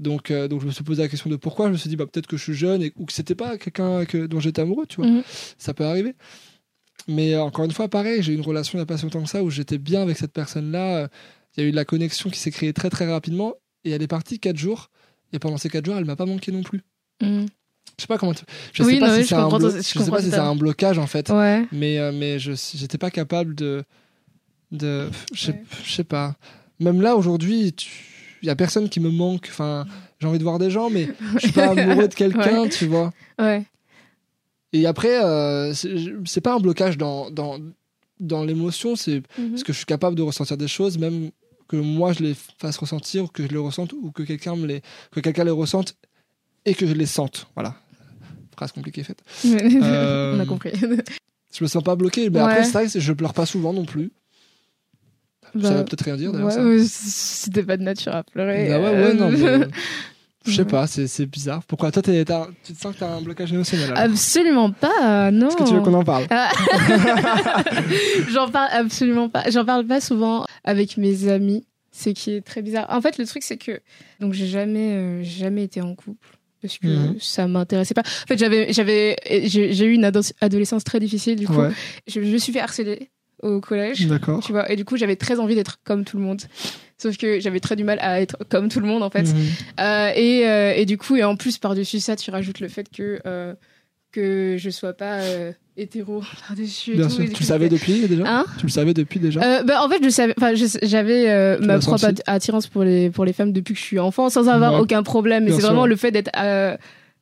Donc 0.00 0.30
euh, 0.32 0.48
donc 0.48 0.60
je 0.60 0.66
me 0.66 0.70
suis 0.72 0.82
posé 0.84 1.02
la 1.02 1.08
question 1.08 1.28
de 1.30 1.36
pourquoi. 1.36 1.66
Je 1.66 1.72
me 1.72 1.76
suis 1.76 1.88
dit 1.88 1.96
bah 1.96 2.06
peut-être 2.06 2.26
que 2.28 2.36
je 2.36 2.42
suis 2.42 2.54
jeune 2.54 2.82
et, 2.82 2.92
ou 2.96 3.04
que 3.04 3.12
c'était 3.12 3.34
pas 3.34 3.58
quelqu'un 3.58 4.04
que 4.06 4.26
dont 4.26 4.38
j'étais 4.40 4.62
amoureux 4.62 4.86
tu 4.88 4.96
vois. 5.00 5.10
Mhm. 5.10 5.22
ça 5.56 5.72
peut 5.74 5.84
arriver 5.84 6.14
mais 7.08 7.34
euh, 7.34 7.42
encore 7.42 7.64
une 7.64 7.72
fois 7.72 7.88
pareil 7.88 8.22
j'ai 8.22 8.32
eu 8.32 8.36
une 8.36 8.42
relation 8.42 8.78
il 8.78 8.80
y 8.80 8.82
a 8.82 8.86
pas 8.86 8.96
si 8.98 9.04
longtemps 9.04 9.22
que 9.22 9.28
ça 9.28 9.42
où 9.42 9.50
j'étais 9.50 9.78
bien 9.78 10.02
avec 10.02 10.16
cette 10.18 10.32
personne 10.32 10.70
là 10.70 11.08
il 11.56 11.62
y 11.62 11.66
a 11.66 11.68
eu 11.68 11.70
de 11.72 11.76
la 11.76 11.84
connexion 11.84 12.30
qui 12.30 12.38
s'est 12.38 12.50
créée 12.50 12.72
très 12.72 12.90
très 12.90 13.10
rapidement 13.10 13.54
et 13.84 13.90
elle 13.90 14.02
est 14.02 14.06
partie 14.08 14.38
quatre 14.38 14.56
jours 14.58 14.90
et 15.32 15.38
pendant 15.38 15.56
ces 15.58 15.68
quatre 15.70 15.86
jours 15.86 15.96
elle 15.96 16.04
m'a 16.04 16.16
pas 16.16 16.26
manqué 16.26 16.52
non 16.52 16.62
plus 16.62 16.82
Mhm. 17.20 17.46
je 17.96 18.02
sais 18.02 18.06
pas 18.06 18.18
comment 18.18 18.34
tu- 18.34 18.44
je 18.72 18.82
Oui, 18.84 18.94
sais 18.94 19.00
pas 19.00 19.08
non, 19.08 19.14
oui, 19.16 19.24
c'est 19.26 19.34
un, 19.34 19.48
blo- 19.48 20.10
pas 20.10 20.20
si 20.22 20.30
c'est 20.30 20.36
un 20.38 20.54
blocage 20.54 20.98
en 20.98 21.06
fait 21.08 21.30
Ouais. 21.30 21.66
mais 21.72 21.98
euh, 21.98 22.12
mais 22.14 22.38
je 22.38 22.52
j'étais 22.76 22.98
pas 22.98 23.10
capable 23.10 23.54
de 23.56 23.82
de 24.70 25.08
je 25.32 25.50
Ouais. 25.52 25.62
sais 25.86 26.04
pas 26.04 26.36
même 26.78 27.00
là 27.00 27.16
aujourd'hui 27.16 27.74
il 28.42 28.46
y 28.46 28.50
a 28.50 28.56
personne 28.56 28.88
qui 28.88 29.00
me 29.00 29.10
manque 29.10 29.46
enfin 29.50 29.86
j'ai 30.20 30.26
envie 30.28 30.38
de 30.38 30.44
voir 30.44 30.58
des 30.58 30.70
gens 30.70 30.90
mais 30.90 31.08
je 31.34 31.38
suis 31.40 31.52
pas 31.52 31.70
amoureux 31.76 32.06
de 32.08 32.14
quelqu'un 32.14 32.68
tu 32.68 32.86
vois 32.86 33.12
Ouais. 33.38 33.64
Et 34.72 34.86
après 34.86 35.22
euh, 35.24 35.72
c'est 35.74 36.40
pas 36.40 36.54
un 36.54 36.60
blocage 36.60 36.98
dans 36.98 37.30
dans 37.30 37.58
dans 38.20 38.44
l'émotion 38.44 38.96
c'est 38.96 39.22
Mhm. 39.38 39.50
parce 39.50 39.62
que 39.62 39.72
je 39.72 39.78
suis 39.78 39.86
capable 39.86 40.16
de 40.16 40.22
ressentir 40.22 40.56
des 40.56 40.68
choses 40.68 40.98
même 40.98 41.30
que 41.68 41.76
moi 41.76 42.12
je 42.12 42.22
les 42.22 42.34
fasse 42.58 42.76
ressentir 42.78 43.24
ou 43.24 43.28
que 43.28 43.42
je 43.44 43.48
les 43.48 43.56
ressente 43.58 43.92
ou 43.92 44.10
que 44.10 44.22
quelqu'un 44.22 44.56
les 44.56 44.82
que 45.10 45.20
quelqu'un 45.20 45.44
les 45.44 45.50
ressente 45.50 45.94
et 46.64 46.74
que 46.74 46.86
je 46.86 46.94
les 46.94 47.06
sente 47.06 47.46
voilà 47.54 47.76
phrase 48.56 48.72
compliquée 48.72 49.04
faite 49.04 49.22
Euh, 49.44 50.34
On 50.36 50.40
a 50.40 50.46
compris. 50.46 50.72
je 50.74 51.64
me 51.64 51.68
sens 51.68 51.82
pas 51.82 51.94
bloqué 51.96 52.28
mais 52.30 52.38
Ouais. 52.40 52.44
après 52.44 52.64
c'est 52.64 52.72
vrai 52.72 52.86
que 52.88 52.98
je 53.00 53.12
pleure 53.12 53.34
pas 53.34 53.46
souvent 53.46 53.72
non 53.72 53.84
plus 53.84 54.10
ça 55.54 55.70
Bah, 55.70 55.74
va 55.76 55.84
peut-être 55.84 56.02
rien 56.04 56.16
dire 56.16 56.32
d'ailleurs 56.32 56.48
ouais, 56.54 56.84
ça. 56.84 57.50
t'es 57.50 57.62
pas 57.62 57.76
de 57.78 57.82
nature 57.82 58.14
à 58.14 58.22
pleurer. 58.22 58.68
Bah 58.68 58.80
ouais, 58.80 58.86
euh, 58.88 59.08
ouais, 59.08 59.14
non, 59.14 59.30
mais 59.30 59.66
je 60.46 60.52
sais 60.52 60.62
Ouais. 60.62 60.64
pas, 60.66 60.86
c'est 60.86 61.26
bizarre. 61.26 61.62
Pourquoi? 61.64 61.90
Toi, 61.90 62.02
tu 62.02 62.12
te 62.24 62.78
sens 62.80 62.94
que 62.94 63.00
t'as 63.00 63.16
un 63.16 63.20
blocage 63.20 63.52
émotionnel 63.52 63.90
alors? 63.92 64.02
Absolument 64.04 64.70
pas, 64.70 65.30
non. 65.30 65.48
Est-ce 65.48 65.56
que 65.56 65.64
tu 65.68 65.74
veux 65.74 65.80
qu'on 65.80 65.94
en 65.94 66.04
parle? 66.04 66.26
Ah. 66.30 66.50
J'en 68.30 68.48
parle 68.50 68.68
absolument 68.72 69.28
pas. 69.28 69.44
J'en 69.50 69.64
parle 69.64 69.86
pas 69.86 70.00
souvent 70.00 70.44
avec 70.64 70.96
mes 70.96 71.28
amis, 71.28 71.66
ce 71.92 72.10
qui 72.10 72.32
est 72.32 72.40
très 72.40 72.62
bizarre. 72.62 72.86
En 72.90 73.00
fait, 73.00 73.18
le 73.18 73.26
truc 73.26 73.42
c'est 73.42 73.56
que 73.56 73.80
donc 74.20 74.32
j'ai 74.32 74.46
jamais 74.46 74.92
euh, 74.94 75.22
jamais 75.22 75.64
été 75.64 75.80
en 75.80 75.94
couple 75.94 76.36
parce 76.62 76.78
que 76.78 76.88
ça 77.20 77.46
m'intéressait 77.46 77.94
pas. 77.94 78.02
En 78.02 78.26
fait, 78.26 78.38
j'avais 78.38 78.72
j'avais 78.72 79.16
j'ai 79.44 79.84
eu 79.84 79.92
une 79.92 80.04
ado- 80.04 80.20
adolescence 80.40 80.84
très 80.84 81.00
difficile 81.00 81.36
du 81.36 81.46
coup. 81.46 81.54
Ouais, 81.54 81.70
Je, 82.06 82.20
je 82.22 82.32
me 82.32 82.38
suis 82.38 82.52
fait 82.52 82.60
harceler 82.60 83.10
au 83.42 83.60
collège. 83.60 84.06
d'accord. 84.06 84.42
Tu 84.42 84.52
vois, 84.52 84.70
et 84.70 84.76
du 84.76 84.84
coup, 84.84 84.96
j'avais 84.96 85.16
très 85.16 85.38
envie 85.38 85.54
d'être 85.54 85.78
comme 85.84 86.04
tout 86.04 86.16
le 86.16 86.22
monde. 86.24 86.42
Sauf 87.00 87.16
que 87.16 87.38
j'avais 87.38 87.60
très 87.60 87.76
du 87.76 87.84
mal 87.84 87.98
à 88.00 88.20
être 88.20 88.36
comme 88.48 88.68
tout 88.68 88.80
le 88.80 88.86
monde, 88.86 89.02
en 89.04 89.10
fait. 89.10 89.22
Mhm. 89.22 89.34
Euh, 89.80 90.10
et, 90.16 90.46
euh, 90.48 90.72
et 90.74 90.84
du 90.84 90.98
coup, 90.98 91.14
et 91.16 91.22
en 91.22 91.36
plus, 91.36 91.56
par-dessus 91.58 92.00
ça, 92.00 92.16
tu 92.16 92.30
rajoutes 92.32 92.58
le 92.58 92.66
fait 92.68 92.88
que, 92.94 93.20
euh, 93.24 93.54
que 94.10 94.56
je 94.58 94.68
sois 94.70 94.94
pas 94.94 95.20
euh, 95.20 95.52
hétéro 95.76 96.22
par-dessus. 96.48 96.92
Tu 96.92 96.98
le 97.40 97.44
savais 97.44 97.68
depuis 97.68 98.00
déjà 98.08 98.24
Hein 98.26 98.46
Tu 98.58 98.66
le 98.66 98.72
savais 98.72 98.94
depuis 98.94 99.20
déjà 99.20 99.40
euh, 99.40 99.62
bah, 99.62 99.82
en 99.84 99.88
fait, 99.88 100.02
je 100.02 100.08
savais, 100.08 100.34
j'avais 100.82 101.28
euh, 101.30 101.58
ma 101.60 101.78
propre 101.78 101.98
senti 101.98 102.22
attirance 102.26 102.66
pour 102.66 102.82
les 102.82 103.10
pour 103.10 103.24
les 103.24 103.32
femmes 103.32 103.52
depuis 103.52 103.74
que 103.74 103.80
je 103.80 103.84
suis 103.84 103.98
enfant, 104.00 104.28
sans 104.28 104.48
avoir 104.48 104.72
Ouais. 104.72 104.80
aucun 104.80 105.02
problème. 105.04 105.44
Mais 105.44 105.52
c'est 105.52 105.62
vraiment 105.62 105.86
le 105.86 105.94
fait 105.96 106.10
d'être 106.10 106.30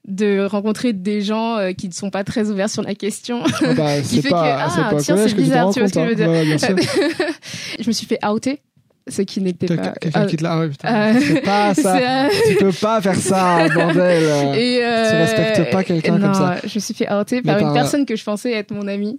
de 0.09 0.47
rencontrer 0.47 0.93
des 0.93 1.21
gens 1.21 1.59
qui 1.77 1.89
ne 1.89 1.93
sont 1.93 2.11
pas 2.11 2.23
très 2.23 2.49
ouverts 2.49 2.71
sur 2.71 2.83
la 2.83 2.95
question. 2.95 3.43
Ah 3.45 3.75
bah, 3.75 4.01
qui 4.09 4.23
fait 4.23 4.29
pas, 4.31 4.69
que, 4.69 4.81
ah, 4.81 4.95
tiens, 5.01 5.17
c'est 5.17 5.35
bizarre, 5.35 5.73
tu 5.75 5.81
vois 5.81 5.89
ce 5.89 5.95
que 5.95 6.01
je 6.01 6.15
veux 6.15 6.23
hein. 6.23 6.45
dire. 6.45 6.71
Ouais, 6.77 6.77
je 7.81 7.87
me 7.87 7.93
suis 7.93 8.07
fait 8.07 8.25
outer 8.25 8.61
ce 9.09 9.23
qui 9.23 9.41
n'était 9.41 9.67
pas. 9.67 9.93
quelqu'un 10.01 10.21
Ah, 10.23 10.27
qui 10.27 10.37
te 10.37 10.43
l'a. 10.43 10.53
Ah 10.55 10.61
ouais, 10.61 10.69
putain. 10.69 10.95
euh, 10.95 11.21
C'est 11.21 11.41
pas 11.43 11.75
ça. 11.75 11.97
c'est, 11.99 12.07
euh, 12.07 12.51
tu 12.51 12.57
peux 12.57 12.73
pas 12.73 13.01
faire 13.01 13.15
ça, 13.17 13.69
bordel. 13.75 14.23
Et 14.59 14.81
euh, 14.85 15.11
Tu 15.11 15.17
respectes 15.17 15.71
pas 15.71 15.85
quelqu'un 15.85 16.19
comme 16.19 16.35
ça. 16.35 16.57
Je 16.67 16.75
me 16.75 16.81
suis 16.81 16.95
fait 16.95 17.09
heurter 17.11 17.43
par 17.43 17.59
une 17.59 17.65
par- 17.67 17.75
personne 17.75 18.05
que 18.07 18.17
je 18.17 18.25
pensais 18.25 18.53
être 18.53 18.73
mon 18.73 18.87
amie. 18.89 19.19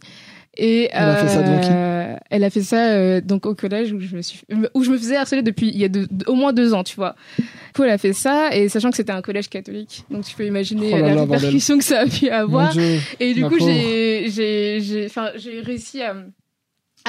Et 0.59 0.89
Elle 0.91 1.03
a 1.03 1.15
fait 1.17 1.27
ça 1.27 1.43
devant 1.43 1.59
qui 1.61 1.69
euh, 1.71 2.15
Elle 2.31 2.43
a 2.43 2.49
fait 2.49 2.63
ça 2.63 2.89
euh, 2.89 3.21
donc 3.21 3.45
au 3.45 3.53
collège 3.53 3.93
où 3.93 3.99
je 3.99 4.15
me 4.15 4.23
suis 4.23 4.41
où 4.73 4.83
je 4.83 4.89
me 4.89 4.97
faisais 4.97 5.15
harceler 5.15 5.43
depuis 5.43 5.67
il 5.69 5.77
y 5.77 5.85
a 5.85 5.89
au 6.25 6.33
moins 6.33 6.51
deux 6.51 6.73
ans, 6.73 6.83
tu 6.83 6.95
vois. 6.95 7.15
Du 7.37 7.43
coup, 7.75 7.83
elle 7.83 7.91
a 7.91 7.99
fait 7.99 8.13
ça 8.13 8.49
et 8.51 8.67
sachant 8.67 8.89
que 8.89 8.95
c'était 8.97 9.11
un 9.11 9.21
collège 9.21 9.49
catholique, 9.49 10.03
donc 10.09 10.25
tu 10.25 10.35
peux 10.35 10.47
imaginer 10.47 10.89
Oh 10.93 10.97
là 10.97 11.09
la 11.09 11.13
là, 11.13 11.21
répercussion 11.21 11.77
que 11.77 11.83
ça 11.83 11.99
a 11.99 12.05
pu 12.07 12.29
avoir. 12.29 12.71
Dieu. 12.71 12.97
Et 13.19 13.35
du 13.35 13.43
coup, 13.43 13.57
pauvre. 13.59 13.69
j'ai, 13.69 14.31
j'ai, 14.31 14.79
j'ai, 14.81 15.05
enfin, 15.05 15.29
j'ai 15.35 15.61
réussi 15.61 16.01
à, 16.01 16.15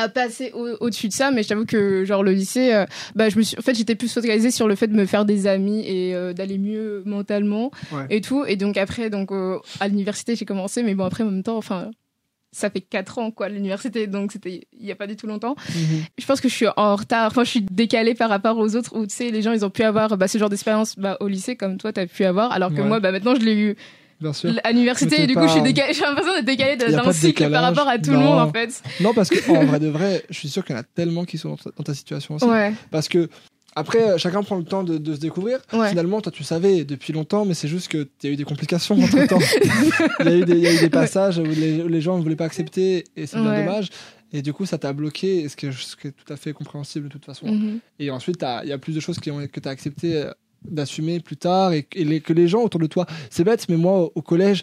à 0.00 0.08
passer 0.08 0.50
au- 0.54 0.76
au-dessus 0.80 1.08
de 1.08 1.12
ça, 1.12 1.30
mais 1.30 1.42
je 1.42 1.48
t'avoue 1.48 1.66
que, 1.66 2.04
genre, 2.04 2.22
le 2.22 2.32
lycée, 2.32 2.72
euh, 2.74 2.84
bah, 3.14 3.28
je 3.28 3.36
me 3.36 3.42
suis, 3.42 3.58
en 3.58 3.62
fait, 3.62 3.74
j'étais 3.74 3.94
plus 3.94 4.12
focalisée 4.12 4.50
sur 4.50 4.68
le 4.68 4.74
fait 4.74 4.86
de 4.88 4.94
me 4.94 5.06
faire 5.06 5.24
des 5.24 5.46
amis 5.46 5.80
et 5.86 6.14
euh, 6.14 6.32
d'aller 6.32 6.58
mieux 6.58 7.02
mentalement 7.06 7.70
Ouais. 7.92 8.06
et 8.10 8.20
tout. 8.20 8.44
Et 8.46 8.56
donc, 8.56 8.76
après, 8.76 9.10
donc, 9.10 9.32
euh, 9.32 9.58
à 9.80 9.88
l'université, 9.88 10.36
j'ai 10.36 10.44
commencé, 10.44 10.82
mais 10.82 10.94
bon, 10.94 11.04
après, 11.04 11.24
en 11.24 11.30
même 11.30 11.42
temps, 11.42 11.56
enfin, 11.56 11.90
ça 12.50 12.70
fait 12.70 12.80
quatre 12.80 13.18
ans, 13.18 13.30
quoi, 13.30 13.50
l'université, 13.50 14.06
donc 14.06 14.32
c'était 14.32 14.66
il 14.72 14.86
y 14.86 14.90
a 14.90 14.96
pas 14.96 15.06
du 15.06 15.16
tout 15.16 15.26
longtemps. 15.26 15.54
Mhm. 15.74 16.02
Je 16.16 16.24
pense 16.26 16.40
que 16.40 16.48
je 16.48 16.54
suis 16.54 16.66
en 16.78 16.96
retard, 16.96 17.26
enfin, 17.30 17.44
je 17.44 17.50
suis 17.50 17.60
décalée 17.60 18.14
par 18.14 18.30
rapport 18.30 18.56
aux 18.56 18.74
autres 18.74 18.96
où, 18.96 19.06
tu 19.06 19.14
sais, 19.14 19.30
les 19.30 19.42
gens, 19.42 19.52
ils 19.52 19.66
ont 19.66 19.70
pu 19.70 19.82
avoir 19.82 20.16
bah, 20.16 20.28
ce 20.28 20.38
genre 20.38 20.48
d'expérience 20.48 20.98
bah, 20.98 21.18
au 21.20 21.28
lycée, 21.28 21.56
comme 21.56 21.76
toi, 21.76 21.92
tu 21.92 22.00
as 22.00 22.06
pu 22.06 22.24
avoir, 22.24 22.50
alors 22.52 22.70
que 22.72 22.80
Ouais. 22.80 22.88
moi, 22.88 23.00
bah, 23.00 23.12
maintenant, 23.12 23.34
je 23.34 23.40
l'ai 23.44 23.54
eu 23.54 23.76
Bien 24.20 24.32
sûr. 24.32 24.52
à 24.64 24.72
l'université 24.72 25.22
et 25.22 25.26
du 25.26 25.34
coup 25.34 25.46
je 25.46 25.52
suis 25.52 25.62
décalée 25.62 25.92
j'ai 25.94 26.00
l'impression 26.02 26.32
d'être 26.32 26.44
décalée 26.44 26.76
d'un 26.76 27.12
cycle 27.12 27.50
par 27.50 27.62
rapport 27.62 27.86
à 27.88 27.98
tout 27.98 28.10
le 28.10 28.16
Non. 28.16 28.22
monde 28.24 28.38
en 28.40 28.52
fait 28.52 28.82
Non, 29.00 29.14
parce 29.14 29.28
que 29.28 29.50
en 29.50 29.64
vrai 29.64 29.78
de 29.80 29.88
vrai, 29.88 30.24
je 30.30 30.34
suis 30.38 30.48
sûr 30.48 30.64
qu'il 30.64 30.74
y 30.74 30.78
en 30.78 30.80
a 30.80 30.84
tellement 30.84 31.24
qui 31.24 31.38
sont 31.38 31.50
dans 31.50 31.56
ta, 31.56 31.70
dans 31.76 31.84
ta 31.84 31.94
situation 31.94 32.34
aussi. 32.34 32.44
ouais 32.46 32.72
Parce 32.90 33.08
que 33.08 33.28
après, 33.76 34.02
euh, 34.02 34.18
chacun 34.18 34.42
prend 34.42 34.56
le 34.56 34.64
temps 34.64 34.82
de, 34.82 34.98
de 34.98 35.14
se 35.14 35.20
découvrir. 35.20 35.60
Ouais. 35.72 35.90
Finalement, 35.90 36.20
toi, 36.20 36.32
tu 36.32 36.42
savais 36.42 36.84
depuis 36.84 37.12
longtemps, 37.12 37.44
mais 37.44 37.54
c'est 37.54 37.68
juste 37.68 37.86
que 37.86 38.08
il 38.24 38.26
y 38.26 38.30
a 38.30 38.32
eu 38.32 38.36
des 38.36 38.42
complications 38.42 38.96
entre 39.00 39.24
temps. 39.28 39.38
Il 40.20 40.26
y, 40.26 40.28
a 40.32 40.36
eu 40.36 40.44
des- 40.44 40.52
il 40.54 40.58
y 40.64 40.66
a 40.66 40.72
eu 40.74 40.78
des 40.80 40.90
passages 40.90 41.38
où 41.38 41.44
les, 41.44 41.82
où 41.82 41.86
les 41.86 42.00
gens 42.00 42.16
ne 42.18 42.22
voulaient 42.22 42.34
pas 42.34 42.46
accepter, 42.46 43.04
et 43.14 43.26
c'est 43.26 43.36
bien 43.40 43.54
dommage. 43.64 43.90
Et 44.32 44.42
du 44.42 44.52
coup, 44.52 44.66
ça 44.66 44.78
t'a 44.78 44.92
bloqué, 44.92 45.48
ce 45.48 45.54
qui, 45.54 45.66
est, 45.66 45.72
ce 45.72 45.94
qui 45.94 46.08
est 46.08 46.10
tout 46.12 46.32
à 46.32 46.36
fait 46.36 46.52
compréhensible 46.52 47.06
de 47.06 47.12
toute 47.12 47.24
façon. 47.24 47.46
Mhm. 47.46 47.78
Et 48.00 48.10
ensuite, 48.10 48.44
il 48.64 48.68
y 48.68 48.72
a 48.72 48.78
plus 48.78 48.94
de 48.94 49.00
choses 49.00 49.20
qui 49.20 49.30
ont, 49.30 49.46
que 49.46 49.60
tu 49.60 49.68
as 49.68 49.70
accepté 49.70 50.16
euh, 50.16 50.32
d'assumer 50.64 51.20
plus 51.20 51.36
tard 51.36 51.72
et, 51.72 51.86
et 51.94 52.04
les- 52.04 52.20
que 52.20 52.32
les 52.32 52.48
gens 52.48 52.62
autour 52.62 52.80
de 52.80 52.86
toi. 52.86 53.06
C'est 53.30 53.44
bête, 53.44 53.66
mais 53.68 53.76
moi, 53.76 53.98
au, 54.04 54.12
au 54.16 54.22
collège, 54.22 54.62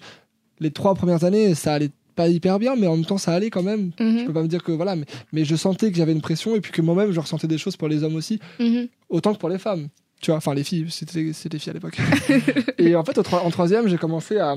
les 0.60 0.72
trois 0.72 0.96
premières 0.96 1.24
années, 1.24 1.54
ça 1.56 1.74
allait 1.74 1.92
pas 2.16 2.30
hyper 2.30 2.60
bien, 2.60 2.76
mais 2.78 2.88
en 2.88 2.96
même 2.96 3.06
temps, 3.06 3.18
ça 3.18 3.34
allait 3.34 3.50
quand 3.50 3.64
même. 3.64 3.92
Je 4.00 4.04
Mhm. 4.04 4.26
peux 4.26 4.34
pas 4.34 4.42
me 4.44 4.48
dire 4.48 4.64
que 4.64 4.72
voilà, 4.72 4.96
mais, 4.96 5.06
mais 5.34 5.44
je 5.46 5.56
sentais 5.56 5.92
que 5.92 5.98
j'avais 5.98 6.14
une 6.14 6.22
pression 6.22 6.56
et 6.56 6.62
puis 6.62 6.72
que 6.72 6.82
moi-même, 6.82 7.12
je 7.12 7.20
ressentais 7.20 7.48
des 7.48 7.58
choses 7.58 7.76
pour 7.76 7.88
les 7.90 8.04
hommes 8.04 8.16
aussi, 8.16 8.40
Mhm. 8.60 8.88
autant 9.10 9.34
que 9.34 9.40
pour 9.40 9.50
les 9.50 9.60
femmes. 9.60 9.90
Tu 10.22 10.32
vois, 10.32 10.38
enfin, 10.38 10.54
les 10.54 10.64
filles, 10.64 10.86
c'était 10.90 11.34
c'était 11.34 11.56
les 11.58 11.60
filles 11.60 11.72
à 11.72 11.74
l'époque. 11.74 11.98
et 12.78 12.96
en 12.96 13.04
fait, 13.04 13.18
au 13.18 13.24
en 13.36 13.50
troisième, 13.52 13.88
j'ai 13.90 13.98
commencé 13.98 14.38
à 14.38 14.56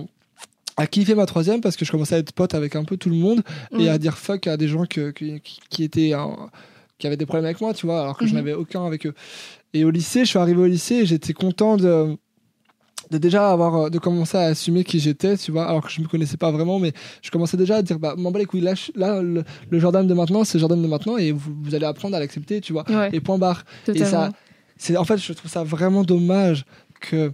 à 0.77 0.87
kiffer 0.87 1.17
ma 1.17 1.27
troisième 1.27 1.61
parce 1.61 1.77
que 1.77 1.85
je 1.85 1.91
commençais 1.91 2.15
à 2.15 2.19
être 2.19 2.31
pote 2.33 2.55
avec 2.55 2.77
un 2.77 2.85
peu 2.85 2.97
tout 2.97 3.11
le 3.11 3.17
monde 3.17 3.43
et 3.77 3.89
à 3.89 3.99
dire 3.99 4.17
fuck 4.17 4.47
à 4.47 4.57
des 4.57 4.69
gens 4.69 4.87
que, 4.87 5.11
que- 5.11 5.39
qui, 5.39 5.59
qui 5.69 5.83
étaient 5.83 6.13
un- 6.13 6.49
qui 6.99 7.09
avaient 7.09 7.17
des 7.17 7.27
problèmes 7.27 7.47
avec 7.47 7.61
moi, 7.61 7.75
tu 7.75 7.87
vois, 7.87 8.01
alors 8.03 8.17
que 8.17 8.25
je 8.27 8.31
Mhm. 8.31 8.37
n'avais 8.39 8.53
aucun 8.55 8.87
avec 8.87 9.05
eux. 9.05 9.15
Et 9.75 9.85
au 9.85 9.91
lycée, 9.91 10.21
je 10.21 10.31
suis 10.31 10.39
arrivé 10.39 10.61
au 10.61 10.67
lycée 10.67 10.97
et 10.97 11.07
j'étais 11.07 11.33
content 11.35 11.77
de, 11.77 12.17
de 13.11 13.19
déjà 13.19 13.51
avoir, 13.51 13.75
euh, 13.77 13.91
de 13.91 13.99
commencer 13.99 14.37
à 14.39 14.43
assumer 14.47 14.83
qui 14.85 14.99
j'étais, 14.99 15.37
tu 15.37 15.51
vois, 15.53 15.67
alors 15.69 15.85
que 15.87 15.91
je 15.93 16.01
me 16.01 16.07
connaissais 16.09 16.37
pas 16.37 16.51
vraiment, 16.51 16.79
mais 16.79 16.93
je 17.23 17.31
commençais 17.31 17.57
déjà 17.57 17.77
à 17.77 17.83
dire, 17.83 17.99
bah, 17.99 18.15
m'en 18.17 18.31
bats 18.31 18.39
les 18.39 18.45
couilles, 18.47 18.61
là, 18.63 18.75
je- 18.75 18.93
là, 18.95 19.21
le, 19.23 19.45
le 19.71 19.79
Jordan 19.79 20.07
de 20.07 20.15
maintenant, 20.15 20.45
c'est 20.45 20.59
le 20.59 20.61
Jordan 20.61 20.81
de 20.81 20.87
maintenant 20.89 21.17
et 21.19 21.33
vous, 21.33 21.55
vous 21.63 21.75
allez 21.75 21.85
apprendre 21.87 22.17
à 22.17 22.21
l'accepter, 22.21 22.61
tu 22.61 22.73
vois. 22.73 22.85
ouais 22.89 23.11
Et 23.13 23.21
point 23.21 23.39
barre. 23.39 23.65
Et 23.95 24.05
ça, 24.07 24.31
c'est, 24.77 24.97
en 24.97 25.05
fait, 25.05 25.19
je 25.19 25.33
trouve 25.33 25.51
ça 25.51 25.65
vraiment 25.65 26.03
dommage 26.03 26.65
que 27.01 27.33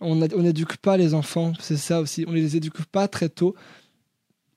on, 0.00 0.22
a- 0.22 0.34
on 0.34 0.44
éduque 0.44 0.76
pas 0.78 0.96
les 0.96 1.12
enfants, 1.14 1.52
c'est 1.60 1.76
ça 1.76 2.00
aussi, 2.00 2.24
on 2.28 2.32
les 2.32 2.56
éduque 2.56 2.82
pas 2.86 3.08
très 3.08 3.28
tôt. 3.28 3.54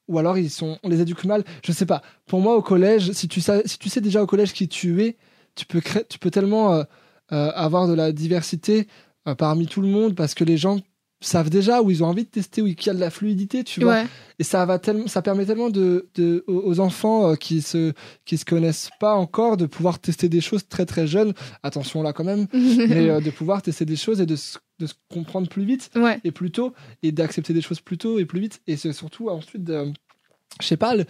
Ou 0.08 0.20
alors 0.20 0.38
ils 0.38 0.50
sont, 0.50 0.78
on 0.84 0.90
les 0.90 1.00
éduque 1.02 1.24
mal. 1.26 1.44
Je 1.66 1.72
sais 1.72 1.86
pas. 1.86 2.02
Pour 2.28 2.42
moi, 2.42 2.56
au 2.58 2.62
collège, 2.62 3.12
si 3.14 3.28
tu 3.28 3.40
sais, 3.42 3.62
si 3.66 3.78
tu 3.80 3.88
sais 3.90 4.02
déjà 4.02 4.22
au 4.22 4.28
collège 4.28 4.52
qui 4.54 4.68
tu 4.68 5.02
es, 5.04 5.18
tu 5.56 5.66
peux 5.66 5.82
créer, 5.82 6.04
tu 6.10 6.20
peux 6.20 6.32
tellement 6.32 6.74
euh, 6.74 6.84
euh, 7.32 7.52
avoir 7.56 7.88
de 7.88 7.94
la 7.94 8.12
diversité 8.12 8.88
euh, 9.28 9.36
parmi 9.36 9.68
tout 9.68 9.82
le 9.82 9.88
monde 9.88 10.16
parce 10.16 10.34
que 10.34 10.44
les 10.44 10.58
gens 10.58 10.80
savent 11.24 11.52
déjà 11.52 11.84
où 11.84 11.92
ils 11.92 12.04
ont 12.04 12.08
envie 12.08 12.24
de 12.24 12.30
tester, 12.30 12.64
où 12.64 12.68
il 12.68 12.76
y 12.84 12.90
a 12.90 12.96
de 12.96 13.00
la 13.00 13.12
fluidité, 13.12 13.64
tu 13.64 13.80
vois. 13.82 13.94
ouais 13.94 14.06
Et 14.40 14.44
ça 14.44 14.66
va 14.66 14.80
tellement, 14.80 15.06
ça 15.06 15.22
permet 15.22 15.46
tellement 15.46 15.70
de, 15.70 16.10
de- 16.16 16.44
aux 16.48 16.80
enfants 16.80 17.30
euh, 17.30 17.36
qui 17.36 17.62
se, 17.62 17.94
qui 18.26 18.40
se 18.40 18.46
connaissent 18.46 18.90
pas 19.00 19.14
encore 19.14 19.56
de 19.56 19.68
pouvoir 19.68 20.00
tester 20.00 20.30
des 20.30 20.42
choses 20.42 20.68
très 20.68 20.88
très 20.88 21.06
jeunes. 21.06 21.34
Attention 21.62 22.02
là 22.02 22.12
quand 22.12 22.24
même, 22.24 22.48
mais 22.54 23.08
euh, 23.08 23.20
de 23.22 23.30
pouvoir 23.30 23.62
tester 23.62 23.86
des 23.86 23.98
choses 23.98 24.20
et 24.20 24.26
de 24.26 24.36
se, 24.36 24.58
de 24.80 24.88
se 24.88 24.96
comprendre 25.14 25.48
plus 25.48 25.64
vite 25.64 25.92
ouais 25.96 26.20
et 26.24 26.32
plus 26.32 26.50
tôt 26.50 26.74
et 27.04 27.12
d'accepter 27.12 27.54
des 27.54 27.62
choses 27.62 27.82
plus 27.82 28.00
tôt 28.00 28.18
et 28.18 28.26
plus 28.26 28.40
vite. 28.40 28.60
Et 28.66 28.76
c'est 28.76 28.92
surtout 28.92 29.30
ensuite, 29.30 29.64
de, 29.64 29.94
je 30.60 30.66
sais 30.66 30.78
pas, 30.78 30.96
le- 30.96 31.06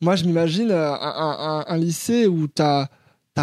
moi 0.00 0.16
je 0.16 0.24
m'imagine 0.24 0.70
euh, 0.70 0.92
un, 0.94 0.96
un- 0.98 1.64
un- 1.68 1.76
lycée 1.76 2.26
où 2.26 2.46
t'as 2.48 2.84
as 2.84 2.88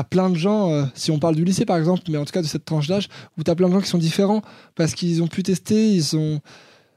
plein 0.02 0.32
de 0.32 0.36
gens, 0.36 0.72
euh, 0.72 0.86
si 0.96 1.12
on 1.12 1.20
parle 1.20 1.36
du 1.36 1.46
lycée 1.46 1.66
par 1.66 1.78
exemple, 1.78 2.02
mais 2.10 2.18
en 2.18 2.26
tout 2.26 2.32
cas 2.32 2.42
de 2.42 2.48
cette 2.48 2.66
tranche 2.66 2.88
d'âge, 2.88 3.08
où 3.38 3.44
t'as 3.44 3.54
plein 3.54 3.68
de 3.70 3.74
gens 3.74 3.82
qui 3.82 3.90
sont 3.90 4.00
différents 4.00 4.42
parce 4.74 4.96
qu'ils 4.96 5.22
ont 5.22 5.28
pu 5.28 5.44
tester, 5.44 5.92
ils 5.94 6.18
ont. 6.18 6.40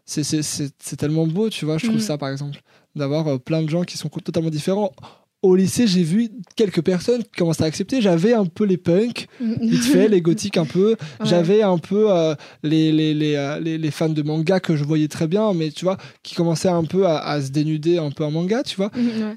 C'est- 0.07 0.97
tellement 0.97 1.27
beau, 1.27 1.51
tu 1.51 1.65
vois, 1.67 1.77
je 1.79 1.85
trouve 1.87 1.97
Mhm. 1.97 2.03
ça 2.03 2.17
par 2.17 2.31
exemple, 2.31 2.61
d'avoir 2.95 3.27
euh, 3.27 3.39
plein 3.39 3.63
de 3.63 3.69
gens 3.69 3.83
qui 3.83 3.99
sont 3.99 4.09
totalement 4.09 4.49
différents. 4.51 4.93
Au 5.43 5.55
lycée, 5.55 5.87
j'ai 5.87 6.03
vu 6.03 6.29
quelques 6.57 6.83
personnes 6.83 7.23
qui 7.23 7.31
commencent 7.39 7.61
à 7.61 7.67
accepter. 7.67 8.01
J'avais 8.01 8.33
un 8.33 8.47
peu 8.47 8.65
les 8.65 8.79
punks, 8.79 9.29
vite 9.41 9.85
fait, 9.85 10.09
les 10.09 10.21
gothiques 10.21 10.57
un 10.57 10.65
peu. 10.65 10.97
Ouais. 11.21 11.27
J'avais 11.27 11.63
un 11.63 11.79
peu 11.79 12.11
euh, 12.11 12.35
les, 12.63 12.91
les, 12.93 13.15
les, 13.15 13.35
euh, 13.37 13.59
les, 13.61 13.79
les 13.79 13.91
fans 13.91 14.09
de 14.09 14.23
manga 14.23 14.61
que 14.61 14.77
je 14.77 14.85
voyais 14.85 15.09
très 15.09 15.27
bien, 15.29 15.53
mais 15.55 15.71
tu 15.71 15.85
vois, 15.85 15.97
qui 16.23 16.35
commençaient 16.35 16.69
un 16.69 16.85
peu 16.85 17.07
à, 17.07 17.19
à 17.19 17.41
se 17.41 17.51
dénuder 17.51 17.99
un 17.99 18.11
peu 18.11 18.25
en 18.25 18.31
manga, 18.31 18.63
tu 18.63 18.77
vois. 18.77 18.91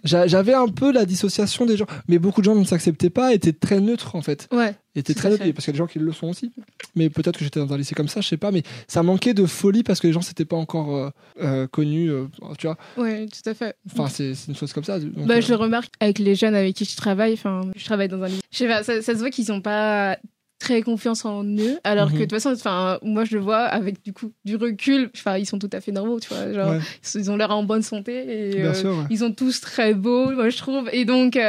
J'a- 0.03 0.27
J'avais 0.27 0.53
un 0.53 0.67
peu 0.67 0.91
la 0.91 1.05
dissociation 1.05 1.65
des 1.65 1.77
gens, 1.77 1.85
mais 2.07 2.17
beaucoup 2.19 2.41
de 2.41 2.45
gens 2.45 2.55
ne 2.55 2.63
s'acceptaient 2.65 3.09
pas, 3.09 3.33
étaient 3.33 3.53
très 3.53 3.79
neutres 3.79 4.15
en 4.15 4.21
fait. 4.21 4.47
ouais 4.51 4.73
Tout 5.03 5.13
très 5.13 5.37
fait. 5.37 5.53
parce 5.53 5.65
qu'il 5.65 5.67
y 5.67 5.69
a 5.69 5.73
des 5.73 5.77
gens 5.77 5.87
qui 5.87 5.99
le 5.99 6.11
sont 6.11 6.27
aussi. 6.27 6.51
Mais 6.95 7.09
peut-être 7.09 7.37
que 7.37 7.43
j'étais 7.43 7.59
dans 7.59 7.71
un 7.73 7.77
lycée 7.77 7.95
comme 7.95 8.07
ça, 8.07 8.21
je 8.21 8.27
sais 8.27 8.37
pas, 8.37 8.51
mais 8.51 8.63
ça 8.87 9.03
manquait 9.03 9.33
de 9.33 9.45
folie 9.45 9.83
parce 9.83 9.99
que 9.99 10.07
les 10.07 10.13
gens 10.13 10.21
s'étaient 10.21 10.45
pas 10.45 10.57
encore 10.57 10.95
euh, 10.95 11.09
euh, 11.41 11.67
connus, 11.67 12.09
euh, 12.11 12.25
tu 12.57 12.67
vois. 12.67 12.77
ouais 12.97 13.27
tout 13.27 13.49
à 13.49 13.53
fait 13.53 13.75
Enfin, 13.91 14.07
c'est 14.07 14.33
une 14.47 14.55
chose 14.55 14.73
comme 14.73 14.83
ça. 14.83 14.99
donc, 14.99 15.25
bah, 15.27 15.35
euh, 15.35 15.41
je 15.41 15.49
le 15.49 15.55
remarque 15.55 15.91
avec 15.99 16.19
les 16.19 16.35
jeunes 16.35 16.55
avec 16.55 16.75
qui 16.75 16.85
je 16.85 16.95
travaille. 16.95 17.33
Enfin, 17.33 17.61
je 17.75 17.85
travaille 17.85 18.07
dans 18.09 18.21
un 18.21 18.27
lycée. 18.27 18.41
Je 18.51 18.57
sais 18.57 18.67
pas, 18.67 18.83
ça, 18.83 19.01
ça 19.01 19.13
se 19.13 19.19
voit 19.19 19.29
qu'ils 19.29 19.45
sont 19.45 19.61
pas 19.61 20.17
très 20.59 20.81
confiance 20.81 21.23
en 21.23 21.45
eux, 21.45 21.79
alors 21.85 22.09
que 22.09 22.15
Mhm. 22.15 22.19
de 22.19 22.23
toute 22.25 22.31
façon, 22.33 22.51
enfin, 22.51 22.99
moi 23.01 23.23
je 23.23 23.33
le 23.37 23.41
vois 23.41 23.59
avec 23.59 24.03
du 24.03 24.11
coup 24.11 24.33
du 24.43 24.57
recul. 24.57 25.09
Enfin, 25.15 25.37
ils 25.37 25.45
sont 25.45 25.57
tout 25.57 25.69
à 25.71 25.79
fait 25.79 25.93
normaux, 25.93 26.19
tu 26.19 26.27
vois. 26.27 26.51
Genre, 26.51 26.71
ouais, 26.71 26.79
ils 27.15 27.31
ont 27.31 27.37
l'air 27.37 27.51
en 27.51 27.63
bonne 27.63 27.81
santé 27.81 28.49
et 28.57 28.61
bien 28.61 28.73
sûr. 28.73 28.89
ouais. 28.89 29.05
ils 29.09 29.19
sont 29.19 29.31
tous 29.31 29.61
très 29.61 29.93
beaux, 29.93 30.31
moi 30.31 30.49
je 30.49 30.57
trouve. 30.57 30.89
Et 30.91 31.05
donc, 31.05 31.39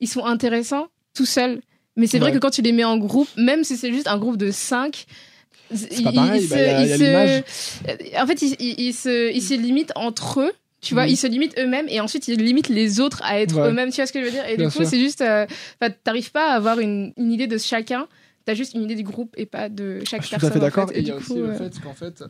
ils 0.00 0.08
sont 0.08 0.24
intéressants 0.24 0.86
tout 1.14 1.26
seuls. 1.26 1.60
Mais 1.96 2.06
c'est 2.06 2.18
vrai 2.18 2.30
Ouais. 2.30 2.34
que 2.36 2.40
quand 2.40 2.50
tu 2.50 2.62
les 2.62 2.72
mets 2.72 2.84
en 2.84 2.98
groupe, 2.98 3.28
même 3.36 3.62
si 3.64 3.76
c'est 3.76 3.92
juste 3.92 4.08
un 4.08 4.18
groupe 4.18 4.36
de 4.36 4.50
5 4.50 5.06
C'est 5.74 6.02
pas 6.02 6.12
pareil, 6.12 6.46
bah, 6.48 6.56
y 6.60 6.92
a 6.92 6.96
l'image. 6.96 7.42
en 8.20 8.26
fait, 8.26 8.42
ils, 8.42 8.56
ils- 8.58 8.80
ils 8.88 8.92
se, 8.94 9.32
ils 9.32 9.42
se 9.42 9.54
limitent 9.54 9.92
entre 9.96 10.40
eux. 10.40 10.52
Tu 10.80 10.92
vois, 10.92 11.04
Mhm. 11.04 11.10
ils 11.10 11.16
se 11.16 11.26
limitent 11.26 11.58
eux-mêmes 11.58 11.86
et 11.88 12.00
ensuite 12.00 12.28
ils 12.28 12.38
limitent 12.38 12.68
les 12.68 13.00
autres 13.00 13.22
à 13.24 13.40
être 13.40 13.56
Ouais. 13.56 13.68
eux-mêmes. 13.70 13.88
Tu 13.90 13.96
vois 13.96 14.06
ce 14.06 14.12
que 14.12 14.20
je 14.20 14.24
veux 14.26 14.30
dire? 14.30 14.46
Et 14.46 14.56
Bien 14.58 14.68
du 14.68 14.74
coup, 14.76 14.84
c'est 14.84 14.98
juste. 14.98 15.22
euh, 15.22 15.46
t'arrives 16.04 16.30
pas 16.30 16.50
à 16.52 16.56
avoir 16.56 16.78
une, 16.80 17.12
une 17.16 17.32
idée 17.32 17.46
de 17.46 17.56
chacun. 17.56 18.06
T'as 18.44 18.52
juste 18.52 18.74
une 18.74 18.82
idée 18.82 18.94
du 18.94 19.02
groupe 19.02 19.32
et 19.38 19.46
pas 19.46 19.70
de 19.70 20.00
chaque 20.06 20.20
Je 20.20 20.26
suis 20.26 20.36
tout 20.36 20.40
personne. 20.42 20.50
à 20.50 20.52
fait 20.52 20.58
en 20.58 20.62
d'accord. 20.62 20.88
fait. 20.90 20.96
Et 20.98 21.00
il 21.00 21.08
y 21.08 21.10
a 21.10 21.14
du 21.14 21.20
aussi 21.20 21.28
coup, 21.32 21.38
le 21.38 21.48
euh, 21.50 21.54
fait 21.56 21.80
qu'en 21.80 21.94
fait, 21.94 22.22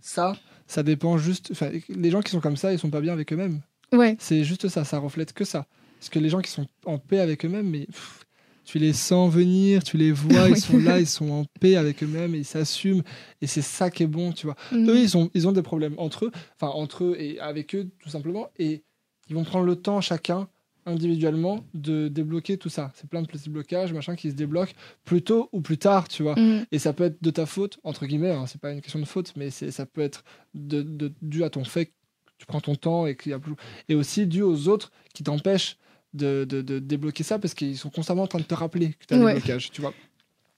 ça, 0.00 0.34
ça 0.66 0.82
dépend 0.82 1.18
juste. 1.18 1.52
Les 1.90 2.10
gens 2.10 2.22
qui 2.22 2.30
sont 2.30 2.40
comme 2.40 2.56
ça, 2.56 2.72
ils 2.72 2.78
sont 2.78 2.88
pas 2.88 3.02
bien 3.02 3.12
avec 3.12 3.30
eux-mêmes. 3.32 3.60
Ouais. 3.92 4.16
C'est 4.18 4.42
juste 4.44 4.68
ça, 4.68 4.84
ça 4.84 4.98
reflète 4.98 5.34
que 5.34 5.44
ça. 5.44 5.66
Parce 6.00 6.08
que 6.08 6.18
les 6.18 6.30
gens 6.30 6.40
qui 6.40 6.50
sont 6.50 6.66
en 6.86 6.96
paix 6.98 7.18
avec 7.20 7.44
eux-mêmes, 7.44 7.68
mais 7.68 7.84
pff, 7.86 8.20
tu 8.68 8.78
les 8.78 8.92
sens 8.92 9.32
venir, 9.32 9.82
tu 9.82 9.96
les 9.96 10.12
vois, 10.12 10.50
ils 10.50 10.60
sont 10.60 10.76
là, 10.76 11.00
ils 11.00 11.06
sont 11.06 11.30
en 11.30 11.46
paix 11.58 11.76
avec 11.76 12.02
eux-mêmes 12.02 12.34
et 12.34 12.38
ils 12.38 12.44
s'assument. 12.44 13.02
Et 13.40 13.46
c'est 13.46 13.62
ça 13.62 13.90
qui 13.90 14.02
est 14.02 14.06
bon, 14.06 14.30
tu 14.32 14.44
vois. 14.44 14.56
Mhm. 14.72 14.90
Eux, 14.90 14.98
ils 15.00 15.16
ont, 15.16 15.30
ils 15.32 15.48
ont 15.48 15.52
des 15.52 15.62
problèmes 15.62 15.94
entre 15.96 16.26
eux, 16.26 16.30
enfin 16.60 16.70
entre 16.74 17.04
eux 17.04 17.16
et 17.18 17.40
avec 17.40 17.74
eux, 17.74 17.88
tout 17.98 18.10
simplement. 18.10 18.50
Et 18.58 18.82
ils 19.30 19.34
vont 19.34 19.42
prendre 19.44 19.64
le 19.64 19.74
temps 19.74 20.02
chacun 20.02 20.48
individuellement 20.84 21.64
de 21.72 22.08
débloquer 22.08 22.58
tout 22.58 22.68
ça. 22.68 22.92
C'est 22.94 23.08
plein 23.08 23.22
de 23.22 23.26
petits 23.26 23.48
blocages, 23.48 23.94
machin, 23.94 24.16
qui 24.16 24.30
se 24.30 24.36
débloquent 24.36 24.74
plus 25.06 25.22
tôt 25.22 25.48
ou 25.52 25.62
plus 25.62 25.78
tard, 25.78 26.06
tu 26.06 26.22
vois. 26.22 26.38
Mhm. 26.38 26.66
Et 26.70 26.78
ça 26.78 26.92
peut 26.92 27.04
être 27.04 27.22
de 27.22 27.30
ta 27.30 27.46
faute, 27.46 27.78
entre 27.84 28.04
guillemets, 28.04 28.32
hein, 28.32 28.44
c'est 28.46 28.60
pas 28.60 28.72
une 28.72 28.82
question 28.82 29.00
de 29.00 29.06
faute, 29.06 29.32
mais 29.34 29.48
ça 29.48 29.86
peut 29.86 30.02
être 30.02 30.24
de, 30.52 30.82
de- 30.82 31.14
dû 31.22 31.42
à 31.42 31.48
ton 31.48 31.64
fait 31.64 31.86
que 31.86 31.92
tu 32.36 32.44
prends 32.44 32.60
ton 32.60 32.74
temps 32.74 33.06
et 33.06 33.16
qu'il 33.16 33.30
y 33.30 33.34
a 33.34 33.38
plus... 33.38 33.54
Et 33.88 33.94
aussi 33.94 34.26
dû 34.26 34.42
aux 34.42 34.68
autres 34.68 34.92
qui 35.14 35.22
t'empêchent 35.22 35.78
de, 36.14 36.44
de- 36.44 36.62
de 36.62 36.78
débloquer 36.78 37.22
ça 37.24 37.38
parce 37.38 37.54
qu'ils 37.54 37.76
sont 37.78 37.90
constamment 37.90 38.22
en 38.22 38.26
train 38.26 38.38
de 38.38 38.44
te 38.44 38.54
rappeler 38.54 38.94
que 38.94 39.04
tu 39.06 39.14
as 39.14 39.18
Ouais. 39.18 39.34
des 39.34 39.40
blocages, 39.40 39.70
tu 39.70 39.80
vois. 39.80 39.94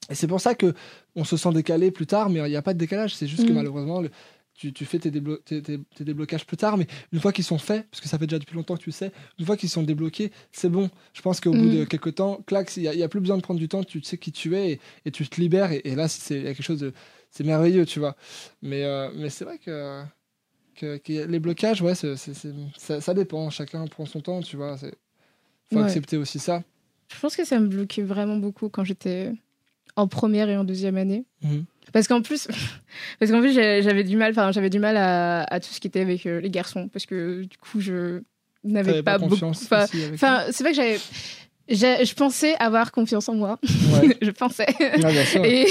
Et 0.09 0.15
c'est 0.15 0.27
pour 0.27 0.41
ça 0.41 0.55
que 0.55 0.73
on 1.15 1.23
se 1.23 1.37
sent 1.37 1.51
décalé 1.53 1.91
plus 1.91 2.07
tard, 2.07 2.29
mais 2.29 2.39
il 2.39 2.49
n'y 2.49 2.55
a 2.55 2.61
pas 2.61 2.73
de 2.73 2.79
décalage, 2.79 3.15
c'est 3.15 3.27
juste 3.27 3.43
que 3.43 3.49
Mhm. 3.49 3.55
malheureusement, 3.57 4.01
le- 4.01 4.09
tu, 4.53 4.73
tu 4.73 4.85
fais 4.85 4.99
tes, 4.99 5.09
déblo- 5.11 5.39
tes- 5.43 5.61
tes- 5.61 5.79
tes 5.95 6.03
déblocages 6.03 6.45
plus 6.45 6.57
tard, 6.57 6.77
mais 6.77 6.85
une 7.11 7.19
fois 7.19 7.31
qu'ils 7.31 7.43
sont 7.45 7.57
faits, 7.57 7.87
parce 7.89 8.01
que 8.01 8.07
ça 8.09 8.17
fait 8.19 8.27
déjà 8.27 8.37
depuis 8.37 8.55
longtemps 8.55 8.75
que 8.75 8.81
tu 8.83 8.91
sais, 8.91 9.11
une 9.39 9.45
fois 9.45 9.57
qu'ils 9.57 9.69
sont 9.69 9.81
débloqués, 9.83 10.31
c'est 10.51 10.69
bon. 10.69 10.89
Je 11.13 11.21
pense 11.21 11.39
qu'au 11.39 11.51
bout 11.51 11.57
Mhm. 11.57 11.79
de 11.79 11.83
quelques 11.85 12.15
temps, 12.15 12.41
clac, 12.45 12.71
il 12.77 12.89
n'y 12.89 13.01
a, 13.03 13.07
plus 13.09 13.21
besoin 13.21 13.37
de 13.37 13.41
prendre 13.41 13.59
du 13.59 13.67
temps, 13.69 13.83
tu 13.83 14.03
sais 14.03 14.17
qui 14.17 14.31
tu 14.31 14.55
es 14.55 14.71
et, 14.73 14.79
et 15.05 15.11
tu 15.11 15.27
te 15.27 15.39
libères. 15.41 15.71
Et, 15.71 15.81
et 15.85 15.95
là, 15.95 16.07
c'est 16.07 16.41
quelque 16.43 16.63
chose 16.63 16.79
de. 16.79 16.93
C'est 17.31 17.45
merveilleux, 17.45 17.85
tu 17.85 17.99
vois. 17.99 18.15
Mais, 18.61 18.83
euh, 18.83 19.09
mais 19.15 19.29
c'est 19.29 19.45
vrai 19.45 19.57
que, 19.57 20.03
que, 20.75 20.97
que 20.97 21.25
les 21.25 21.39
blocages, 21.39 21.81
ouais, 21.81 21.95
c'est- 21.95 22.15
ça, 22.77 22.99
ça 23.01 23.13
dépend. 23.13 23.49
Chacun 23.49 23.87
prend 23.87 24.05
son 24.05 24.19
temps, 24.21 24.41
tu 24.41 24.57
vois. 24.57 24.77
Faut 25.71 25.77
Ouais. 25.79 25.83
accepter 25.85 26.17
aussi 26.17 26.39
ça. 26.39 26.63
Je 27.13 27.19
pense 27.19 27.35
que 27.35 27.45
ça 27.45 27.59
me 27.59 27.67
bloquait 27.67 28.01
vraiment 28.03 28.37
beaucoup 28.37 28.69
quand 28.69 28.83
j'étais 28.83 29.31
en 29.95 30.07
première 30.07 30.49
et 30.49 30.57
en 30.57 30.63
deuxième 30.63 30.97
année. 30.97 31.25
Mhm. 31.43 31.65
Parce 31.93 32.07
qu'en 32.07 32.21
plus, 32.21 32.47
parce 33.19 33.31
qu'en 33.31 33.41
plus 33.41 33.53
j'avais 33.53 34.03
du 34.03 34.15
mal, 34.17 34.31
enfin 34.31 34.51
j'avais 34.51 34.69
du 34.69 34.79
mal 34.79 34.95
à, 34.97 35.43
à 35.43 35.59
tout 35.59 35.69
ce 35.71 35.79
qui 35.79 35.87
était 35.87 36.01
avec 36.01 36.25
euh, 36.25 36.39
les 36.39 36.49
garçons, 36.49 36.87
parce 36.87 37.05
que 37.05 37.43
du 37.43 37.57
coup 37.57 37.79
je 37.81 38.21
n'avais 38.63 39.01
pas, 39.03 39.17
pas 39.19 39.27
beaucoup. 39.27 39.43
Enfin, 39.45 39.85
c'est 40.51 40.63
vrai 40.63 40.71
que 40.71 40.77
j'avais, 41.69 42.05
je 42.05 42.13
pensais 42.13 42.55
avoir 42.59 42.91
confiance 42.91 43.27
en 43.27 43.35
moi, 43.35 43.59
Ouais. 43.63 44.17
je 44.21 44.31
pensais. 44.31 44.67
Ouais, 44.79 44.97
bien 45.11 45.25
sûr. 45.25 45.43
Et 45.43 45.67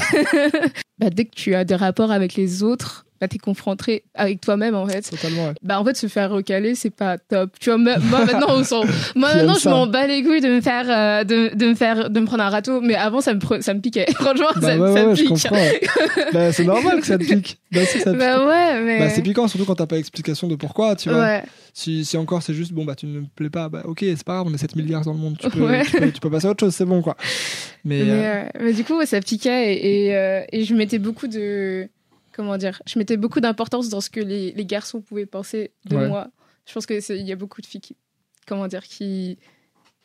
bah, 0.99 1.09
dès 1.11 1.25
que 1.25 1.35
tu 1.35 1.55
as 1.55 1.65
des 1.65 1.77
rapports 1.77 2.11
avec 2.11 2.35
les 2.35 2.63
autres, 2.63 3.07
bah, 3.21 3.29
t'es 3.29 3.39
confronté 3.39 4.05
avec 4.15 4.41
toi-même 4.41 4.75
en 4.75 4.87
fait. 4.87 5.03
Totalement, 5.11 5.49
ouais. 5.49 5.55
Bah 5.63 5.79
en 5.81 5.85
fait 5.85 5.97
se 5.97 6.07
faire 6.07 6.31
recaler 6.31 6.75
c'est 6.75 6.91
pas 6.91 7.19
top. 7.19 7.51
Tu 7.61 7.69
vois 7.71 7.77
moi 7.79 7.99
maintenant 8.25 8.47
on 8.49 8.65
s'en- 8.65 8.85
moi 9.15 9.35
maintenant 9.35 9.55
je 9.63 9.69
m'en 9.69 9.87
bats 9.87 10.07
les 10.07 10.23
couilles 10.23 10.41
de 10.41 10.49
me 10.49 10.61
faire 10.61 10.87
euh, 10.89 11.25
de, 11.25 11.55
de 11.55 11.67
me 11.67 11.75
faire 11.75 12.09
de 12.11 12.21
me 12.21 12.25
prendre 12.27 12.43
un 12.45 12.49
râteau 12.49 12.81
mais 12.81 12.95
avant 12.95 13.21
ça 13.21 13.35
me 13.35 13.39
pre- 13.41 13.61
ça 13.61 13.75
me 13.75 13.81
piquait. 13.81 14.07
Franchement 14.15 14.47
Bah 14.57 14.61
ça, 14.63 14.79
ouais, 14.79 14.93
ça 14.95 14.95
ouais, 14.95 15.07
me 15.11 15.15
je 15.15 15.23
pique. 15.25 15.51
ouais. 15.51 15.81
bah, 16.33 16.53
c'est 16.53 16.65
normal 16.65 17.01
que 17.01 17.07
ça 17.07 17.19
te 17.19 17.25
pique. 17.25 17.59
Bah, 17.73 17.85
si, 17.85 18.01
ça 18.01 18.13
te 18.13 18.17
Bah 18.19 18.47
ouais 18.47 18.83
mais 18.83 18.99
Bah, 19.01 19.11
c'est 19.11 19.23
piquant, 19.23 19.47
surtout 19.49 19.67
quand 19.67 19.75
t'as 19.77 19.87
pas 19.87 19.99
explication 19.99 20.49
de 20.49 20.57
pourquoi, 20.57 20.97
tu 20.97 21.11
vois. 21.11 21.41
Si, 21.73 22.05
si 22.05 22.17
encore 22.17 22.43
c'est 22.43 22.55
juste, 22.55 22.73
bon, 22.73 22.85
bah 22.85 22.95
tu 22.97 23.07
ne 23.07 23.21
me 23.21 23.27
plais 23.37 23.49
pas, 23.51 23.69
bah 23.69 23.83
ok, 23.85 23.99
c'est 24.01 24.25
pas 24.25 24.35
grave, 24.35 24.47
on 24.51 24.55
est 24.55 24.59
7 24.59 24.75
milliards 24.77 25.03
dans 25.05 25.13
le 25.13 25.19
monde, 25.19 25.37
tu 25.39 25.49
peux, 25.51 25.69
tu 25.85 25.91
peux, 25.93 26.11
tu 26.11 26.21
peux 26.21 26.31
passer 26.31 26.47
à 26.49 26.51
autre 26.51 26.65
chose, 26.67 26.75
c'est 26.75 26.85
bon 26.85 27.01
quoi. 27.01 27.17
Mais, 27.85 28.03
Mais, 28.03 28.11
euh, 28.11 28.15
euh, 28.43 28.45
mais 28.61 28.73
du 28.73 28.83
coup 28.83 29.01
ça 29.07 29.21
piquait 29.21 29.75
et, 29.75 30.07
et, 30.07 30.17
euh, 30.17 30.43
et 30.53 30.65
je 30.65 30.75
mettais 30.75 30.99
beaucoup 30.99 31.29
de 31.29 31.89
comment 32.33 32.57
dire 32.57 32.81
je 32.87 32.99
mettais 32.99 33.17
beaucoup 33.17 33.41
d'importance 33.41 33.89
dans 33.89 34.01
ce 34.01 34.11
que 34.11 34.21
les, 34.21 34.53
les 34.53 34.67
garçons 34.67 35.01
pouvaient 35.01 35.27
penser 35.27 35.73
de 35.87 35.97
Ouais. 35.97 36.09
moi. 36.09 36.31
Je 36.67 36.73
pense 36.73 36.87
que 36.87 37.01
c'est- 37.01 37.19
il 37.19 37.27
y 37.27 37.33
a 37.33 37.37
beaucoup 37.37 37.61
de 37.61 37.67
filles 37.67 37.81
qui 37.81 37.97
comment 38.47 38.69
dire 38.69 38.85
qui 38.85 39.39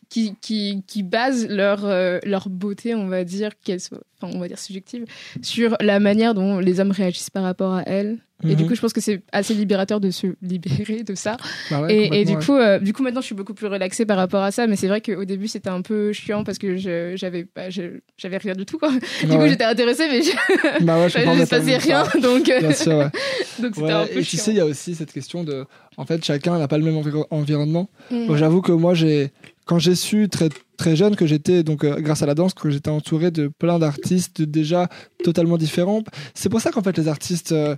qui, 0.10 0.36
qui, 0.42 0.84
qui 0.88 1.04
basent 1.04 1.48
leur, 1.50 1.86
euh, 1.86 2.20
leur 2.26 2.50
beauté, 2.50 2.96
on 2.96 3.08
va 3.08 3.24
dire, 3.24 3.52
qu'elle 3.64 3.80
soit, 3.80 4.00
enfin, 4.22 4.34
on 4.36 4.40
va 4.40 4.48
dire 4.48 4.60
subjective, 4.60 5.06
sur 5.42 5.76
la 5.82 6.00
manière 6.00 6.34
dont 6.34 6.60
les 6.60 6.80
hommes 6.80 6.92
réagissent 6.92 7.30
par 7.30 7.44
rapport 7.44 7.74
à 7.74 7.84
elles. 7.84 8.18
Et 8.44 8.56
du 8.56 8.64
Mhm. 8.64 8.70
coup, 8.70 8.76
je 8.76 8.82
pense 8.82 8.92
que 8.92 9.00
c'est 9.00 9.22
assez 9.32 9.54
libérateur 9.54 10.02
de 10.02 10.12
se 10.12 10.28
libérer 10.42 11.04
de 11.04 11.16
ça. 11.16 11.38
bah 11.72 11.82
ouais, 11.84 12.10
et, 12.12 12.26
du 12.26 12.36
coup, 12.38 12.54
euh, 12.58 12.80
du 12.80 12.92
coup, 12.92 13.02
maintenant, 13.02 13.22
je 13.22 13.28
suis 13.28 13.34
beaucoup 13.36 13.54
plus 13.54 13.68
relaxée 13.68 14.06
par 14.06 14.18
rapport 14.18 14.44
à 14.44 14.52
ça. 14.52 14.68
Mais 14.68 14.76
c'est 14.76 14.90
vrai 14.90 15.00
qu'au 15.00 15.24
début, 15.24 15.48
c'était 15.48 15.70
un 15.70 15.82
peu 15.82 16.12
chiant 16.12 16.44
parce 16.44 16.58
que 16.58 16.76
je- 16.76 17.14
j'avais 17.16 17.48
bah, 17.56 17.70
j'avais 17.70 18.38
rien 18.38 18.54
du 18.54 18.66
tout. 18.66 18.78
Quoi. 18.78 18.92
Du 19.22 19.28
coup, 19.30 19.36
ouais. 19.38 19.50
j'étais 19.50 19.64
intéressée, 19.64 20.08
mais 20.12 20.22
je, 20.22 20.84
Bah 20.84 21.00
ouais, 21.00 21.10
je 21.10 21.18
rien. 21.88 22.04
Donc, 22.22 22.50
euh, 22.50 22.60
Bien 22.60 22.74
sûr, 22.74 23.10
donc 23.62 23.76
c'était 23.76 23.82
Ouais, 23.82 23.92
un 23.94 24.06
peu 24.06 24.20
et 24.20 24.24
tu 24.24 24.36
sais, 24.36 24.52
il 24.52 24.58
y 24.58 24.60
a 24.60 24.66
aussi 24.66 24.96
cette 24.96 25.14
question 25.14 25.46
de. 25.46 25.66
En 25.96 26.06
fait, 26.06 26.24
chacun 26.26 26.60
n'a 26.60 26.68
pas 26.68 26.78
le 26.78 26.84
même 26.84 26.98
enviro- 26.98 27.28
environnement. 27.32 27.90
Mm. 28.12 28.28
Donc, 28.28 28.36
J'avoue 28.36 28.62
que 28.62 28.74
moi, 28.74 28.94
j'ai 28.94 29.32
quand 29.66 29.80
j'ai 29.80 29.96
su 29.96 30.30
très 30.30 30.50
très 30.78 30.96
jeune 30.96 31.16
que 31.16 31.26
j'étais 31.26 31.64
donc 31.64 31.84
euh, 31.84 32.00
grâce 32.00 32.22
à 32.22 32.26
la 32.26 32.36
danse 32.36 32.54
que 32.54 32.70
j'étais 32.70 32.90
entouré 32.90 33.32
de 33.32 33.48
plein 33.48 33.80
d'artistes 33.80 34.42
déjà 34.42 34.90
totalement 35.24 35.58
différents. 35.58 36.04
C'est 36.34 36.50
pour 36.50 36.62
ça 36.62 36.72
qu'en 36.72 36.84
fait 36.84 36.98
les 36.98 37.08
artistes 37.08 37.52
euh, 37.52 37.76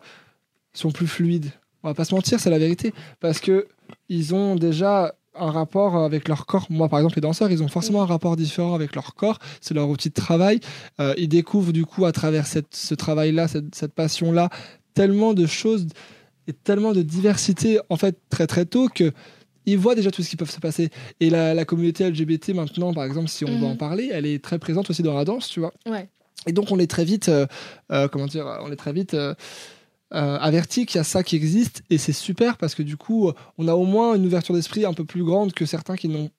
sont 0.74 0.92
plus 0.92 1.08
fluides. 1.08 1.52
On 1.84 1.90
va 1.90 1.94
pas 1.94 2.06
se 2.06 2.14
mentir, 2.14 2.40
c'est 2.40 2.50
la 2.50 2.60
vérité 2.60 2.94
parce 3.20 3.40
que 3.40 3.68
ils 4.10 4.36
ont 4.36 4.56
déjà 4.56 5.14
un 5.40 5.52
rapport 5.52 5.96
avec 5.96 6.28
leur 6.28 6.46
corps. 6.46 6.66
Moi, 6.70 6.90
par 6.90 6.98
exemple, 7.00 7.16
les 7.16 7.22
danseurs, 7.22 7.52
ils 7.52 7.62
ont 7.62 7.68
forcément 7.68 8.02
un 8.02 8.08
rapport 8.08 8.36
différent 8.36 8.74
avec 8.74 8.96
leur 8.96 9.14
corps. 9.14 9.38
C'est 9.62 9.76
leur 9.76 9.88
outil 9.88 10.10
de 10.10 10.16
travail. 10.16 10.60
Euh, 11.00 11.14
ils 11.18 11.30
découvrent 11.30 11.72
du 11.72 11.86
coup 11.86 12.06
à 12.06 12.12
travers 12.12 12.48
cette, 12.48 12.76
ce 12.76 12.96
travail-là, 12.96 13.48
cette, 13.48 13.76
cette 13.76 13.94
passion-là, 13.94 14.50
tellement 14.96 15.34
de 15.36 15.46
choses 15.46 15.88
et 16.48 16.54
tellement 16.54 16.94
de 16.94 17.02
diversité 17.02 17.80
en 17.90 17.98
fait 17.98 18.18
très 18.30 18.48
très 18.48 18.66
tôt 18.66 18.90
que 18.94 19.12
ils 19.68 19.78
voient 19.78 19.94
déjà 19.96 20.10
tout 20.12 20.24
ce 20.24 20.30
qui 20.30 20.36
peut 20.36 20.46
se 20.46 20.60
passer. 20.60 20.90
Et 21.20 21.30
la, 21.30 21.54
la 21.54 21.66
communauté 21.66 22.10
LGBT 22.10 22.50
maintenant, 22.56 22.94
par 22.94 23.04
exemple, 23.06 23.28
si 23.30 23.46
on 23.46 23.50
Mhm. 23.52 23.62
va 23.62 23.68
en 23.68 23.76
parler, 23.76 24.10
elle 24.12 24.26
est 24.26 24.44
très 24.44 24.58
présente 24.58 24.90
aussi 24.90 25.04
dans 25.04 25.14
la 25.14 25.26
danse, 25.26 25.48
tu 25.50 25.60
vois. 25.60 25.74
Ouais. 25.86 26.10
Et 26.48 26.52
donc 26.54 26.72
on 26.72 26.80
est 26.80 26.88
très 26.90 27.04
vite, 27.06 27.30
euh, 27.30 27.46
euh, 27.92 28.08
comment 28.08 28.26
dire, 28.28 28.46
on 28.64 28.72
est 28.72 28.76
très 28.78 28.94
vite 28.94 29.14
euh, 29.14 29.34
euh, 30.14 30.38
averti 30.40 30.86
qu'il 30.86 30.98
y 30.98 31.02
a 31.02 31.04
ça 31.04 31.22
qui 31.22 31.36
existe 31.36 31.84
et 31.90 31.98
c'est 31.98 32.14
super 32.14 32.58
parce 32.58 32.76
que 32.76 32.82
du 32.84 32.96
coup 32.96 33.30
on 33.58 33.68
a 33.68 33.74
au 33.74 33.84
moins 33.84 34.16
une 34.16 34.26
ouverture 34.26 34.56
d'esprit 34.56 34.86
un 34.86 34.94
peu 34.94 35.04
plus 35.04 35.24
grande 35.26 35.52
que 35.52 35.66
certains 35.66 35.98
qui 35.98 36.08
n'ont 36.08 36.30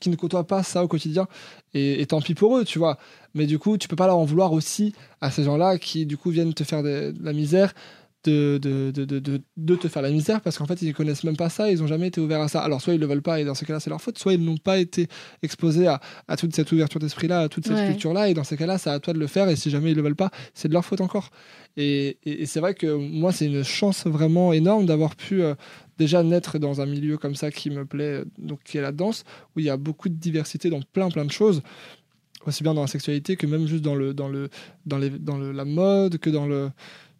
qui 0.00 0.10
ne 0.10 0.16
côtoient 0.16 0.46
pas 0.46 0.64
ça 0.64 0.82
au 0.82 0.88
quotidien 0.88 1.28
et, 1.74 2.00
et 2.00 2.06
tant 2.06 2.20
pis 2.20 2.34
pour 2.34 2.56
eux 2.58 2.64
tu 2.64 2.80
vois 2.80 2.98
mais 3.34 3.46
du 3.46 3.60
coup 3.60 3.78
tu 3.78 3.86
peux 3.86 3.94
pas 3.94 4.06
leur 4.08 4.16
en 4.18 4.24
vouloir 4.24 4.52
aussi 4.52 4.92
à 5.20 5.30
ces 5.30 5.44
gens-là 5.44 5.78
qui 5.78 6.04
du 6.06 6.16
coup 6.16 6.30
viennent 6.30 6.54
te 6.54 6.64
faire 6.64 6.82
de, 6.82 7.12
de 7.16 7.24
la 7.24 7.32
misère 7.32 7.74
de, 8.26 8.58
de, 8.60 8.90
de, 8.90 9.04
de, 9.04 9.18
de- 9.18 9.40
de 9.56 9.76
te 9.76 9.88
faire 9.88 10.02
la 10.02 10.10
misère 10.10 10.40
parce 10.40 10.58
qu'en 10.58 10.66
fait 10.66 10.82
ils 10.82 10.88
ne 10.88 10.92
connaissent 10.92 11.24
même 11.24 11.36
pas 11.36 11.48
ça 11.48 11.70
ils 11.70 11.78
n'ont 11.78 11.86
jamais 11.86 12.08
été 12.08 12.20
ouverts 12.20 12.40
à 12.42 12.48
ça. 12.48 12.60
Alors 12.60 12.80
soit 12.82 12.94
ils 12.94 13.00
le 13.00 13.06
veulent 13.06 13.22
pas 13.22 13.40
et 13.40 13.44
dans 13.44 13.54
ce 13.54 13.64
cas-là 13.64 13.80
c'est 13.80 13.90
leur 13.90 14.00
faute 14.00 14.18
soit 14.18 14.34
ils 14.34 14.44
n'ont 14.44 14.56
pas 14.56 14.78
été 14.78 15.08
exposés 15.42 15.86
à, 15.86 16.00
à 16.28 16.36
toute 16.36 16.54
cette 16.54 16.70
ouverture 16.72 17.00
d'esprit 17.00 17.28
là 17.28 17.40
à 17.40 17.48
toute 17.48 17.66
cette 17.66 17.76
Ouais. 17.76 17.88
culture 17.88 18.12
là 18.12 18.28
et 18.28 18.34
dans 18.34 18.44
ces 18.44 18.56
cas-là 18.56 18.78
c'est 18.78 18.90
à 18.90 19.00
toi 19.00 19.12
de 19.14 19.18
le 19.18 19.26
faire 19.26 19.48
et 19.48 19.56
si 19.56 19.70
jamais 19.70 19.90
ils 19.92 19.96
le 19.96 20.02
veulent 20.02 20.16
pas 20.16 20.30
c'est 20.54 20.68
de 20.68 20.72
leur 20.74 20.84
faute 20.84 21.00
encore. 21.00 21.30
Et, 21.78 22.18
et- 22.24 22.42
et 22.42 22.46
c'est 22.46 22.60
vrai 22.60 22.74
que 22.74 22.86
moi 22.94 23.32
c'est 23.32 23.46
une 23.46 23.62
chance 23.64 24.06
vraiment 24.06 24.52
énorme 24.52 24.86
d'avoir 24.86 25.14
pu 25.16 25.42
euh, 25.42 25.54
déjà 25.98 26.22
naître 26.22 26.58
dans 26.58 26.80
un 26.80 26.86
milieu 26.86 27.16
comme 27.18 27.34
ça 27.34 27.50
qui 27.50 27.70
me 27.70 27.84
plaît 27.84 28.20
euh, 28.20 28.24
donc 28.38 28.60
qui 28.64 28.78
est 28.78 28.82
la 28.82 28.92
danse 28.92 29.24
où 29.54 29.60
il 29.60 29.66
y 29.66 29.70
a 29.70 29.76
beaucoup 29.76 30.08
de 30.08 30.14
diversité 30.14 30.70
dans 30.70 30.80
plein 30.80 31.10
plein 31.10 31.24
de 31.24 31.30
choses 31.32 31.62
aussi 32.46 32.62
bien 32.62 32.74
dans 32.74 32.82
la 32.82 32.86
sexualité 32.86 33.34
que 33.36 33.46
même 33.46 33.66
juste 33.66 33.82
dans 33.82 33.94
le 33.96 34.14
dans 34.14 34.28
le 34.28 34.48
dans 34.86 34.98
les 34.98 35.10
dans 35.10 35.36
le, 35.36 35.50
la 35.52 35.64
mode 35.64 36.18
que 36.18 36.30
dans 36.30 36.46
le 36.46 36.70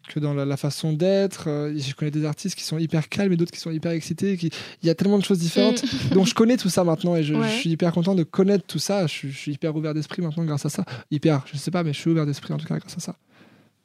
que 0.07 0.19
dans 0.19 0.33
la, 0.33 0.45
la 0.45 0.57
façon 0.57 0.93
d'être. 0.93 1.45
Euh, 1.49 1.73
je 1.77 1.93
connais 1.95 2.11
des 2.11 2.25
artistes 2.25 2.55
qui 2.55 2.63
sont 2.63 2.77
hyper 2.77 3.09
calmes 3.09 3.31
et 3.33 3.37
d'autres 3.37 3.51
qui 3.51 3.59
sont 3.59 3.71
hyper 3.71 3.91
excités. 3.91 4.37
Qui... 4.37 4.49
Il 4.81 4.87
y 4.87 4.89
a 4.89 4.95
tellement 4.95 5.17
de 5.19 5.23
choses 5.23 5.39
différentes. 5.39 5.83
Donc 6.13 6.25
je 6.27 6.33
connais 6.33 6.57
tout 6.57 6.69
ça 6.69 6.83
maintenant 6.83 7.15
et 7.15 7.23
je, 7.23 7.33
Mm. 7.33 7.39
Ouais. 7.41 7.49
je 7.49 7.55
suis 7.59 7.69
hyper 7.69 7.91
content 7.91 8.15
de 8.15 8.23
connaître 8.23 8.65
tout 8.65 8.79
ça. 8.79 9.05
Je, 9.07 9.11
suis- 9.13 9.31
je 9.31 9.37
suis 9.37 9.51
hyper 9.53 9.75
ouvert 9.75 9.93
d'esprit 9.93 10.21
maintenant 10.21 10.43
grâce 10.45 10.65
à 10.65 10.69
ça. 10.69 10.83
Hyper, 11.11 11.43
je 11.51 11.57
sais 11.57 11.71
pas, 11.71 11.83
mais 11.83 11.93
je 11.93 11.99
suis 11.99 12.09
ouvert 12.09 12.25
d'esprit 12.25 12.53
en 12.53 12.57
tout 12.57 12.67
cas 12.67 12.77
grâce 12.77 12.97
à 12.97 12.99
ça. 12.99 13.15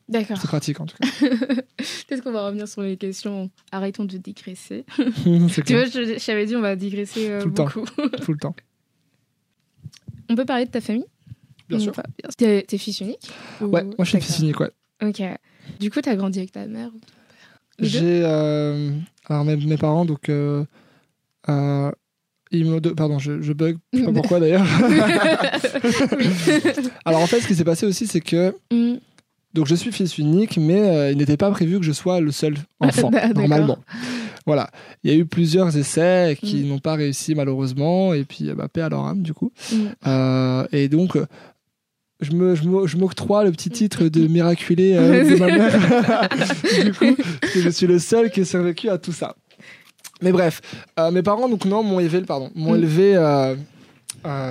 D'accord. 0.09 0.37
C'est 0.41 0.49
pratique 0.49 0.81
en 0.81 0.87
tout 0.87 0.97
cas. 1.01 1.09
Peut-être 1.29 2.23
qu'on 2.23 2.33
va 2.33 2.47
revenir 2.47 2.67
sur 2.69 2.83
les 2.83 2.97
questions. 2.97 3.51
Arrêtons 3.71 4.05
de 4.05 4.17
digresser. 4.19 4.85
Tu 4.97 5.39
vois, 5.39 5.63
clair. 5.63 5.87
je, 5.87 6.19
je 6.19 6.27
t'avais 6.27 6.45
dit, 6.47 6.57
on 6.57 6.61
va 6.61 6.77
digresser 6.77 7.31
euh, 7.31 7.41
Tout 7.43 7.49
le 7.49 7.55
temps. 7.55 7.65
beaucoup. 7.75 8.09
Tout 8.23 8.33
le 8.33 8.39
temps. 8.39 8.55
on 10.29 10.35
peut 10.35 10.45
parler 10.45 10.67
de 10.67 10.71
ta 10.71 10.81
famille? 10.81 11.05
Bien 11.69 11.79
sûr. 11.79 11.93
T'es 12.37 12.65
fils 12.79 13.01
unique? 13.01 13.31
Ou- 13.61 13.67
Ouais, 13.67 13.85
moi 13.85 13.95
je 14.01 14.05
suis 14.11 14.21
fils 14.21 14.39
unique, 14.41 14.61
ouais. 14.61 14.71
Ok. 15.03 15.23
Du 15.81 15.91
coup, 15.91 16.01
t'as 16.01 16.15
grandi 16.17 16.39
avec 16.39 16.53
ta 16.53 16.67
mère 16.67 16.89
ou- 16.95 17.01
J'ai. 17.79 18.23
euh, 18.25 18.91
alors 19.29 19.45
mes, 19.45 19.57
mes 19.57 19.77
parents, 19.77 20.05
donc. 20.05 20.29
euh, 20.29 20.65
euh, 21.49 21.91
ils 22.51 22.67
me 22.67 22.81
de- 22.81 22.91
Pardon, 22.91 23.19
je, 23.19 23.41
je 23.41 23.53
bug. 23.53 23.79
Je 23.93 24.01
sais 24.01 24.05
pas 24.05 24.13
pourquoi 24.13 24.41
d'ailleurs. 24.41 24.65
alors 27.05 27.21
en 27.23 27.27
fait, 27.27 27.41
ce 27.41 27.47
qui 27.49 27.55
s'est 27.55 27.65
passé 27.65 27.87
aussi, 27.87 28.07
c'est 28.07 28.21
que. 28.21 28.55
Mm. 28.71 28.97
Donc 29.55 29.67
je 29.67 29.75
suis 29.75 29.93
fils 29.93 30.17
unique, 30.17 30.57
mais 30.57 31.13
il 31.13 31.19
n'était 31.19 31.37
pas 31.37 31.51
prévu 31.51 31.79
que 31.79 31.85
je 31.85 31.93
sois 31.93 32.21
le 32.21 32.31
seul 32.33 32.55
enfant, 32.81 33.11
D'accord. 33.11 33.35
normalement. 33.35 33.79
Voilà. 34.47 34.71
Il 35.05 35.13
y 35.13 35.15
a 35.15 35.19
eu 35.19 35.27
plusieurs 35.27 35.77
essais 35.77 36.37
qui 36.41 36.65
Mm. 36.65 36.69
n'ont 36.69 36.79
pas 36.79 36.95
réussi 36.95 37.35
malheureusement, 37.35 38.15
et 38.15 38.25
puis 38.25 38.51
bah, 38.55 38.69
paix 38.69 38.81
à 38.83 38.89
leur 38.89 39.05
âme 39.05 39.23
du 39.23 39.35
coup. 39.35 39.53
Mm. 39.73 39.77
Euh, 40.07 40.67
et 40.73 40.89
donc, 40.89 41.19
je 42.23 42.33
me, 42.33 42.55
je 42.55 42.65
m'o- 42.65 42.87
je 42.87 42.97
m'octroie 42.97 43.45
le 43.45 43.51
petit 43.53 43.69
titre 43.71 44.05
de 44.05 44.27
miraculé 44.29 44.95
euh, 44.97 45.25
de 45.29 45.37
ma 45.37 45.47
mère. 45.47 46.29
du 46.85 46.93
coup, 46.95 47.15
parce 47.41 47.53
que 47.53 47.61
je 47.61 47.69
suis 47.69 47.87
le 47.87 47.99
seul 47.99 48.31
qui 48.31 48.41
ait 48.41 48.45
survécu 48.45 48.89
à 48.89 48.97
tout 48.99 49.13
ça. 49.13 49.35
Mais 50.23 50.33
bref, 50.33 50.61
euh, 50.99 51.11
mes 51.11 51.23
parents 51.23 51.49
donc 51.49 51.65
non 51.65 51.83
m'ont 51.83 51.99
élevé, 52.01 52.21
pardon, 52.23 52.51
m'ont 52.55 52.73
Mm. 52.73 52.77
élevé 52.79 53.17
euh, 53.17 53.55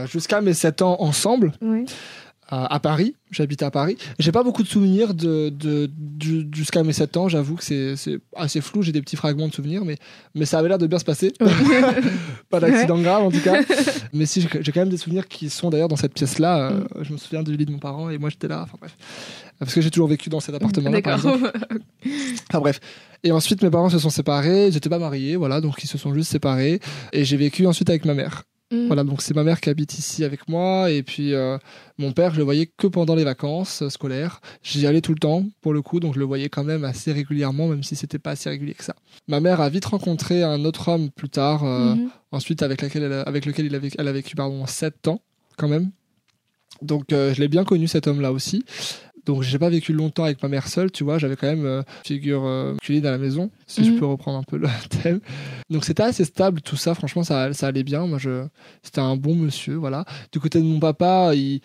jusqu'à 0.08 0.42
mes 0.42 0.54
7 0.54 0.82
ans 0.82 0.98
ensemble. 1.00 1.54
À, 2.52 2.74
à 2.74 2.80
Paris. 2.80 3.16
J'habite 3.32 3.64
à 3.64 3.72
Paris. 3.72 3.98
J'ai 4.20 4.34
pas 4.34 4.44
beaucoup 4.44 4.62
de 4.62 4.68
souvenirs 4.68 5.14
de, 5.14 5.50
de, 5.50 5.90
jusqu'à 6.54 6.84
mes 6.84 6.92
7 6.92 7.16
ans. 7.18 7.30
J'avoue 7.30 7.56
que 7.56 7.64
c'est, 7.64 7.96
assez 8.36 8.60
flou. 8.60 8.82
J'ai 8.82 8.92
des 8.92 9.02
petits 9.02 9.16
fragments 9.16 9.48
de 9.48 9.54
souvenirs, 9.54 9.86
mais, 9.86 9.98
mais 10.36 10.46
ça 10.46 10.60
avait 10.60 10.68
l'air 10.68 10.78
de 10.78 10.86
bien 10.86 11.00
se 11.00 11.06
passer. 11.06 11.32
pas 12.50 12.60
d'accident 12.60 13.00
grave 13.00 13.24
en 13.24 13.32
tout 13.32 13.40
cas. 13.40 13.62
mais 14.14 14.26
si, 14.26 14.42
j'ai 14.42 14.72
quand 14.72 14.82
même 14.82 14.90
des 14.90 14.98
souvenirs 14.98 15.28
qui 15.28 15.50
sont 15.50 15.70
d'ailleurs 15.70 15.88
dans 15.88 15.96
cette 15.96 16.14
pièce-là. 16.14 16.72
Euh, 16.72 16.84
Je 17.02 17.14
me 17.14 17.18
souviens 17.18 17.42
du 17.42 17.56
lit 17.56 17.66
de 17.66 17.72
mon 17.72 17.80
parent 17.80 18.10
et 18.10 18.18
moi 18.18 18.30
j'étais 18.30 18.50
là. 18.50 18.62
Enfin 18.64 18.78
bref. 18.80 18.98
Parce 19.58 19.74
que 19.74 19.80
j'ai 19.80 19.92
toujours 19.92 20.10
vécu 20.10 20.30
dans 20.30 20.40
cet 20.42 20.56
appartement-là. 20.56 21.02
par 21.02 21.16
exemple. 21.16 21.52
Enfin 22.50 22.60
bref. 22.60 22.80
Et 23.24 23.32
ensuite, 23.32 23.62
mes 23.62 23.70
parents 23.70 23.90
se 23.90 24.00
sont 24.00 24.10
séparés. 24.10 24.68
Ils 24.68 24.74
n'étaient 24.74 24.90
pas 24.90 25.00
mariés, 25.00 25.36
voilà, 25.36 25.62
donc 25.62 25.84
ils 25.84 25.88
se 25.88 25.98
sont 25.98 26.14
juste 26.14 26.32
séparés. 26.32 26.80
Et 27.14 27.24
j'ai 27.24 27.38
vécu 27.38 27.66
ensuite 27.68 27.90
avec 27.90 28.04
ma 28.04 28.14
mère. 28.14 28.44
Mm. 28.72 28.88
Voilà, 28.88 29.04
donc 29.04 29.22
c'est 29.22 29.36
ma 29.36 29.44
mère 29.44 29.60
qui 29.60 29.70
habite 29.70 29.98
ici 30.00 30.24
avec 30.24 30.48
moi. 30.48 30.90
Et 30.90 31.04
puis 31.04 31.34
euh, 31.34 31.58
mon 31.98 32.14
père, 32.14 32.32
je 32.34 32.38
le 32.38 32.44
voyais 32.44 32.66
que 32.68 32.88
pendant 32.88 33.16
les 33.16 33.24
vacances 33.26 33.82
euh, 33.82 33.90
scolaires. 33.90 34.40
J'y 34.64 34.88
allais 34.88 35.02
tout 35.02 35.12
le 35.14 35.20
temps, 35.20 35.44
pour 35.62 35.74
le 35.74 35.82
coup, 35.82 36.00
donc 36.00 36.14
je 36.16 36.20
le 36.20 36.26
voyais 36.26 36.48
quand 36.50 36.64
même 36.64 36.84
assez 36.86 37.12
régulièrement, 37.12 37.68
même 37.68 37.84
si 37.84 37.96
c'était 37.96 38.20
pas 38.20 38.32
assez 38.32 38.50
régulier 38.50 38.74
que 38.74 38.84
ça. 38.84 38.96
Ma 39.28 39.40
mère 39.42 39.60
a 39.62 39.70
vite 39.70 39.86
rencontré 39.86 40.42
un 40.44 40.64
autre 40.66 40.88
homme 40.88 41.10
plus 41.12 41.30
tard, 41.30 41.64
euh, 41.66 41.96
Mhm. 41.96 42.10
ensuite 42.32 42.64
avec, 42.64 42.82
laquelle 42.82 43.04
elle 43.04 43.14
a- 43.14 43.22
avec 43.24 43.46
lequel 43.46 43.66
il 43.66 43.76
a 43.76 43.80
vécu, 43.80 43.96
elle 44.00 44.08
a 44.08 44.14
vécu 44.14 44.36
pardon, 44.36 44.66
7 44.66 45.08
ans, 45.10 45.22
quand 45.58 45.68
même. 45.68 45.92
Donc 46.82 47.12
euh, 47.14 47.34
je 47.34 47.42
l'ai 47.42 47.48
bien 47.48 47.64
connu, 47.64 47.88
cet 47.88 48.08
homme-là 48.08 48.32
aussi. 48.32 48.64
Donc 49.26 49.44
j'ai 49.44 49.60
pas 49.60 49.70
vécu 49.70 49.94
longtemps 49.94 50.24
avec 50.24 50.42
ma 50.42 50.50
mère 50.50 50.68
seule, 50.68 50.92
tu 50.92 51.04
vois, 51.04 51.18
j'avais 51.20 51.36
quand 51.36 51.48
même 51.48 51.66
euh, 51.66 51.84
figure 52.06 52.44
euh, 52.46 52.74
masculine 52.74 53.06
à 53.06 53.12
la 53.12 53.18
maison, 53.18 53.52
si 53.68 53.84
je 53.84 53.92
Mhm. 53.92 54.00
peux 54.00 54.06
reprendre 54.06 54.38
un 54.40 54.44
peu 54.44 54.58
le 54.58 54.68
thème. 55.04 55.20
Donc 55.70 55.86
c'était 55.86 56.04
assez 56.04 56.26
stable 56.26 56.62
tout 56.62 56.76
ça, 56.76 56.96
franchement 56.96 57.24
ça, 57.24 57.54
ça 57.54 57.68
allait 57.68 57.84
bien. 57.84 58.08
Moi 58.08 58.18
je 58.18 58.46
c'était 58.84 59.02
un 59.02 59.16
bon 59.16 59.36
monsieur, 59.36 59.76
voilà. 59.76 60.06
Du 60.32 60.40
côté 60.40 60.60
de 60.60 60.66
mon 60.66 60.80
papa, 60.80 61.34
il 61.36 61.62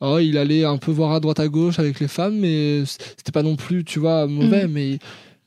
oh, 0.00 0.18
il 0.18 0.36
allait 0.36 0.64
un 0.64 0.76
peu 0.78 0.90
voir 0.90 1.12
à 1.12 1.20
droite 1.20 1.40
à 1.40 1.48
gauche 1.48 1.78
avec 1.78 1.98
les 2.00 2.08
femmes 2.08 2.36
mais 2.38 2.82
c'était 2.86 3.32
pas 3.32 3.42
non 3.42 3.56
plus, 3.56 3.84
tu 3.84 3.98
vois, 3.98 4.26
mauvais 4.26 4.66
Mhm. 4.66 4.72
mais 4.72 4.98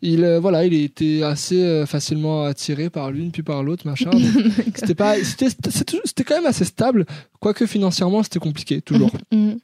il 0.01 0.23
euh, 0.23 0.39
voilà, 0.39 0.65
il 0.65 0.73
était 0.73 1.23
assez 1.23 1.63
euh, 1.63 1.85
facilement 1.85 2.43
attiré 2.43 2.89
par 2.89 3.11
l'une 3.11 3.31
puis 3.31 3.43
par 3.43 3.63
l'autre, 3.63 3.87
machin. 3.87 4.11
C'était 4.75 4.93
pas 4.93 5.15
c'était 5.23 5.49
c'était 5.49 5.99
c'était 6.03 6.23
quand 6.23 6.35
même 6.35 6.45
assez 6.45 6.65
stable, 6.65 7.05
quoique 7.39 7.65
financièrement 7.65 8.21
c'était 8.23 8.39
compliqué 8.39 8.81
toujours 8.81 9.11
Mhm. 9.31 9.57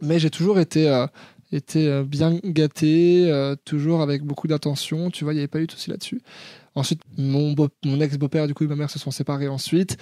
Mais 0.00 0.18
j'ai 0.18 0.30
toujours 0.30 0.58
été, 0.60 0.88
euh, 0.88 1.06
été 1.52 1.88
euh, 1.88 2.02
bien 2.04 2.38
gâté, 2.44 3.30
euh, 3.30 3.54
toujours 3.64 4.02
avec 4.02 4.22
beaucoup 4.22 4.46
d'attention. 4.48 5.10
Tu 5.10 5.24
vois, 5.24 5.32
il 5.32 5.36
n'y 5.36 5.40
avait 5.40 5.48
pas 5.48 5.60
eu 5.60 5.66
de 5.66 5.72
souci 5.72 5.90
là-dessus. 5.90 6.20
Ensuite, 6.74 7.00
mon, 7.16 7.52
beau- 7.52 7.68
mon 7.86 8.00
ex-beau-père, 8.02 8.46
du 8.46 8.52
coup, 8.52 8.64
et 8.64 8.66
ma 8.66 8.76
mère 8.76 8.90
se 8.90 8.98
sont 8.98 9.10
séparés 9.10 9.48
ensuite. 9.48 9.96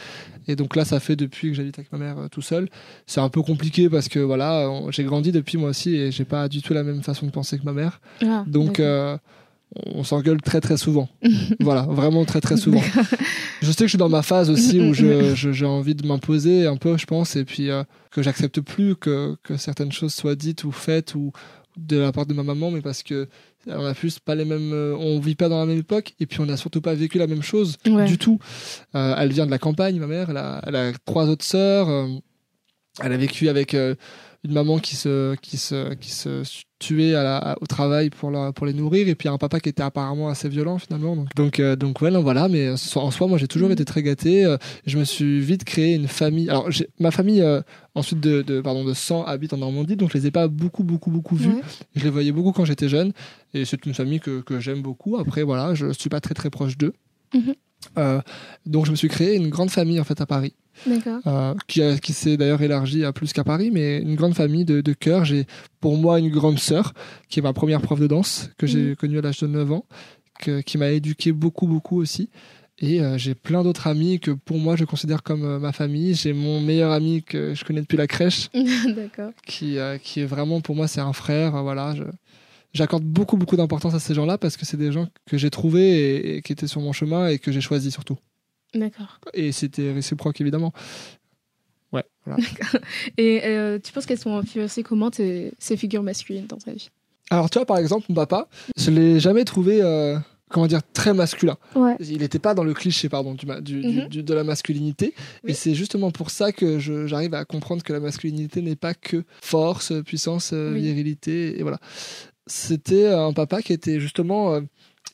Et 0.49 0.57
donc 0.57 0.75
là, 0.75 0.85
ça 0.85 0.99
fait 0.99 1.15
depuis 1.15 1.49
que 1.51 1.55
j'habite 1.55 1.79
avec 1.79 1.93
ma 1.93 1.99
mère 1.99 2.19
euh, 2.19 2.29
tout 2.29 2.43
seul. 2.43 2.69
C'est 3.07 3.21
un 3.21 3.29
peu 3.29 3.43
compliqué 3.43 3.89
parce 3.89 4.09
que 4.09 4.19
voilà, 4.19 4.69
j'ai 4.91 5.05
grandi 5.05 5.31
depuis 5.31 5.57
moi 5.57 5.69
aussi 5.71 5.95
et 5.95 6.11
j'ai 6.11 6.25
pas 6.25 6.49
du 6.49 6.63
tout 6.63 6.75
la 6.75 6.83
même 6.83 7.03
façon 7.03 7.27
de 7.27 7.31
penser 7.31 7.59
que 7.59 7.65
ma 7.65 7.73
mère. 7.73 8.01
Ah, 8.23 8.45
Donc, 8.49 8.81
on 9.87 10.05
s'engueule 10.05 10.41
très 10.41 10.61
très 10.61 10.77
souvent. 10.77 11.09
voilà, 11.61 11.83
vraiment 11.83 12.25
très 12.25 12.41
très 12.41 12.57
souvent. 12.57 12.83
Je 13.62 13.66
sais 13.70 13.79
que 13.79 13.85
je 13.85 13.91
suis 13.91 13.99
dans 13.99 14.09
ma 14.09 14.22
phase 14.22 14.51
aussi 14.51 14.81
où 14.81 14.95
je- 14.95 15.35
je- 15.35 15.53
j'ai 15.53 15.66
envie 15.66 15.95
de 15.95 16.07
m'imposer 16.07 16.66
un 16.66 16.77
peu, 16.77 16.97
je 16.99 17.07
pense, 17.07 17.37
et 17.37 17.45
puis 17.45 17.70
euh, 17.70 17.83
que 18.11 18.22
j'accepte 18.22 18.61
plus 18.61 18.95
que, 18.97 19.37
que 19.43 19.57
certaines 19.57 19.93
choses 19.93 20.14
soient 20.14 20.37
dites 20.37 20.64
ou 20.64 20.72
faites 20.72 21.14
ou 21.14 21.33
de 21.77 21.97
la 21.97 22.12
part 22.12 22.27
de 22.27 22.35
ma 22.35 22.45
maman, 22.45 22.70
mais 22.70 22.81
parce 22.83 23.03
que 23.03 23.29
on 23.66 23.85
a 23.85 23.95
plus 23.95 24.18
pas 24.20 24.35
les 24.37 24.45
mêmes, 24.45 24.72
euh, 24.72 24.95
on 24.97 25.18
vit 25.18 25.35
pas 25.35 25.49
dans 25.49 25.59
la 25.59 25.66
même 25.66 25.79
époque, 25.79 26.14
et 26.20 26.27
puis 26.27 26.39
on 26.41 26.47
n'a 26.47 26.57
surtout 26.57 26.81
pas 26.81 26.95
vécu 26.95 27.18
la 27.18 27.27
même 27.27 27.43
chose 27.43 27.77
Ouais. 27.87 28.05
du 28.05 28.16
tout. 28.18 28.39
Euh, 28.95 29.14
elle 29.18 29.33
vient 29.33 29.47
de 29.47 29.51
la 29.51 29.59
campagne, 29.59 29.99
ma 29.99 30.07
mère, 30.07 30.31
elle 30.31 30.37
a, 30.37 30.61
elle 30.66 30.77
a 30.77 30.93
trois 31.05 31.29
autres 31.29 31.45
sœurs. 31.45 31.89
euh, 31.89 32.07
elle 33.03 33.12
a 33.12 33.16
vécu 33.16 33.49
avec 33.49 33.75
euh, 33.75 33.97
une 34.45 34.53
maman 34.53 34.79
qui 34.79 34.95
se, 34.95 35.35
qui 35.37 35.57
se, 35.57 35.95
qui 35.95 36.11
se 36.11 36.43
tuait 36.79 37.15
à 37.15 37.23
la- 37.23 37.39
à- 37.39 37.57
au 37.63 37.67
travail 37.67 38.11
pour, 38.11 38.31
la, 38.31 38.53
pour 38.53 38.67
les 38.67 38.75
nourrir, 38.75 39.09
et 39.09 39.15
puis 39.15 39.29
un 39.29 39.39
papa 39.39 39.59
qui 39.59 39.71
était 39.71 39.83
apparemment 39.83 40.29
assez 40.29 40.49
violent 40.51 40.79
finalement. 40.79 41.17
Donc, 41.17 41.29
donc, 41.35 41.61
euh, 41.61 41.77
donc 41.77 42.01
ouais, 42.03 42.11
non, 42.11 42.23
voilà, 42.23 42.49
mais 42.49 42.71
en 42.71 42.77
soi- 42.77 43.03
en 43.03 43.11
soi, 43.11 43.27
moi 43.27 43.39
j'ai 43.39 43.49
toujours 43.49 43.69
Mhm. 43.69 43.73
été 43.73 43.85
très 43.87 44.03
gâté. 44.03 44.45
euh, 44.45 44.59
je 44.87 44.99
me 44.99 45.05
suis 45.05 45.41
vite 45.41 45.65
créé 45.65 45.95
une 45.95 46.09
famille. 46.09 46.51
Alors, 46.51 46.69
ma 47.01 47.11
famille, 47.11 47.41
euh, 47.41 47.63
ensuite 47.95 48.21
de, 48.21 48.43
de, 48.43 48.61
pardon, 48.61 48.85
de 48.85 48.93
sang, 48.93 49.25
habite 49.25 49.55
en 49.55 49.57
Normandie, 49.59 49.97
donc 49.97 50.11
je 50.13 50.19
les 50.19 50.27
ai 50.27 50.31
pas 50.31 50.47
beaucoup, 50.47 50.85
beaucoup, 50.85 51.11
beaucoup 51.11 51.37
vus. 51.37 51.49
Ouais. 51.49 51.63
Je 51.97 52.05
les 52.05 52.11
voyais 52.11 52.33
beaucoup 52.33 52.53
quand 52.53 52.67
j'étais 52.67 52.89
jeune, 52.91 53.13
et 53.55 53.65
c'est 53.65 53.87
une 53.87 53.95
famille 53.95 54.21
que, 54.21 54.41
que 54.43 54.61
j'aime 54.61 54.83
beaucoup. 54.83 55.17
Après, 55.17 55.43
voilà, 55.43 55.75
je 55.75 55.91
suis 55.93 56.11
pas 56.11 56.21
très, 56.21 56.35
très 56.35 56.51
proche 56.51 56.77
d'eux. 56.77 56.93
Mhm. 57.35 57.55
Euh, 57.99 58.21
donc, 58.67 58.85
je 58.87 58.91
me 58.91 58.97
suis 58.97 59.09
créé 59.09 59.37
une 59.37 59.49
grande 59.49 59.71
famille 59.71 60.01
en 60.01 60.05
fait 60.05 60.21
à 60.21 60.27
Paris. 60.27 60.55
Euh, 61.27 61.55
qui, 61.66 61.83
qui 62.01 62.12
s'est 62.12 62.37
d'ailleurs 62.37 62.62
élargie 62.62 63.05
à 63.05 63.12
plus 63.12 63.33
qu'à 63.33 63.45
Paris, 63.45 63.70
mais 63.72 63.99
une 63.99 64.14
grande 64.16 64.35
famille 64.35 64.64
de, 64.64 64.81
de 64.81 64.93
cœur. 64.93 65.25
J'ai 65.25 65.47
pour 65.81 65.97
moi 65.97 66.18
une 66.18 66.31
grande 66.31 66.59
sœur, 66.59 66.93
qui 67.29 67.39
est 67.41 67.43
ma 67.43 67.53
première 67.53 67.81
prof 67.81 67.99
de 68.01 68.07
danse, 68.07 68.51
que 68.59 68.66
j'ai 68.66 68.91
Mhm. 68.91 68.97
connue 68.97 69.18
à 69.18 69.22
l'âge 69.22 69.41
de 69.41 69.47
9 69.47 69.70
ans, 69.72 69.87
que- 70.41 70.61
qui 70.61 70.79
m'a 70.79 70.91
éduqué 70.91 71.33
beaucoup, 71.33 71.66
beaucoup 71.66 72.01
aussi. 72.01 72.29
Et 72.81 73.01
euh, 73.01 73.16
j'ai 73.18 73.37
plein 73.37 73.62
d'autres 73.62 73.87
amis 73.87 74.18
que 74.18 74.33
pour 74.33 74.59
moi 74.59 74.75
je 74.75 74.85
considère 74.85 75.22
comme 75.22 75.45
euh, 75.45 75.59
ma 75.61 75.70
famille. 75.72 76.14
J'ai 76.14 76.33
mon 76.33 76.61
meilleur 76.61 76.91
ami 76.91 77.22
que 77.22 77.55
je 77.55 77.64
connais 77.64 77.81
depuis 77.81 77.97
la 77.97 78.09
crèche, 78.09 78.49
qui, 79.47 79.79
qui 80.03 80.20
est 80.20 80.27
vraiment 80.27 80.61
pour 80.61 80.75
moi 80.75 80.89
c'est 80.89 81.01
un 81.01 81.12
frère. 81.12 81.62
voilà, 81.62 81.95
je- 81.95 82.03
j'accorde 82.72 83.05
beaucoup, 83.05 83.37
beaucoup 83.37 83.55
d'importance 83.57 83.95
à 83.95 84.01
ces 84.01 84.12
gens-là 84.14 84.39
parce 84.39 84.57
que 84.57 84.66
c'est 84.66 84.77
des 84.77 84.91
gens 84.91 85.07
que 85.27 85.39
j'ai 85.39 85.51
trouvés 85.51 85.93
et, 86.16 86.37
et 86.39 86.43
qui 86.43 86.51
étaient 86.53 86.66
sur 86.66 86.81
mon 86.81 86.93
chemin 86.93 87.29
et 87.29 87.39
que 87.39 87.53
j'ai 87.53 87.61
choisi 87.61 87.93
surtout. 87.93 88.16
D'accord. 88.75 89.20
Et 89.33 89.53
c'était 89.53 89.93
réciproque 89.93 90.41
évidemment. 90.41 90.72
Ouais, 91.93 92.05
voilà. 92.27 92.43
Et 93.18 93.43
euh, 93.45 93.79
tu 93.79 93.93
penses 93.93 94.07
qu'elles 94.07 94.18
sont 94.18 94.37
influencées 94.37 94.83
comment 94.83 95.11
tes- 95.11 95.53
ces 95.59 95.77
figures 95.77 96.03
masculines 96.03 96.47
dans 96.47 96.57
ta 96.59 96.72
vie? 96.72 96.91
Alors, 97.31 97.49
tu 97.51 97.59
vois, 97.59 97.66
par 97.66 97.79
exemple, 97.79 98.07
mon 98.09 98.14
papa, 98.16 98.49
je 98.77 98.91
l'ai 98.91 99.20
jamais 99.20 99.45
trouvé, 99.45 99.81
euh, 99.81 100.18
comment 100.51 100.66
dire, 100.66 100.81
très 100.93 101.14
masculin. 101.14 101.57
Ouais. 101.77 101.97
Il 102.01 102.18
n'était 102.18 102.39
pas 102.41 102.53
dans 102.55 102.64
le 102.64 102.75
cliché, 102.75 103.09
pardon, 103.09 103.35
du, 103.35 103.47
Mhm. 103.47 104.09
du- 104.09 104.22
de 104.22 104.35
la 104.35 104.45
masculinité. 104.45 105.14
Oui. 105.45 105.53
Et 105.53 105.55
c'est 105.55 105.75
justement 105.75 106.11
pour 106.11 106.31
ça 106.31 106.53
que 106.53 106.79
j'arrive 106.81 107.33
à 107.35 107.45
comprendre 107.45 107.83
que 107.83 107.93
la 107.93 108.01
masculinité 108.01 108.61
n'est 108.61 108.77
pas 108.77 108.95
que 108.95 109.25
force, 109.41 109.93
puissance, 110.05 110.51
euh, 110.53 110.72
Oui. 110.75 110.83
virilité. 110.83 111.59
Et 111.59 111.62
voilà. 111.62 111.79
C'était 112.47 113.07
un 113.07 113.33
papa 113.33 113.62
qui 113.62 113.72
était 113.72 114.01
justement. 114.01 114.55
euh, 114.55 114.61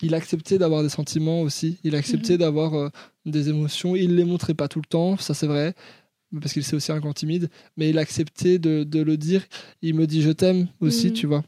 il 0.03 0.14
acceptait 0.14 0.59
d'avoir 0.59 0.82
des 0.82 0.88
sentiments 0.88 1.42
aussi. 1.42 1.78
Il 1.84 1.94
acceptait 1.94 2.34
Mhm. 2.34 2.38
d'avoir 2.40 2.74
euh, 2.74 2.88
des 3.26 3.48
émotions. 3.48 3.96
Il 3.96 4.16
les 4.16 4.24
montrait 4.24 4.55
pas 4.55 4.68
tout 4.68 4.80
le 4.80 4.86
temps, 4.88 5.16
ça 5.16 5.34
c'est 5.34 5.46
vrai. 5.46 5.74
Parce 6.40 6.53
qu'il 6.53 6.62
c'est 6.64 6.76
aussi 6.76 6.92
un 6.92 7.01
grand 7.01 7.12
timide. 7.12 7.51
Mais 7.76 7.90
il 7.90 7.98
acceptait 7.98 8.59
de, 8.59 8.84
de 8.84 9.01
le 9.03 9.16
dire. 9.16 9.42
Il 9.82 9.94
me 9.94 10.07
dit 10.07 10.22
je 10.22 10.30
t'aime 10.30 10.68
aussi, 10.80 11.09
Mhm. 11.09 11.12
tu 11.12 11.26
vois. 11.26 11.44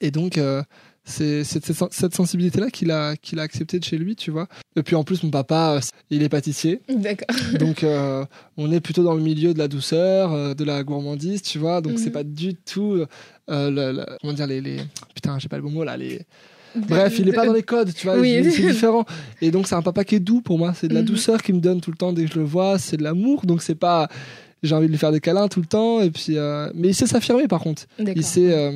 Et 0.00 0.10
donc, 0.10 0.36
euh, 0.38 0.62
c'est 1.04 1.44
cette, 1.44 2.14
sensibilité-là 2.14 2.68
qu'il 2.70 2.90
a, 2.90 3.16
qu'il 3.16 3.38
a 3.38 3.42
accepté 3.42 3.78
de 3.78 3.84
chez 3.84 3.96
lui, 3.96 4.16
tu 4.16 4.30
vois. 4.30 4.46
Et 4.74 4.82
puis 4.82 4.94
en 4.96 5.04
plus, 5.04 5.22
mon 5.22 5.30
papa, 5.30 5.76
euh, 5.76 5.80
il 6.10 6.22
est 6.22 6.28
pâtissier. 6.28 6.80
D'accord. 6.88 7.26
donc, 7.60 7.82
euh, 7.84 8.24
on 8.56 8.70
est 8.72 8.80
plutôt 8.80 9.02
dans 9.04 9.14
le 9.14 9.22
milieu 9.22 9.54
de 9.54 9.58
la 9.58 9.68
douceur, 9.68 10.54
de 10.54 10.64
la 10.64 10.82
gourmandise, 10.84 11.42
tu 11.42 11.58
vois. 11.58 11.80
Donc, 11.80 11.98
c'est 11.98 12.06
Mhm. 12.06 12.12
pas 12.12 12.24
du 12.24 12.54
tout. 12.56 13.04
euh, 13.48 13.70
le- 13.70 13.92
le- 13.92 14.06
comment 14.20 14.32
dire, 14.32 14.46
les. 14.48 14.60
les... 14.60 14.78
Putain, 15.14 15.38
j'ai 15.38 15.48
pas 15.48 15.56
le 15.56 15.62
bon 15.62 15.70
mot 15.70 15.84
là. 15.84 15.96
Les... 15.96 16.22
Bref, 16.88 17.18
il 17.18 17.28
est 17.28 17.32
pas 17.32 17.46
dans 17.46 17.52
les 17.52 17.62
codes, 17.62 17.92
tu 17.94 18.06
vois. 18.06 18.18
Oui. 18.18 18.38
C'est 18.50 18.62
différent. 18.72 19.04
Et 19.40 19.50
donc, 19.50 19.66
c'est 19.66 19.74
un 19.74 19.82
papa 19.82 20.04
qui 20.04 20.14
est 20.16 20.20
doux 20.20 20.40
pour 20.40 20.58
moi. 20.58 20.72
C'est 20.74 20.88
de 20.88 20.94
la 20.94 21.00
Mhm. 21.00 21.06
douceur 21.06 21.42
qui 21.42 21.52
me 21.52 21.60
donne 21.60 21.80
tout 21.80 21.90
le 21.90 21.96
temps 21.96 22.12
dès 22.12 22.24
que 22.24 22.32
je 22.32 22.38
le 22.38 22.44
vois. 22.44 22.78
C'est 22.78 22.96
de 22.96 23.02
l'amour. 23.02 23.44
Donc, 23.46 23.62
c'est 23.62 23.74
pas. 23.74 24.08
J'ai 24.62 24.74
envie 24.74 24.86
de 24.86 24.92
lui 24.92 24.98
faire 24.98 25.12
des 25.12 25.20
câlins 25.20 25.48
tout 25.48 25.60
le 25.60 25.66
temps. 25.66 26.00
Et 26.00 26.10
puis, 26.10 26.36
euh, 26.38 26.70
Mais 26.74 26.88
il 26.88 26.94
sait 26.94 27.06
s'affirmer 27.06 27.46
par 27.48 27.60
contre 27.60 27.84
il 27.98 28.24
sait, 28.24 28.52
euh, 28.52 28.72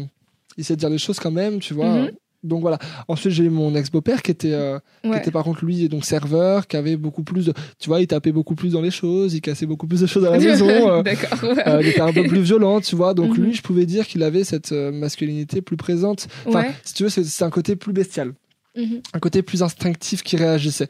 il 0.56 0.64
sait 0.64 0.76
dire 0.76 0.90
les 0.90 0.98
choses 0.98 1.18
quand 1.18 1.30
même, 1.30 1.58
tu 1.58 1.74
vois. 1.74 2.02
Mhm. 2.02 2.10
Donc 2.42 2.62
voilà. 2.62 2.78
Ensuite, 3.08 3.32
j'ai 3.32 3.48
mon 3.50 3.74
ex-beau-père 3.74 4.22
qui 4.22 4.30
était, 4.30 4.52
euh, 4.54 4.78
qui 5.02 5.12
était 5.14 5.30
par 5.30 5.44
contre 5.44 5.64
lui 5.64 5.88
donc 5.90 6.04
serveur, 6.06 6.66
qui 6.66 6.76
avait 6.76 6.96
beaucoup 6.96 7.22
plus 7.22 7.46
de, 7.46 7.52
tu 7.78 7.88
vois, 7.88 8.00
il 8.00 8.06
tapait 8.06 8.32
beaucoup 8.32 8.54
plus 8.54 8.72
dans 8.72 8.80
les 8.80 8.90
choses, 8.90 9.34
il 9.34 9.40
cassait 9.42 9.66
beaucoup 9.66 9.86
plus 9.86 10.00
de 10.00 10.06
choses 10.06 10.24
à 10.24 10.30
la 10.30 10.38
maison. 10.46 10.66
euh, 10.68 11.02
D'accord. 11.02 11.42
ouais. 11.50 11.68
euh, 11.68 11.80
il 11.82 11.88
était 11.88 12.00
un 12.00 12.12
peu 12.12 12.24
plus 12.24 12.40
violent, 12.40 12.80
tu 12.80 12.96
vois. 12.96 13.12
Donc 13.14 13.36
Mhm. 13.36 13.44
lui, 13.44 13.52
je 13.54 13.60
pouvais 13.62 13.84
dire 13.86 14.06
qu'il 14.06 14.22
avait 14.22 14.44
cette 14.44 14.72
masculinité 14.72 15.60
plus 15.60 15.76
présente. 15.76 16.28
Enfin, 16.46 16.62
Ouais. 16.62 16.74
si 16.84 16.94
tu 16.94 17.02
veux, 17.02 17.08
c'est 17.10 17.44
un 17.44 17.50
côté 17.50 17.76
plus 17.76 17.92
bestial, 17.92 18.32
Mhm. 18.76 19.00
un 19.12 19.18
côté 19.18 19.42
plus 19.42 19.62
instinctif 19.62 20.22
qui 20.22 20.36
réagissait. 20.36 20.88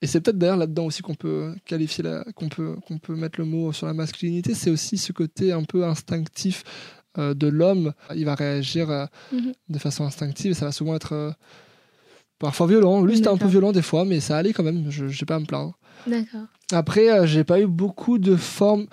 Et 0.00 0.06
c'est 0.06 0.20
peut-être 0.20 0.38
d'ailleurs 0.38 0.56
là-dedans 0.56 0.86
aussi 0.86 1.02
qu'on 1.02 1.16
peut 1.16 1.54
qualifier, 1.66 2.04
qu'on 2.36 2.48
peut, 2.48 2.76
qu'on 2.86 2.98
peut 2.98 3.16
mettre 3.16 3.40
le 3.40 3.46
mot 3.46 3.72
sur 3.72 3.88
la 3.88 3.94
masculinité. 3.94 4.54
C'est 4.54 4.70
aussi 4.70 4.96
ce 4.96 5.12
côté 5.12 5.50
un 5.50 5.64
peu 5.64 5.84
instinctif 5.84 6.62
de 7.18 7.46
l'homme. 7.48 7.92
Il 8.14 8.24
va 8.24 8.34
réagir 8.34 8.90
euh, 8.90 9.06
Mhm. 9.32 9.52
de 9.68 9.78
façon 9.78 10.04
instinctive 10.04 10.50
et 10.52 10.54
ça 10.54 10.66
va 10.66 10.72
souvent 10.72 10.94
être 10.94 11.12
euh, 11.12 11.30
parfois 12.38 12.66
violent. 12.66 13.02
Lui, 13.02 13.16
c'était 13.16 13.28
un 13.28 13.36
peu 13.36 13.48
violent 13.48 13.72
des 13.72 13.82
fois, 13.82 14.04
mais 14.04 14.20
ça 14.20 14.36
allait 14.36 14.52
quand 14.52 14.62
même. 14.64 14.90
Je 14.90 15.04
n'ai 15.06 15.26
pas 15.26 15.36
à 15.36 15.40
me 15.40 15.46
plaindre. 15.46 15.78
D'accord. 16.06 16.46
Après, 16.72 17.10
euh, 17.10 17.26
j'ai 17.26 17.44
pas 17.44 17.60
eu 17.60 17.66
beaucoup 17.66 18.18
de 18.18 18.36
formes 18.36 18.86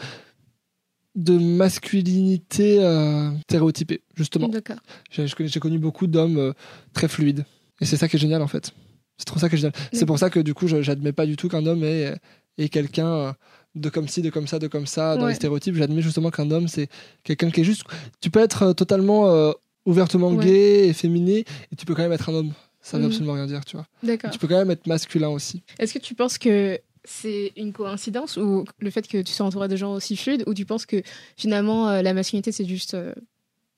de 1.15 1.37
masculinité 1.37 2.83
euh, 2.83 3.29
stéréotypée, 3.43 4.01
justement. 4.15 4.49
D'accord. 4.49 4.77
J'ai 5.11 5.59
connu 5.59 5.79
beaucoup 5.79 6.07
d'hommes 6.07 6.37
euh, 6.37 6.53
très 6.93 7.07
fluides. 7.07 7.45
Et 7.79 7.85
c'est 7.85 7.95
ça 7.97 8.07
qui 8.07 8.17
est 8.17 8.19
génial, 8.19 8.41
en 8.41 8.47
fait. 8.47 8.71
C'est 9.17 9.25
trop 9.25 9.39
ça 9.39 9.47
qui 9.47 9.55
est 9.55 9.57
génial. 9.59 9.73
C'est 9.93 10.05
pour 10.05 10.19
ça 10.19 10.29
que, 10.29 10.39
du 10.41 10.53
coup, 10.53 10.67
je- 10.67 10.81
j'admets 10.81 11.13
pas 11.13 11.25
du 11.25 11.37
tout 11.37 11.47
qu'un 11.47 11.65
homme 11.65 11.83
est, 11.85 12.15
est 12.57 12.67
quelqu'un 12.69 13.07
euh, 13.07 13.31
de 13.75 13.89
comme 13.89 14.07
ci, 14.07 14.21
de 14.21 14.29
comme 14.29 14.47
ça, 14.47 14.57
de 14.59 14.67
comme 14.67 14.85
ça, 14.87 15.15
dans 15.17 15.23
Ouais. 15.23 15.29
les 15.29 15.35
stéréotypes. 15.35 15.75
J'admets 15.75 16.01
justement 16.01 16.31
qu'un 16.31 16.49
homme, 16.51 16.67
c'est 16.67 16.87
quelqu'un 17.23 17.51
qui 17.51 17.61
est 17.61 17.65
juste... 17.65 17.83
Tu 18.21 18.29
peux 18.29 18.39
être 18.39 18.63
euh, 18.63 18.73
totalement 18.73 19.29
euh, 19.29 19.51
ouvertement 19.85 20.31
Ouais. 20.31 20.45
gay 20.45 20.87
et 20.87 20.93
féminé, 20.93 21.45
et 21.71 21.75
tu 21.77 21.85
peux 21.85 21.93
quand 21.93 22.03
même 22.03 22.11
être 22.13 22.29
un 22.29 22.33
homme. 22.33 22.53
Ça 22.81 22.97
veut 22.97 23.03
Mhm. 23.03 23.09
absolument 23.09 23.33
rien 23.33 23.47
dire, 23.47 23.65
tu 23.65 23.75
vois. 23.77 23.87
D'accord. 24.03 24.29
Tu 24.31 24.39
peux 24.39 24.47
quand 24.47 24.57
même 24.57 24.71
être 24.71 24.87
masculin 24.87 25.29
aussi. 25.29 25.63
Est-ce 25.79 25.93
que 25.93 25.99
tu 25.99 26.13
penses 26.15 26.37
que 26.37 26.79
c'est 27.03 27.51
une 27.57 27.73
coïncidence 27.73 28.37
ou 28.37 28.65
le 28.79 28.89
fait 28.89 29.07
que 29.07 29.21
tu 29.21 29.31
sois 29.33 29.45
entouré 29.45 29.67
de 29.67 29.75
gens 29.75 29.93
aussi 29.93 30.15
fluides 30.15 30.43
ou 30.47 30.53
tu 30.53 30.65
penses 30.65 30.85
que 30.87 31.01
finalement 31.37 31.87
euh, 31.89 32.01
la 32.01 32.13
masculinité 32.15 32.51
c'est 32.51 32.65
juste 32.65 32.95
euh, 32.95 33.13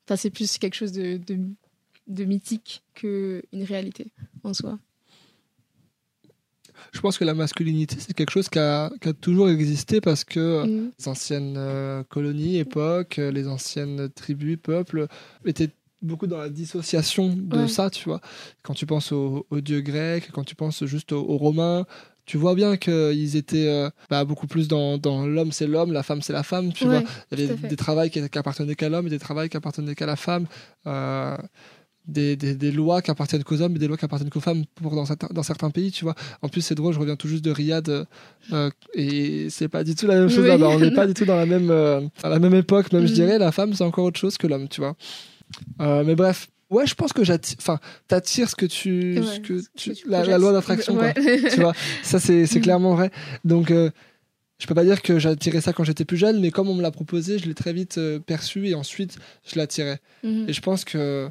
enfin, 0.06 0.16
c'est 0.16 0.30
plus 0.30 0.56
quelque 0.56 0.74
chose 0.74 0.92
de, 0.92 1.18
de, 1.26 1.38
de 2.06 2.24
mythique 2.24 2.82
que 2.94 3.42
une 3.52 3.64
réalité 3.64 4.12
en 4.44 4.54
soi? 4.54 4.78
Je 6.92 7.00
pense 7.00 7.18
que 7.18 7.24
la 7.24 7.34
masculinité, 7.34 7.96
c'est 7.98 8.14
quelque 8.14 8.30
chose 8.30 8.48
qui 8.48 8.58
a, 8.58 8.90
qui 9.00 9.08
a 9.08 9.12
toujours 9.12 9.48
existé 9.50 10.00
parce 10.00 10.24
que 10.24 10.64
Mhm. 10.66 10.90
les 10.98 11.08
anciennes 11.08 11.54
euh, 11.56 12.02
colonies, 12.08 12.58
époques, 12.58 13.18
euh, 13.18 13.30
les 13.30 13.46
anciennes 13.48 14.08
tribus, 14.14 14.58
peuples 14.62 15.06
étaient 15.44 15.70
beaucoup 16.02 16.26
dans 16.26 16.38
la 16.38 16.48
dissociation 16.48 17.34
de 17.36 17.56
Ouais. 17.62 17.68
ça, 17.68 17.90
tu 17.90 18.04
vois. 18.08 18.20
Quand 18.62 18.74
tu 18.74 18.86
penses 18.86 19.10
aux, 19.12 19.46
dieux 19.52 19.80
grecs, 19.80 20.30
quand 20.32 20.44
tu 20.44 20.54
penses 20.54 20.84
juste 20.84 21.12
aux, 21.12 21.20
aux 21.24 21.36
romains, 21.38 21.86
tu 22.24 22.36
vois 22.36 22.54
bien 22.54 22.76
qu'ils 22.76 23.36
étaient 23.36 23.68
euh, 23.68 23.88
bah, 24.10 24.24
beaucoup 24.24 24.46
plus 24.46 24.68
dans, 24.68 24.98
dans 24.98 25.26
l'homme 25.26 25.50
c'est 25.50 25.66
l'homme, 25.66 25.92
la 25.92 26.02
femme 26.02 26.20
c'est 26.20 26.34
la 26.34 26.42
femme, 26.42 26.72
tu 26.74 26.84
Ouais, 26.86 27.00
vois. 27.00 27.10
Il 27.32 27.40
y 27.40 27.44
avait 27.44 27.54
des 27.68 27.76
travails 27.76 28.10
qui, 28.10 28.20
qui 28.28 28.38
appartenaient 28.38 28.74
qu'à 28.74 28.88
l'homme 28.90 29.06
et 29.06 29.10
des 29.10 29.18
travails 29.18 29.48
qui 29.48 29.56
appartenaient 29.56 29.94
qu'à 29.94 30.06
la 30.06 30.16
femme. 30.16 30.46
Euh, 30.86 31.36
des, 32.08 32.34
des, 32.36 32.54
des 32.54 32.72
lois 32.72 33.02
qui 33.02 33.10
appartiennent 33.10 33.44
qu'aux 33.44 33.60
hommes 33.60 33.76
et 33.76 33.78
des 33.78 33.86
lois 33.86 33.96
qui 33.96 34.04
appartiennent 34.04 34.30
qu'aux 34.30 34.40
femmes 34.40 34.64
pour 34.74 34.94
dans, 34.94 35.04
certains- 35.06 35.28
dans 35.32 35.42
certains 35.42 35.70
pays, 35.70 35.92
tu 35.92 36.04
vois. 36.04 36.14
En 36.42 36.48
plus, 36.48 36.62
c'est 36.62 36.74
drôle, 36.74 36.92
je 36.94 36.98
reviens 36.98 37.16
tout 37.16 37.28
juste 37.28 37.44
de 37.44 37.50
Riyad 37.50 37.88
euh, 37.88 38.04
euh, 38.52 38.70
et 38.94 39.48
c'est 39.50 39.68
pas 39.68 39.84
du 39.84 39.94
tout 39.94 40.06
la 40.06 40.14
même 40.16 40.28
chose 40.30 40.44
Oui. 40.44 40.62
On 40.62 40.78
n'est 40.80 40.90
pas 40.90 41.06
du 41.06 41.14
tout 41.14 41.24
dans 41.26 41.36
la 41.36 41.46
même, 41.46 41.70
euh, 41.70 42.00
à 42.22 42.28
la 42.28 42.38
même 42.38 42.54
époque, 42.54 42.92
même 42.92 43.02
je 43.06 43.08
Mhm. 43.10 43.14
dirais. 43.14 43.38
La 43.38 43.52
femme, 43.52 43.72
c'est 43.74 43.84
encore 43.84 44.04
autre 44.06 44.18
chose 44.18 44.36
que 44.38 44.46
l'homme, 44.46 44.68
tu 44.68 44.80
vois. 44.80 44.96
Euh, 45.80 46.02
mais 46.04 46.14
bref. 46.14 46.48
Ouais, 46.70 46.86
je 46.86 46.94
pense 46.94 47.14
que 47.14 47.24
j'attire, 47.24 47.56
enfin, 47.60 47.78
t'attires 48.08 48.50
ce 48.50 48.54
que 48.54 48.66
tu, 48.66 49.18
Ouais, 49.18 49.22
ce 49.24 49.40
que 49.40 49.60
tu, 49.74 49.90
que 49.90 49.94
tu 49.96 50.08
la, 50.10 50.36
loi 50.36 50.52
d'attraction, 50.52 50.98
Ouais. 50.98 51.14
tu 51.54 51.60
vois 51.60 51.72
ça 52.02 52.20
c'est 52.20 52.44
c'est 52.44 52.56
Mhm. 52.58 52.62
clairement 52.62 52.94
vrai 52.94 53.10
donc 53.42 53.70
euh, 53.70 53.88
je 54.58 54.66
peux 54.66 54.74
pas 54.74 54.84
dire 54.84 55.00
que 55.00 55.18
j'attirais 55.18 55.62
ça 55.62 55.72
quand 55.72 55.84
j'étais 55.84 56.04
plus 56.04 56.18
jeune 56.18 56.40
mais 56.42 56.50
comme 56.50 56.68
on 56.68 56.74
me 56.74 56.82
l'a 56.82 56.90
proposé 56.90 57.38
je 57.38 57.46
l'ai 57.46 57.54
très 57.54 57.72
vite 57.72 57.96
euh, 57.96 58.18
perçu 58.18 58.68
et 58.68 58.74
ensuite 58.74 59.16
je 59.50 59.58
l'attirais 59.58 59.98
Mhm. 60.22 60.44
et 60.46 60.52
je 60.52 60.60
pense 60.60 60.84
que 60.84 61.30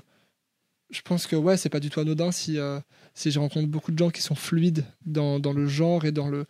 je 0.89 1.01
pense 1.01 1.27
que 1.27 1.35
ouais 1.35 1.57
c'est 1.57 1.69
pas 1.69 1.79
du 1.79 1.89
tout 1.89 1.99
anodin 1.99 2.31
si 2.31 2.57
euh, 2.59 2.79
si 3.13 3.31
je 3.31 3.39
rencontre 3.39 3.67
beaucoup 3.67 3.91
de 3.91 3.97
gens 3.97 4.09
qui 4.09 4.21
sont 4.21 4.35
fluides 4.35 4.85
dans, 5.05 5.39
dans 5.39 5.53
le 5.53 5.67
genre 5.67 6.05
et 6.05 6.11
dans 6.11 6.29
le 6.29 6.45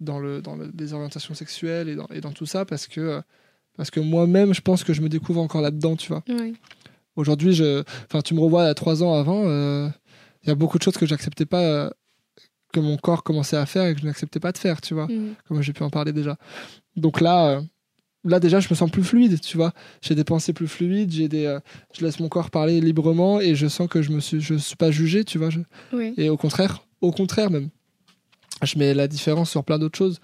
dans 0.00 0.18
le 0.18 0.40
dans 0.42 0.56
le- 0.56 0.70
les 0.78 0.92
orientations 0.92 1.34
sexuelles 1.34 1.88
et 1.88 1.94
dans, 1.96 2.06
et 2.08 2.20
dans 2.20 2.32
tout 2.32 2.46
ça 2.46 2.64
parce 2.64 2.86
que 2.86 3.00
euh, 3.00 3.20
parce 3.76 3.90
que 3.90 4.00
moi-même 4.00 4.52
je 4.54 4.60
pense 4.60 4.84
que 4.84 4.92
je 4.92 5.00
me 5.02 5.08
découvre 5.08 5.40
encore 5.40 5.60
là-dedans 5.62 5.96
tu 5.96 6.08
vois. 6.08 6.22
Aujourd'hui, 7.16 7.52
je, 7.52 7.82
enfin, 8.04 8.20
tu 8.22 8.32
me 8.34 8.40
revois 8.40 8.64
à 8.66 8.74
trois 8.74 9.02
ans 9.02 9.14
avant, 9.14 9.42
euh, 9.46 9.88
il 10.44 10.48
y 10.48 10.52
a 10.52 10.54
beaucoup 10.54 10.78
de 10.78 10.84
choses 10.84 10.96
que 10.96 11.04
j'acceptais 11.06 11.46
pas, 11.46 11.62
euh, 11.62 11.90
que 12.72 12.78
mon 12.78 12.96
corps 12.96 13.24
commençait 13.24 13.56
à 13.56 13.66
faire 13.66 13.86
et 13.86 13.94
que 13.94 14.00
je 14.00 14.06
n'acceptais 14.06 14.38
pas 14.38 14.52
de 14.52 14.58
faire, 14.58 14.80
tu 14.80 14.94
vois, 14.94 15.08
Mhm. 15.08 15.34
comme 15.48 15.60
j'ai 15.60 15.72
pu 15.72 15.82
en 15.82 15.90
parler 15.90 16.12
déjà. 16.12 16.36
Donc 16.94 17.20
là, 17.20 17.60
là 18.24 18.40
déjà, 18.40 18.60
je 18.60 18.68
me 18.70 18.74
sens 18.74 18.90
plus 18.90 19.04
fluide, 19.04 19.40
tu 19.40 19.56
vois. 19.56 19.72
J'ai 20.02 20.14
des 20.14 20.24
pensées 20.24 20.52
plus 20.52 20.68
fluides, 20.68 21.10
j'ai 21.12 21.28
des, 21.28 21.46
euh, 21.46 21.60
je 21.96 22.04
laisse 22.04 22.20
mon 22.20 22.28
corps 22.28 22.50
parler 22.50 22.80
librement 22.80 23.40
et 23.40 23.54
je 23.54 23.66
sens 23.68 23.88
que 23.88 24.02
je 24.02 24.10
me 24.10 24.20
suis, 24.20 24.40
je 24.40 24.54
suis 24.54 24.76
pas 24.76 24.90
jugé, 24.90 25.24
tu 25.24 25.38
vois. 25.38 25.50
je- 25.50 25.60
et 26.18 26.28
au 26.30 26.36
contraire, 26.36 26.84
au 27.00 27.10
contraire 27.12 27.50
même, 27.50 27.68
je 28.62 28.78
mets 28.78 28.92
la 28.94 29.08
différence 29.08 29.50
sur 29.50 29.64
plein 29.64 29.78
d'autres 29.78 29.98
choses. 29.98 30.20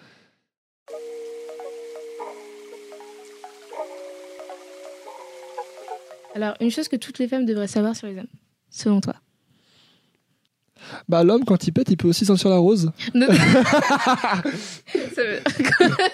Alors, 6.35 6.55
une 6.61 6.71
chose 6.71 6.89
que 6.89 6.97
toutes 6.97 7.19
les 7.19 7.29
femmes 7.29 7.47
devraient 7.47 7.69
savoir 7.69 7.95
sur 7.95 8.07
les 8.09 8.19
hommes, 8.19 8.27
selon 8.71 9.01
toi? 9.01 9.15
Bah 11.09 11.25
l'homme 11.25 11.45
quand 11.45 11.67
il 11.67 11.73
pète, 11.73 11.91
il 11.91 11.97
peut 11.97 12.09
aussi 12.09 12.27
sentir 12.27 12.51
la 12.51 12.57
rose. 12.57 12.91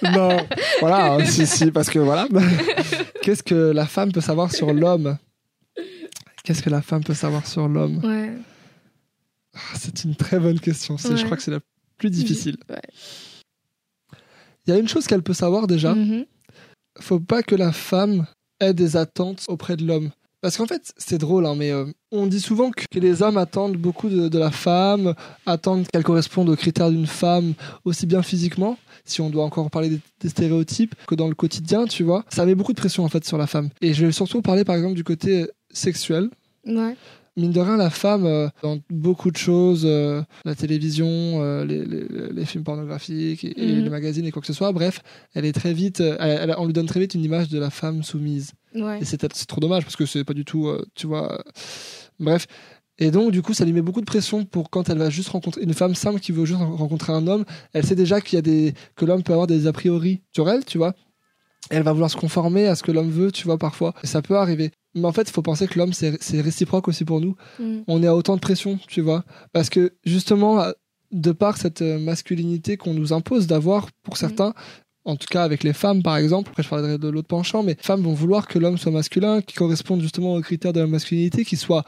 Non. 0.03 0.37
Voilà, 0.81 1.15
hein, 1.15 1.25
si, 1.25 1.47
si, 1.47 1.71
parce 1.71 1.91
que 1.91 1.99
voilà. 1.99 2.27
Qu'est-ce 3.23 3.43
que 3.43 3.55
la 3.55 3.87
femme 3.87 4.13
peut 4.13 4.21
savoir 4.21 4.53
sur 4.53 4.73
l'homme? 4.73 5.19
Qu'est-ce 6.45 6.63
que 6.63 6.71
la 6.71 6.83
femme 6.83 7.05
peut 7.05 7.15
savoir 7.15 7.47
sur 7.47 7.69
l'homme? 7.69 7.99
Ouais. 8.05 8.33
Ah, 9.55 9.59
C'est 9.79 10.05
une 10.05 10.15
très 10.17 10.39
bonne 10.39 10.61
question. 10.61 10.97
Je 10.97 11.25
crois 11.25 11.37
que 11.37 11.43
c'est 11.43 11.51
la 11.51 11.61
plus 11.99 12.11
difficile. 12.11 12.57
Ouais. 12.69 12.81
Il 14.67 14.71
y 14.71 14.77
a 14.77 14.79
une 14.79 14.89
chose 14.89 15.07
qu'elle 15.07 15.23
peut 15.23 15.35
savoir 15.35 15.67
déjà. 15.67 15.95
Mhm. 15.95 16.25
Faut 17.01 17.21
pas 17.21 17.43
que 17.43 17.55
la 17.55 17.73
femme 17.73 18.27
ait 18.61 18.75
des 18.75 18.97
attentes 18.97 19.45
auprès 19.49 19.77
de 19.77 19.85
l'homme. 19.87 20.11
Parce 20.43 20.57
qu'en 20.57 20.66
fait, 20.66 20.93
c'est 20.97 21.18
drôle, 21.18 21.45
hein, 21.45 21.55
mais 21.55 21.70
euh, 21.70 21.84
on 22.12 22.26
dit 22.26 22.41
souvent 22.41 22.70
que, 22.70 22.82
les 22.99 23.22
hommes 23.22 23.36
attendent 23.36 23.76
beaucoup 23.76 24.09
de, 24.09 24.28
de 24.28 24.38
la 24.38 24.51
femme, 24.51 25.14
attendent 25.45 25.86
qu'elle 25.86 26.03
corresponde 26.03 26.49
aux 26.49 26.57
critères 26.57 26.91
d'une 26.91 27.07
femme, 27.07 27.53
aussi 27.84 28.07
bien 28.07 28.22
physiquement, 28.22 28.78
si 29.05 29.20
on 29.20 29.28
doit 29.28 29.45
encore 29.45 29.70
parler 29.70 29.91
des, 29.91 30.01
des 30.20 30.28
stéréotypes, 30.30 30.95
que 31.07 31.14
dans 31.14 31.28
le 31.28 31.34
quotidien, 31.34 31.84
tu 31.84 32.05
vois. 32.05 32.24
Ça 32.30 32.47
met 32.47 32.55
beaucoup 32.55 32.72
de 32.72 32.80
pression, 32.80 33.05
en 33.05 33.09
fait, 33.11 33.24
sur 33.26 33.36
la 33.36 33.47
femme. 33.47 33.68
Et 33.82 33.93
je 33.93 34.07
vais 34.07 34.12
surtout 34.12 34.41
parler, 34.41 34.64
par 34.64 34.76
exemple, 34.76 34.95
du 34.95 35.05
côté 35.05 35.47
sexuel. 35.72 36.30
Ouais. 36.66 36.97
Mine 37.36 37.53
de 37.53 37.61
rien, 37.61 37.76
la 37.76 37.91
femme, 37.91 38.24
euh, 38.26 38.49
dans 38.62 38.78
beaucoup 38.91 39.30
de 39.30 39.36
choses, 39.36 39.82
euh, 39.84 40.20
la 40.45 40.55
télévision, 40.55 41.07
euh, 41.09 41.64
les, 41.64 41.84
les- 41.84 42.07
les 42.32 42.45
films 42.45 42.64
pornographiques 42.64 43.45
et, 43.45 43.55
et 43.62 43.72
Mhm. 43.76 43.84
les 43.84 43.91
magazines 43.91 44.26
et 44.26 44.30
quoi 44.32 44.41
que 44.41 44.47
ce 44.49 44.53
soit, 44.53 44.72
bref, 44.72 45.01
elle 45.34 45.45
est 45.45 45.53
très 45.53 45.72
vite, 45.72 46.01
euh, 46.01 46.16
elle- 46.18 46.51
elle- 46.51 46.55
on 46.59 46.66
lui 46.66 46.72
donne 46.72 46.86
très 46.86 46.99
vite 47.01 47.14
une 47.14 47.24
image 47.24 47.49
de 47.49 47.59
la 47.59 47.70
femme 47.70 48.03
soumise. 48.03 48.53
Ouais. 48.75 49.01
Et 49.01 49.05
c'est 49.05 49.18
trop 49.47 49.61
dommage 49.61 49.85
parce 49.85 49.97
que 49.97 50.07
c'est 50.07 50.25
pas 50.25 50.35
du 50.35 50.45
tout, 50.45 50.68
euh, 50.68 50.85
tu 50.95 51.07
vois. 51.07 51.33
euh, 51.33 51.39
bref. 52.18 52.47
Et 52.99 53.11
donc, 53.11 53.33
du 53.33 53.41
coup, 53.41 53.55
ça 53.55 53.64
lui 53.64 53.73
met 53.73 53.81
beaucoup 53.81 54.01
de 54.01 54.07
pression 54.07 54.45
pour 54.45 54.68
quand 54.68 54.91
elle 54.91 54.99
va 54.99 55.09
juste 55.09 55.31
rencontrer 55.31 55.62
une 55.62 55.73
femme 55.73 55.95
simple 55.95 56.21
qui 56.21 56.33
veut 56.33 56.45
juste 56.45 56.61
rencontrer 56.61 57.12
un 57.14 57.27
homme. 57.27 57.47
Elle 57.73 57.87
sait 57.87 57.95
déjà 57.95 58.21
qu'il 58.21 58.37
y 58.37 58.39
a 58.39 58.43
des, 58.43 58.75
que 58.95 59.07
l'homme 59.07 59.23
peut 59.23 59.33
avoir 59.33 59.47
des 59.47 59.66
a 59.66 59.73
priori 59.73 60.21
sur 60.35 60.51
elle, 60.51 60.66
tu 60.66 60.77
vois. 60.77 60.95
Et 61.71 61.77
elle 61.77 61.83
va 61.83 61.93
vouloir 61.93 62.11
se 62.11 62.16
conformer 62.16 62.66
à 62.66 62.75
ce 62.75 62.83
que 62.83 62.93
l'homme 62.93 63.11
veut, 63.11 63.33
tu 63.33 63.45
vois, 63.45 63.57
parfois. 63.57 63.95
Et 64.03 64.07
ça 64.07 64.21
peut 64.21 64.37
arriver. 64.37 64.71
Mais 64.95 65.07
en 65.07 65.12
fait, 65.12 65.23
il 65.23 65.33
faut 65.33 65.41
penser 65.41 65.66
que 65.66 65.79
l'homme, 65.79 65.95
c'est 65.95 66.41
réciproque 66.43 66.89
aussi 66.89 67.07
pour 67.07 67.21
nous. 67.23 67.37
Mhm. 67.59 67.85
On 67.87 68.03
est 68.03 68.07
à 68.07 68.14
autant 68.14 68.35
de 68.35 68.41
pression, 68.41 68.79
tu 68.87 69.01
vois. 69.01 69.25
Parce 69.53 69.71
que, 69.71 69.95
justement, 70.05 70.61
euh, 70.61 70.73
de 71.11 71.33
par 71.33 71.57
cette 71.57 71.81
masculinité 71.81 72.77
qu'on 72.77 72.93
nous 72.95 73.12
impose 73.14 73.47
d'avoir 73.47 73.89
pour 74.03 74.16
certains, 74.18 74.53
en 75.05 75.17
tout 75.17 75.27
cas 75.31 75.43
avec 75.45 75.63
les 75.65 75.73
femmes 75.73 76.03
par 76.03 76.17
exemple, 76.17 76.51
après 76.51 76.63
je 76.63 76.69
parlerai 76.69 76.99
de 76.99 77.09
l'autre 77.09 77.29
penchant, 77.29 77.63
mais 77.63 77.75
les 77.75 77.83
femmes 77.83 78.03
vont 78.03 78.15
vouloir 78.15 78.47
que 78.47 78.59
l'homme 78.59 78.79
soit 78.79 78.93
masculin, 78.93 79.41
qui 79.43 79.55
corresponde 79.55 80.01
justement 80.03 80.35
aux 80.35 80.41
critères 80.41 80.73
de 80.73 80.81
la 80.81 80.87
masculinité, 80.87 81.45
qui 81.45 81.57
soit, 81.57 81.85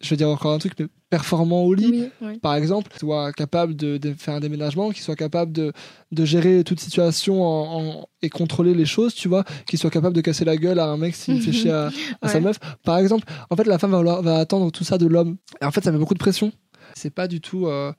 je 0.00 0.10
vais 0.10 0.16
dire 0.16 0.28
encore 0.28 0.52
un 0.52 0.58
truc, 0.58 0.72
mais 0.78 0.86
performant 1.08 1.62
au 1.64 1.74
lit, 1.74 1.90
Oui, 1.90 2.38
par 2.38 2.54
exemple, 2.54 2.88
qui 2.92 2.98
soit 3.00 3.32
capable 3.32 3.74
de, 3.74 3.96
de 3.98 4.14
faire 4.14 4.34
un 4.34 4.40
déménagement, 4.40 4.90
qui 4.90 5.00
soit 5.02 5.16
capable 5.16 5.50
de, 5.52 5.72
de 6.12 6.24
gérer 6.24 6.62
toute 6.62 6.78
situation 6.78 7.42
en- 7.42 7.80
en- 8.02 8.08
et 8.22 8.28
contrôler 8.28 8.74
les 8.74 8.86
choses, 8.86 9.14
tu 9.14 9.26
vois, 9.26 9.42
qui 9.66 9.76
soit 9.76 9.90
capable 9.90 10.14
de 10.14 10.20
casser 10.20 10.44
la 10.44 10.56
gueule 10.56 10.78
à 10.78 10.86
un 10.86 10.96
mec 10.96 11.16
s'il 11.16 11.42
fait 11.42 11.52
chier 11.52 11.72
à, 11.72 11.86
à 12.22 12.28
sa 12.28 12.38
meuf. 12.40 12.60
Par 12.84 12.98
exemple, 12.98 13.24
en 13.50 13.56
fait, 13.56 13.66
la 13.66 13.78
femme 13.78 13.90
va 14.22 14.36
attendre 14.36 14.70
tout 14.70 14.84
ça 14.84 14.98
de 14.98 15.06
l'homme. 15.06 15.36
Et 15.60 15.64
en 15.64 15.72
fait, 15.72 15.82
ça 15.82 15.90
met 15.90 15.98
beaucoup 15.98 16.14
de 16.14 16.18
pression. 16.20 16.52
C'est 16.94 17.10
pas 17.12 17.26
du 17.26 17.40
tout. 17.40 17.66
euh, 17.66 17.92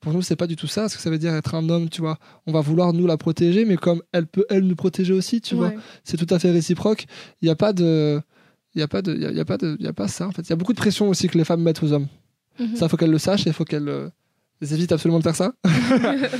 pour 0.00 0.12
nous, 0.12 0.22
c'est 0.22 0.36
pas 0.36 0.46
du 0.46 0.56
tout 0.56 0.68
ça, 0.68 0.88
ce 0.88 0.96
que 0.96 1.02
ça 1.02 1.10
veut 1.10 1.18
dire 1.18 1.34
être 1.34 1.54
un 1.54 1.68
homme, 1.68 1.88
tu 1.88 2.00
vois. 2.00 2.18
On 2.46 2.52
va 2.52 2.60
vouloir 2.60 2.92
nous 2.92 3.06
la 3.06 3.16
protéger, 3.16 3.64
mais 3.64 3.76
comme 3.76 4.02
elle 4.12 4.26
peut, 4.26 4.46
elle 4.48 4.64
nous 4.64 4.76
protéger 4.76 5.12
aussi, 5.12 5.40
tu 5.40 5.54
vois. 5.56 5.72
C'est 6.04 6.16
tout 6.16 6.32
à 6.32 6.38
fait 6.38 6.50
réciproque. 6.50 7.06
Il 7.42 7.46
n'y 7.46 7.50
a 7.50 7.56
pas 7.56 7.72
de. 7.72 8.20
Il 8.74 8.80
y 8.80 8.82
a 8.82 8.88
pas 8.88 9.02
de, 9.02 9.14
il 9.14 9.22
y 9.22 9.26
a, 9.26 9.30
il 9.30 9.36
y 9.36 9.40
a 9.40 9.44
pas 9.44 9.56
de, 9.56 9.76
il 9.80 9.84
y 9.84 9.88
a 9.88 9.92
pas 9.92 10.08
ça 10.08 10.28
en 10.28 10.30
fait. 10.30 10.42
Il 10.42 10.50
y 10.50 10.52
a 10.52 10.56
beaucoup 10.56 10.72
de 10.74 10.78
pression 10.78 11.08
aussi 11.08 11.26
que 11.28 11.36
les 11.36 11.44
femmes 11.44 11.62
mettent 11.62 11.82
aux 11.82 11.92
hommes. 11.92 12.06
Mhm. 12.60 12.76
Ça, 12.76 12.88
faut 12.88 12.96
qu'elles 12.96 13.10
le 13.10 13.18
sachent 13.18 13.46
et 13.46 13.50
il 13.50 13.54
faut 13.54 13.64
qu'elles 13.64 13.88
euh, 13.88 14.08
évitent 14.60 14.92
absolument 14.92 15.18
de 15.18 15.24
faire 15.24 15.34
ça. 15.34 15.52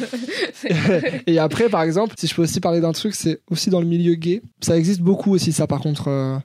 et 1.27 1.39
après, 1.39 1.69
par 1.69 1.83
exemple, 1.83 2.15
si 2.19 2.27
je 2.27 2.35
peux 2.35 2.43
aussi 2.43 2.61
parler 2.61 2.81
d'un 2.81 2.93
truc, 2.93 3.15
c'est 3.15 3.41
aussi 3.51 3.71
dans 3.71 3.81
le 3.81 3.87
milieu 3.87 4.15
gay. 4.15 4.43
Ça 4.61 4.77
existe 4.77 5.01
beaucoup 5.01 5.33
aussi, 5.33 5.53
ça, 5.53 5.67
par 5.67 5.81
contre. 5.81 6.09
euh, 6.09 6.39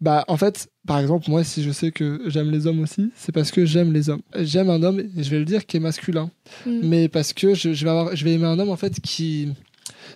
Bah, 0.00 0.24
en 0.28 0.36
fait, 0.38 0.68
par 0.86 0.98
exemple, 0.98 1.28
moi, 1.30 1.44
si 1.44 1.62
je 1.62 1.70
sais 1.70 1.90
que 1.90 2.22
j'aime 2.26 2.50
les 2.50 2.66
hommes 2.66 2.80
aussi, 2.80 3.10
c'est 3.16 3.32
parce 3.32 3.50
que 3.50 3.66
j'aime 3.66 3.92
les 3.92 4.08
hommes. 4.08 4.22
J'aime 4.38 4.70
un 4.70 4.82
homme, 4.82 5.00
et 5.00 5.22
je 5.22 5.28
vais 5.30 5.38
le 5.38 5.44
dire, 5.44 5.66
qui 5.66 5.76
est 5.76 5.80
masculin. 5.80 6.30
Mhm. 6.66 6.80
Mais 6.84 7.08
parce 7.08 7.32
que 7.34 7.54
je, 7.54 7.72
je 7.74 7.84
vais 7.84 7.90
avoir, 7.90 8.16
je 8.16 8.24
vais 8.24 8.32
aimer 8.32 8.46
un 8.46 8.58
homme, 8.58 8.70
en 8.70 8.76
fait, 8.76 8.98
qui. 9.00 9.48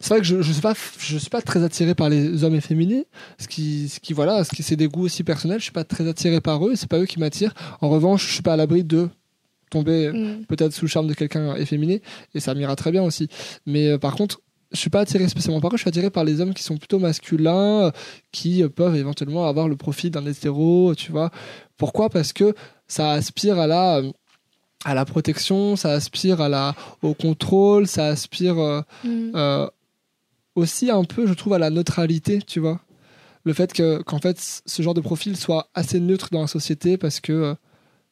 C'est 0.01 0.09
vrai 0.09 0.20
que 0.20 0.26
je, 0.26 0.41
je 0.41 0.53
suis 0.53 0.62
pas, 0.62 0.72
je 0.99 1.18
suis 1.18 1.28
pas 1.30 1.43
très 1.43 1.62
attiré 1.62 1.95
par 1.95 2.09
les 2.09 2.43
hommes 2.45 2.55
efféminés, 2.55 3.07
ce 3.39 3.47
qui, 3.47 3.89
ce 3.89 4.01
qui 4.01 4.12
voilà, 4.14 4.43
ce 4.45 4.51
qui 4.55 4.62
c'est 4.62 4.76
des 4.76 4.89
goûts 4.89 5.05
aussi 5.05 5.22
personnels. 5.22 5.59
Je 5.59 5.64
suis 5.64 5.72
pas 5.72 5.85
très 5.85 6.09
attiré 6.09 6.41
par 6.41 6.66
eux, 6.66 6.72
c'est 6.76 6.89
pas 6.89 6.99
eux 6.99 7.07
qui 7.07 7.20
m'attirent. 7.20 7.55
En 7.82 7.91
revanche, 7.91 8.26
je 8.26 8.32
suis 8.32 8.43
pas 8.43 8.55
à 8.55 8.57
l'abri 8.57 8.82
de 8.85 9.09
tomber 9.70 10.11
Mhm. 10.12 10.45
peut-être 10.47 10.72
sous 10.72 10.85
le 10.87 10.89
charme 10.91 11.09
de 11.09 11.14
quelqu'un 11.14 11.57
efféminé 11.57 12.01
et 12.35 12.39
ça 12.41 12.55
m'ira 12.55 12.76
très 12.76 12.93
bien 12.93 13.03
aussi 13.03 13.28
mais 13.66 13.89
euh, 13.89 13.99
par 13.99 14.14
contre 14.14 14.41
je 14.75 14.81
suis 14.81 14.91
pas 14.91 15.01
attiré 15.01 15.27
spécialement 15.29 15.61
par 15.61 15.70
eux 15.72 15.77
je 15.77 15.83
suis 15.83 15.89
attiré 15.89 16.11
par 16.11 16.25
les 16.25 16.41
hommes 16.41 16.53
qui 16.53 16.62
sont 16.62 16.77
plutôt 16.77 16.99
masculins 16.99 17.87
euh, 17.87 17.91
qui 18.33 18.62
euh, 18.62 18.68
peuvent 18.68 18.97
éventuellement 18.97 19.47
avoir 19.47 19.68
le 19.68 19.77
profil 19.77 20.11
d'un 20.11 20.27
hétéro 20.27 20.95
tu 20.95 21.11
vois. 21.11 21.31
Pourquoi? 21.79 22.11
Parce 22.11 22.33
que 22.33 22.55
ça 22.89 23.12
aspire 23.12 23.59
à 23.59 23.66
la 23.66 23.99
euh, 23.99 24.12
à 24.85 24.93
la 24.95 25.07
protection 25.07 25.77
ça 25.77 25.93
aspire 25.93 26.43
à 26.43 26.49
la 26.51 26.75
au 27.03 27.14
contrôle 27.14 27.87
ça 27.87 28.07
aspire 28.09 28.59
euh, 28.59 28.83
euh, 29.07 29.66
aussi 30.55 30.91
un 30.91 31.05
peu, 31.05 31.27
je 31.27 31.35
trouve, 31.35 31.55
à 31.55 31.59
la 31.59 31.70
neutralité, 31.70 32.41
tu 32.41 32.61
vois. 32.61 32.81
Le 33.45 33.53
fait 33.53 33.72
que, 33.72 34.03
qu'en 34.03 34.18
fait, 34.18 34.62
ce 34.64 34.83
genre 34.83 34.95
de 34.95 35.01
profil 35.01 35.37
soit 35.37 35.68
assez 35.75 36.01
neutre 36.01 36.29
dans 36.33 36.41
la 36.43 36.47
société 36.47 36.97
parce 36.97 37.20
que, 37.20 37.33
euh, 37.33 37.55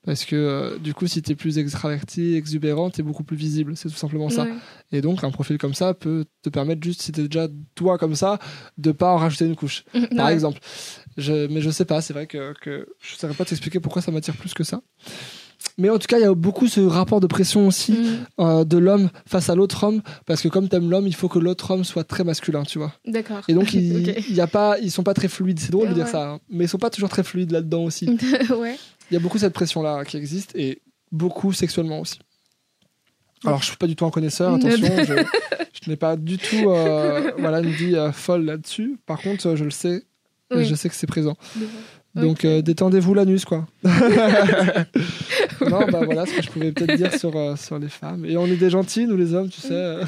parce 0.05 0.24
que 0.24 0.34
euh, 0.36 0.78
du 0.78 0.94
coup, 0.94 1.07
si 1.07 1.22
t'es 1.22 1.34
plus 1.34 1.59
extraverti, 1.59 2.34
exubérant, 2.34 2.90
t'es 2.90 3.03
beaucoup 3.03 3.22
plus 3.24 3.36
visible. 3.36 3.76
C'est 3.76 3.88
tout 3.88 3.94
simplement 3.96 4.28
ça. 4.30 4.44
Ouais. 4.44 4.53
Et 4.90 5.00
donc, 5.00 5.22
un 5.24 5.30
profil 5.30 5.59
comme 5.59 5.74
ça 5.74 5.94
peut 5.94 6.24
te 6.42 6.48
permettre 6.50 6.82
juste, 6.82 7.03
si 7.03 7.12
t'es 7.12 7.22
déjà 7.28 7.48
toi 7.74 7.98
comme 7.98 8.14
ça, 8.16 8.38
de 8.78 8.90
pas 8.92 9.12
en 9.12 9.16
rajouter 9.16 9.46
une 9.46 9.57
couche, 9.57 9.84
par 10.16 10.28
exemple. 10.28 10.59
Je, 11.16 11.46
mais 11.46 11.61
je 11.61 11.70
sais 11.70 11.84
pas, 11.84 12.00
c'est 12.00 12.12
vrai 12.14 12.26
que, 12.26 12.55
que 12.61 12.88
je 13.00 13.14
saurais 13.16 13.34
pas 13.34 13.44
t'expliquer 13.44 13.80
pourquoi 13.80 14.03
ça 14.03 14.11
m'attire 14.11 14.34
plus 14.36 14.55
que 14.55 14.64
ça. 14.64 14.80
mais 15.78 15.88
en 15.90 15.98
tout 15.98 16.07
cas, 16.07 16.18
il 16.18 16.22
y 16.22 16.24
a 16.24 16.34
beaucoup 16.34 16.66
ce 16.68 16.80
rapport 16.80 17.20
de 17.20 17.26
pression 17.26 17.66
aussi 17.68 17.92
Mm. 17.92 18.26
euh, 18.40 18.64
de 18.64 18.78
l'homme 18.78 19.11
face 19.26 19.50
à 19.50 19.55
l'autre 19.55 19.84
homme, 19.84 20.03
parce 20.26 20.40
que 20.42 20.48
comme 20.48 20.68
t'aimes 20.68 20.90
l'homme, 20.90 21.07
il 21.07 21.14
faut 21.14 21.28
que 21.28 21.38
l'autre 21.38 21.70
homme 21.70 21.84
soit 21.84 22.05
très 22.05 22.24
masculin, 22.24 22.62
tu 22.64 22.78
vois. 22.78 22.92
D'accord. 23.07 23.42
Et 23.48 23.55
donc, 23.55 23.72
ils, 23.74 24.09
Ok. 24.09 24.24
il 24.28 24.34
y 24.34 24.40
a 24.40 24.46
pas, 24.46 24.78
ils 24.80 24.90
sont 24.90 25.03
pas 25.03 25.14
très 25.14 25.28
fluides. 25.28 25.61
C'est 25.61 25.70
drôle 25.70 25.88
de 25.90 25.94
dire 25.94 26.05
Ouais. 26.07 26.11
ça, 26.11 26.30
hein. 26.32 26.40
mais 26.50 26.64
ils 26.64 26.68
sont 26.68 26.78
pas 26.78 26.90
toujours 26.90 27.09
très 27.11 27.22
fluides 27.22 27.53
là-dedans 27.53 27.84
aussi. 27.84 28.09
ouais. 28.59 28.76
Il 29.12 29.14
y 29.14 29.18
a 29.18 29.20
beaucoup 29.20 29.36
cette 29.36 29.52
pression-là 29.52 30.06
qui 30.06 30.16
existe 30.16 30.52
et 30.56 30.80
beaucoup 31.12 31.52
sexuellement 31.52 32.00
aussi. 32.00 32.18
Alors, 33.44 33.60
je 33.60 33.66
suis 33.66 33.76
pas 33.76 33.86
du 33.86 33.94
tout 33.94 34.06
un 34.06 34.10
connaisseur, 34.10 34.54
attention, 34.54 34.86
je, 35.04 35.22
je 35.84 35.90
n'ai 35.90 35.96
pas 35.96 36.16
du 36.16 36.38
tout 36.38 36.70
euh, 36.70 37.30
voilà, 37.38 37.60
une 37.60 37.72
vie 37.72 37.94
euh, 37.94 38.10
folle 38.10 38.46
là-dessus. 38.46 38.96
Par 39.04 39.20
contre, 39.20 39.54
je 39.54 39.64
le 39.64 39.70
sais, 39.70 39.96
et 40.50 40.56
Oui. 40.56 40.64
je 40.64 40.74
sais 40.74 40.88
que 40.88 40.94
c'est 40.94 41.06
présent. 41.06 41.36
Donc, 42.14 42.46
euh, 42.46 42.62
détendez-vous 42.62 43.12
l'anus, 43.12 43.44
quoi. 43.44 43.66
non, 43.84 43.90
bah 45.90 46.00
voilà 46.04 46.24
ce 46.24 46.36
que 46.36 46.42
je 46.42 46.48
pouvais 46.50 46.72
peut-être 46.72 46.96
dire 46.96 47.12
sur, 47.18 47.58
sur 47.58 47.78
les 47.78 47.88
femmes. 47.90 48.24
Et 48.24 48.38
on 48.38 48.46
est 48.46 48.56
des 48.56 48.70
gentils, 48.70 49.06
nous 49.06 49.16
les 49.18 49.34
hommes, 49.34 49.50
tu 49.50 49.60
sais. 49.60 49.74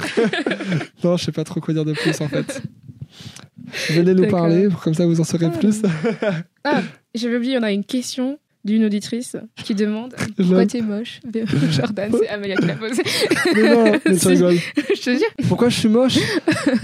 non, 1.04 1.18
je 1.18 1.24
sais 1.24 1.32
pas 1.32 1.44
trop 1.44 1.60
quoi 1.60 1.74
dire 1.74 1.84
de 1.84 1.92
plus, 1.92 2.18
en 2.22 2.28
fait. 2.28 2.62
Venez 3.90 4.14
nous 4.14 4.28
parler, 4.28 4.68
comme 4.82 4.94
ça 4.94 5.04
vous 5.06 5.20
en 5.20 5.24
saurez 5.24 5.46
Ah. 5.52 5.58
plus. 5.58 5.82
J'avais 7.14 7.36
oublié, 7.36 7.58
on 7.58 7.62
a 7.62 7.72
une 7.72 7.84
question 7.84 8.38
d'une 8.64 8.84
auditrice 8.84 9.36
qui 9.62 9.74
demande 9.74 10.14
pourquoi 10.36 10.66
t'es 10.66 10.80
moche? 10.80 11.20
Jordan, 11.70 12.10
c'est 12.18 12.28
Amélia 12.28 12.56
qui 12.56 12.66
l'a 12.66 12.74
posé. 12.76 13.02
mais 13.54 13.62
non, 13.62 13.84
mais 14.06 14.16
tu 14.16 14.28
rigoles. 14.28 14.58
Je 14.76 15.00
te 15.02 15.10
jure. 15.10 15.46
Pourquoi 15.48 15.68
je 15.68 15.78
suis 15.80 15.88
moche? 15.88 16.18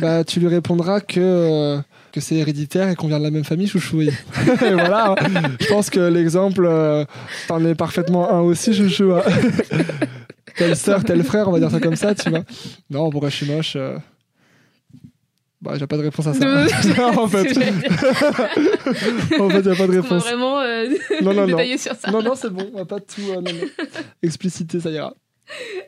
Bah, 0.00 0.24
tu 0.24 0.40
lui 0.40 0.48
répondras 0.48 1.00
que, 1.00 1.20
euh, 1.20 1.78
que 2.12 2.20
c'est 2.20 2.34
héréditaire 2.36 2.88
et 2.88 2.96
qu'on 2.96 3.08
vient 3.08 3.18
de 3.18 3.24
la 3.24 3.30
même 3.30 3.44
famille, 3.44 3.66
chouchou. 3.66 4.02
Et 4.02 4.10
voilà, 4.60 5.12
hein. 5.18 5.42
je 5.60 5.66
pense 5.66 5.90
que 5.90 6.00
l'exemple, 6.00 6.66
euh, 6.66 7.04
t'en 7.48 7.64
es 7.64 7.74
parfaitement 7.74 8.30
un 8.30 8.40
aussi, 8.40 8.74
chouchou. 8.74 9.12
hein. 9.14 9.22
telle 10.56 10.76
sœur, 10.76 11.04
tel 11.04 11.22
frère, 11.24 11.48
on 11.48 11.52
va 11.52 11.60
dire 11.60 11.70
ça 11.70 11.80
comme 11.80 11.96
ça, 11.96 12.14
tu 12.14 12.28
vois. 12.30 12.44
Non, 12.90 13.10
pourquoi 13.10 13.30
je 13.30 13.36
suis 13.36 13.46
moche 13.46 13.74
euh, 13.76 13.96
Bah, 15.62 15.72
j'ai 15.78 15.86
pas 15.86 15.98
de 15.98 16.02
réponse 16.02 16.26
à 16.26 16.32
ça. 16.34 16.46
en 17.20 17.28
fait, 17.28 17.48
en 19.38 19.50
fait, 19.50 19.62
y 19.62 19.70
a 19.70 19.74
pas 19.74 19.86
de 19.86 19.98
On 19.98 20.00
va 20.00 20.02
réponse. 20.02 20.22
vraiment 20.22 20.60
euh, 20.60 20.86
Non, 21.22 21.34
non, 21.34 21.42
non. 21.42 21.46
détailler 21.46 21.76
sur 21.78 21.94
ça. 21.94 22.10
Non, 22.10 22.22
non, 22.22 22.34
c'est 22.34 22.48
bon, 22.50 22.70
on 22.72 22.78
va 22.78 22.84
pas 22.86 23.00
tout 23.00 23.20
euh, 23.30 23.34
non, 23.36 23.52
non. 23.52 23.86
expliciter, 24.22 24.80
ça 24.80 24.90
ira. 24.90 25.14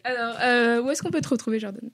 Alors, 0.05 0.35
euh, 0.43 0.83
où 0.83 0.91
est-ce 0.91 1.03
qu'on 1.03 1.11
peut 1.11 1.21
te 1.21 1.29
retrouver, 1.29 1.59
Jordan? 1.59 1.89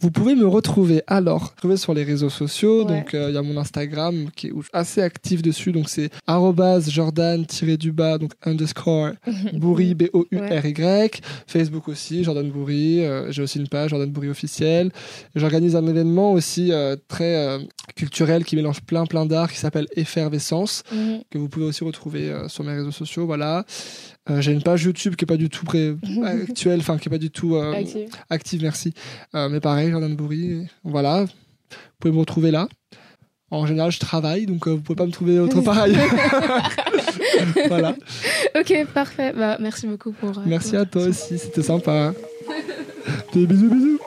Vous 0.00 0.10
pouvez 0.10 0.34
me 0.34 0.46
retrouver 0.46 1.02
alors 1.06 1.50
retrouver 1.54 1.76
sur 1.76 1.94
les 1.94 2.04
réseaux 2.04 2.30
sociaux. 2.30 2.84
Ouais. 2.84 2.96
Donc 2.98 3.14
euh, 3.14 3.30
il 3.30 3.34
y 3.34 3.38
a 3.38 3.42
mon 3.42 3.56
Instagram 3.56 4.28
qui 4.36 4.48
est 4.48 4.52
assez 4.72 5.00
actif 5.02 5.42
dessus. 5.42 5.72
Donc 5.72 5.88
c'est 5.88 6.10
arrobase 6.26 6.90
Jordan 6.90 7.44
du 7.78 7.92
bas 7.92 8.18
donc 8.18 8.32
underscore 8.44 9.10
Bourri 9.54 9.94
B 9.94 10.04
O 10.12 10.26
U 10.30 10.38
R 10.38 10.64
Y. 10.66 11.20
Facebook 11.46 11.88
aussi 11.88 12.24
Jordan 12.24 12.50
Bourri. 12.50 13.04
Euh, 13.04 13.30
J'ai 13.32 13.42
aussi 13.42 13.58
une 13.58 13.68
page 13.68 13.90
Jordan 13.90 14.10
Bourri 14.10 14.28
officielle. 14.28 14.90
J'organise 15.34 15.76
un 15.76 15.86
événement 15.86 16.32
aussi 16.32 16.72
euh, 16.72 16.96
très 17.08 17.36
euh, 17.36 17.58
culturel 17.96 18.44
qui 18.44 18.56
mélange 18.56 18.80
plein 18.82 19.06
plein 19.06 19.26
d'art 19.26 19.50
qui 19.52 19.58
s'appelle 19.58 19.86
Effervescence 19.96 20.82
Mhm. 20.92 21.20
que 21.30 21.38
vous 21.38 21.48
pouvez 21.48 21.66
aussi 21.66 21.84
retrouver 21.84 22.30
euh, 22.30 22.48
sur 22.48 22.64
mes 22.64 22.72
réseaux 22.74 22.90
sociaux. 22.92 23.26
Voilà. 23.26 23.64
Euh, 24.30 24.40
J'ai 24.40 24.52
une 24.52 24.62
page 24.62 24.82
YouTube 24.84 25.16
qui 25.16 25.24
est 25.24 25.26
pas 25.26 25.36
du 25.36 25.50
tout 25.50 25.64
pré- 25.66 25.94
actuelle, 26.24 26.80
enfin 26.80 26.96
qui 26.98 27.08
est 27.08 27.10
pas 27.10 27.18
du 27.18 27.30
tout 27.30 27.56
euh, 27.56 27.72
Active. 27.74 28.08
active, 28.30 28.62
merci. 28.62 28.94
Euh, 29.34 29.48
mais 29.50 29.60
pareil, 29.60 29.90
Jordan 29.90 30.14
Bourri, 30.16 30.66
voilà. 30.82 31.24
Vous 31.24 31.76
pouvez 32.00 32.12
me 32.14 32.18
retrouver 32.20 32.50
là. 32.50 32.68
En 33.50 33.66
général, 33.66 33.92
je 33.92 34.00
travaille, 34.00 34.46
donc 34.46 34.66
vous 34.66 34.80
pouvez 34.80 34.96
pas 34.96 35.06
me 35.06 35.12
trouver 35.12 35.38
autre 35.38 35.60
part 35.62 35.78
ailleurs. 35.78 36.08
voilà. 37.68 37.94
Ok, 38.58 38.86
parfait. 38.94 39.32
Bah, 39.36 39.58
merci 39.60 39.86
beaucoup 39.86 40.12
pour. 40.12 40.42
Merci 40.46 40.76
à 40.76 40.84
toi 40.86 41.02
aussi, 41.04 41.38
c'était 41.38 41.62
sympa. 41.62 42.14
Des 43.32 43.46
bisous, 43.46 43.68
bisous. 43.68 43.98